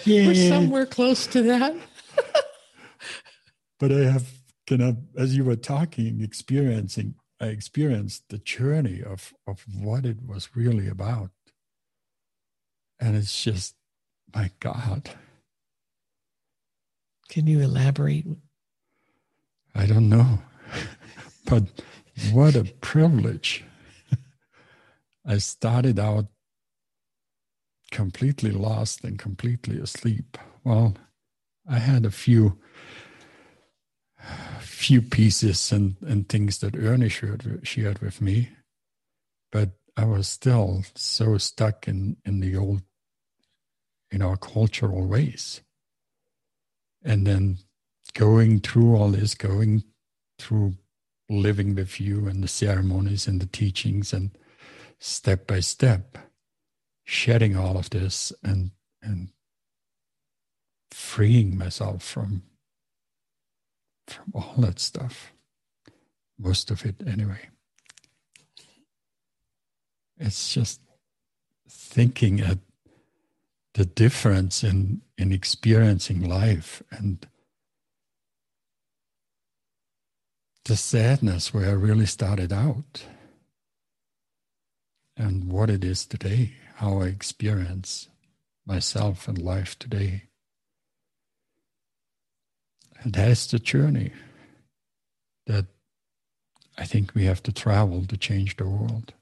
yeah. 0.03 0.25
We're 0.25 0.49
somewhere 0.49 0.87
close 0.87 1.27
to 1.27 1.43
that. 1.43 1.75
but 3.79 3.91
I 3.91 4.09
have 4.11 4.27
kind 4.65 4.81
of, 4.81 4.97
as 5.15 5.37
you 5.37 5.43
were 5.43 5.55
talking, 5.55 6.21
experiencing, 6.21 7.13
I 7.39 7.47
experienced 7.47 8.29
the 8.29 8.39
journey 8.39 9.03
of, 9.03 9.31
of 9.45 9.63
what 9.71 10.03
it 10.03 10.25
was 10.25 10.49
really 10.55 10.87
about. 10.87 11.29
And 12.99 13.15
it's 13.15 13.43
just, 13.43 13.75
my 14.33 14.49
God. 14.59 15.11
Can 17.29 17.45
you 17.45 17.59
elaborate? 17.59 18.25
I 19.75 19.85
don't 19.85 20.09
know. 20.09 20.39
but 21.45 21.63
what 22.31 22.55
a 22.55 22.63
privilege. 22.81 23.63
I 25.25 25.37
started 25.37 25.99
out 25.99 26.25
completely 27.91 28.51
lost 28.51 29.03
and 29.03 29.17
completely 29.17 29.79
asleep. 29.79 30.37
Well, 30.63 30.95
I 31.67 31.79
had 31.79 32.05
a 32.05 32.11
few 32.11 32.59
few 34.59 35.01
pieces 35.01 35.71
and, 35.71 35.95
and 36.01 36.27
things 36.27 36.59
that 36.59 36.75
Ernie 36.75 37.09
shared, 37.09 37.61
shared 37.63 37.99
with 37.99 38.21
me, 38.21 38.49
but 39.51 39.71
I 39.97 40.05
was 40.05 40.27
still 40.27 40.83
so 40.95 41.37
stuck 41.37 41.87
in, 41.87 42.17
in 42.25 42.39
the 42.39 42.55
old, 42.55 42.81
in 44.11 44.21
our 44.21 44.37
cultural 44.37 45.07
ways. 45.07 45.61
And 47.03 47.25
then 47.25 47.59
going 48.13 48.59
through 48.59 48.95
all 48.95 49.09
this, 49.09 49.33
going 49.33 49.83
through 50.37 50.75
living 51.29 51.75
with 51.75 51.99
you 51.99 52.27
and 52.27 52.43
the 52.43 52.47
ceremonies 52.47 53.27
and 53.27 53.41
the 53.41 53.47
teachings 53.47 54.13
and 54.13 54.31
step 54.99 55.47
by 55.47 55.59
step 55.59 56.17
shedding 57.03 57.55
all 57.55 57.77
of 57.77 57.89
this 57.91 58.33
and 58.43 58.71
and 59.01 59.29
freeing 60.91 61.57
myself 61.57 62.03
from 62.03 62.43
from 64.07 64.31
all 64.33 64.55
that 64.57 64.79
stuff. 64.79 65.31
Most 66.37 66.69
of 66.71 66.85
it 66.85 66.95
anyway. 67.07 67.49
It's 70.17 70.53
just 70.53 70.81
thinking 71.67 72.39
at 72.39 72.59
the 73.73 73.85
difference 73.85 74.63
in 74.63 75.01
in 75.17 75.31
experiencing 75.31 76.27
life 76.27 76.81
and 76.91 77.27
the 80.65 80.75
sadness 80.75 81.53
where 81.53 81.69
I 81.69 81.73
really 81.73 82.07
started 82.07 82.51
out 82.51 83.05
and 85.15 85.51
what 85.51 85.69
it 85.69 85.83
is 85.83 86.05
today, 86.05 86.53
how 86.75 87.01
I 87.01 87.05
experience 87.05 88.09
myself 88.65 89.27
and 89.27 89.37
life 89.37 89.77
today. 89.77 90.23
And 93.03 93.13
that 93.13 93.29
is 93.29 93.47
the 93.47 93.59
journey 93.59 94.11
that 95.45 95.67
I 96.77 96.85
think 96.85 97.13
we 97.13 97.25
have 97.25 97.43
to 97.43 97.51
travel 97.51 98.03
to 98.07 98.17
change 98.17 98.57
the 98.57 98.65
world. 98.65 99.13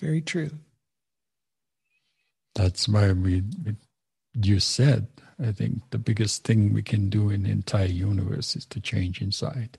Very 0.00 0.22
true. 0.22 0.50
That's 2.54 2.88
why 2.88 3.12
we, 3.12 3.42
you 4.34 4.58
said 4.58 5.08
I 5.42 5.52
think 5.52 5.90
the 5.90 5.98
biggest 5.98 6.44
thing 6.44 6.72
we 6.72 6.82
can 6.82 7.10
do 7.10 7.30
in 7.30 7.42
the 7.42 7.50
entire 7.50 7.86
universe 7.86 8.54
is 8.56 8.66
to 8.66 8.80
change 8.80 9.20
inside. 9.20 9.78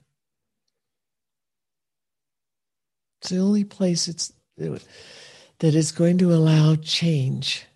It's 3.20 3.30
the 3.30 3.38
only 3.38 3.64
place 3.64 4.08
it's 4.08 4.32
that 4.56 5.74
is 5.74 5.92
going 5.92 6.18
to 6.18 6.32
allow 6.32 6.76
change 6.76 7.66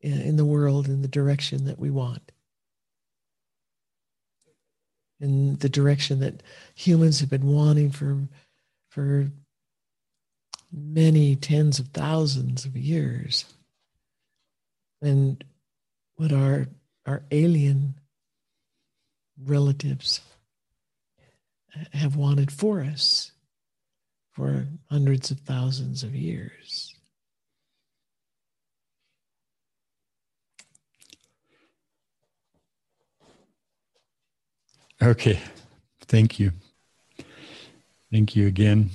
in 0.00 0.36
the 0.36 0.44
world 0.44 0.86
in 0.86 1.02
the 1.02 1.08
direction 1.08 1.64
that 1.64 1.78
we 1.78 1.90
want. 1.90 2.32
In 5.20 5.56
the 5.56 5.68
direction 5.68 6.20
that 6.20 6.42
humans 6.74 7.20
have 7.20 7.30
been 7.30 7.46
wanting 7.46 7.90
for 7.90 8.28
for 8.90 9.30
many 10.72 11.34
tens 11.36 11.78
of 11.78 11.88
thousands 11.88 12.64
of 12.64 12.76
years. 12.76 13.44
And 15.00 15.42
what 16.16 16.32
our 16.32 16.66
our 17.08 17.22
alien 17.30 17.94
relatives 19.42 20.20
have 21.94 22.16
wanted 22.16 22.52
for 22.52 22.82
us 22.82 23.32
for 24.32 24.66
hundreds 24.90 25.30
of 25.30 25.40
thousands 25.40 26.02
of 26.02 26.14
years. 26.14 26.94
Okay. 35.00 35.40
Thank 36.02 36.38
you. 36.38 36.52
Thank 38.12 38.36
you 38.36 38.46
again. 38.46 38.90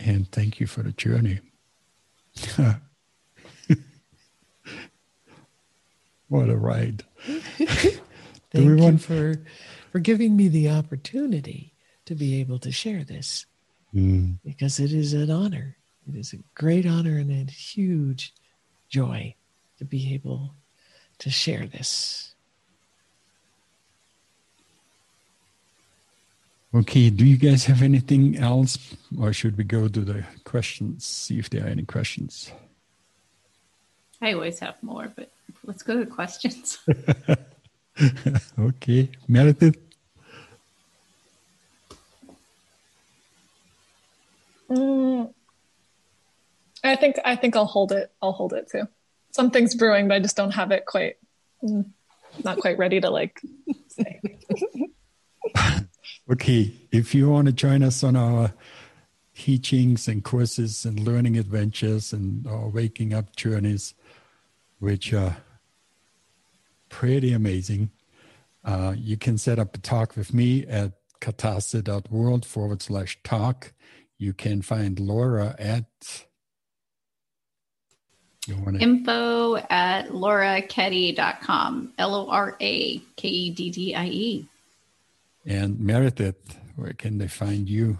And 0.00 0.28
thank 0.32 0.58
you 0.58 0.66
for 0.66 0.82
the 0.82 0.90
journey. 0.92 1.38
what 6.28 6.48
a 6.48 6.56
ride. 6.56 7.04
Thank 8.52 8.80
you 8.80 8.98
for 8.98 9.40
for 9.90 9.98
giving 9.98 10.36
me 10.36 10.48
the 10.48 10.70
opportunity 10.70 11.72
to 12.04 12.14
be 12.14 12.40
able 12.40 12.58
to 12.60 12.70
share 12.70 13.02
this 13.02 13.46
mm. 13.94 14.36
because 14.44 14.78
it 14.78 14.92
is 14.92 15.12
an 15.12 15.30
honor. 15.30 15.76
It 16.08 16.16
is 16.16 16.32
a 16.32 16.38
great 16.54 16.86
honor 16.86 17.18
and 17.18 17.30
a 17.30 17.50
huge 17.50 18.32
joy 18.88 19.34
to 19.78 19.84
be 19.84 20.14
able 20.14 20.54
to 21.18 21.30
share 21.30 21.66
this. 21.66 22.34
Okay, 26.74 27.10
do 27.10 27.24
you 27.24 27.38
guys 27.38 27.64
have 27.64 27.80
anything 27.80 28.36
else, 28.36 28.96
or 29.18 29.32
should 29.32 29.56
we 29.56 29.64
go 29.64 29.88
to 29.88 30.00
the 30.00 30.24
questions, 30.44 31.06
see 31.06 31.38
if 31.38 31.48
there 31.48 31.64
are 31.64 31.68
any 31.68 31.84
questions? 31.84 32.52
I 34.20 34.32
always 34.32 34.58
have 34.60 34.82
more, 34.82 35.12
but 35.14 35.30
let's 35.64 35.82
go 35.82 35.98
to 35.98 36.06
questions. 36.06 36.78
okay, 38.58 39.10
Meredith. 39.28 39.76
Mm, 44.70 45.32
I 46.82 46.96
think 46.96 47.16
I 47.24 47.36
think 47.36 47.56
I'll 47.56 47.66
hold 47.66 47.92
it. 47.92 48.12
I'll 48.22 48.32
hold 48.32 48.52
it 48.52 48.70
too. 48.70 48.88
Something's 49.30 49.74
brewing, 49.74 50.08
but 50.08 50.14
I 50.14 50.20
just 50.20 50.36
don't 50.36 50.52
have 50.52 50.70
it 50.70 50.86
quite. 50.86 51.16
Mm, 51.62 51.90
not 52.42 52.58
quite 52.58 52.78
ready 52.78 53.00
to 53.00 53.10
like 53.10 53.40
say. 53.88 54.20
okay, 56.30 56.72
if 56.90 57.14
you 57.14 57.30
want 57.30 57.46
to 57.46 57.52
join 57.52 57.82
us 57.82 58.02
on 58.02 58.16
our 58.16 58.52
teachings 59.34 60.08
and 60.08 60.24
courses 60.24 60.84
and 60.84 60.98
learning 61.00 61.36
adventures 61.36 62.12
and 62.12 62.46
our 62.46 62.68
waking 62.68 63.12
up 63.12 63.36
journeys, 63.36 63.94
which 64.78 65.12
are 65.12 65.38
pretty 66.88 67.32
amazing, 67.32 67.90
uh, 68.64 68.94
you 68.96 69.16
can 69.16 69.38
set 69.38 69.58
up 69.58 69.74
a 69.74 69.78
talk 69.78 70.16
with 70.16 70.34
me 70.34 70.66
at 70.66 70.92
katasee.world 71.20 72.44
forward 72.44 72.82
slash 72.82 73.18
talk. 73.22 73.72
You 74.18 74.32
can 74.32 74.62
find 74.62 74.98
Lora 74.98 75.54
at 75.58 76.26
wanna... 78.54 78.78
info 78.78 79.56
at 79.56 80.08
lorakeddie.com, 80.08 81.92
L 81.98 82.14
O 82.14 82.28
R 82.28 82.56
A 82.60 82.98
K 83.16 83.28
E 83.28 83.50
D 83.50 83.70
D 83.70 83.94
I 83.94 84.06
E. 84.06 84.48
And 85.44 85.78
Meredith, 85.78 86.58
where 86.74 86.92
can 86.92 87.18
they 87.18 87.28
find 87.28 87.68
you? 87.68 87.98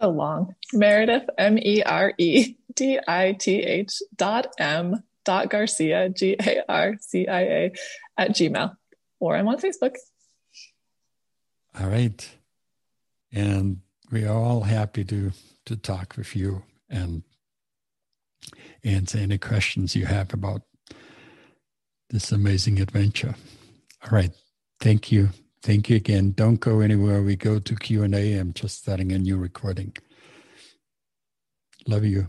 So 0.00 0.10
long. 0.10 0.54
Meredith, 0.72 1.28
M 1.38 1.58
E 1.58 1.82
R 1.82 2.12
E 2.18 2.56
D 2.74 2.98
I 3.06 3.32
T 3.32 3.62
H 3.62 4.02
dot 4.14 4.52
M 4.58 5.02
dot 5.26 5.50
Garcia, 5.50 6.08
G 6.08 6.36
A 6.40 6.62
R 6.68 6.94
C 7.00 7.26
I 7.28 7.40
A, 7.42 7.72
at 8.16 8.30
Gmail. 8.30 8.74
Or 9.20 9.36
I'm 9.36 9.48
on 9.48 9.58
Facebook. 9.58 9.96
All 11.78 11.88
right. 11.88 12.28
And 13.32 13.80
we 14.10 14.24
are 14.24 14.36
all 14.36 14.62
happy 14.62 15.04
to 15.04 15.32
to 15.66 15.76
talk 15.76 16.16
with 16.16 16.34
you 16.34 16.62
and 16.88 17.22
answer 18.84 19.18
any 19.18 19.36
questions 19.36 19.96
you 19.96 20.06
have 20.06 20.32
about 20.32 20.62
this 22.10 22.30
amazing 22.30 22.80
adventure. 22.80 23.34
All 24.04 24.10
right. 24.10 24.30
Thank 24.80 25.10
you. 25.10 25.30
Thank 25.62 25.90
you 25.90 25.96
again. 25.96 26.30
Don't 26.30 26.60
go 26.60 26.80
anywhere. 26.80 27.22
We 27.22 27.34
go 27.34 27.58
to 27.58 27.74
Q&A. 27.74 28.34
I'm 28.34 28.52
just 28.52 28.78
starting 28.78 29.10
a 29.10 29.18
new 29.18 29.36
recording. 29.36 29.96
Love 31.88 32.04
you. 32.04 32.28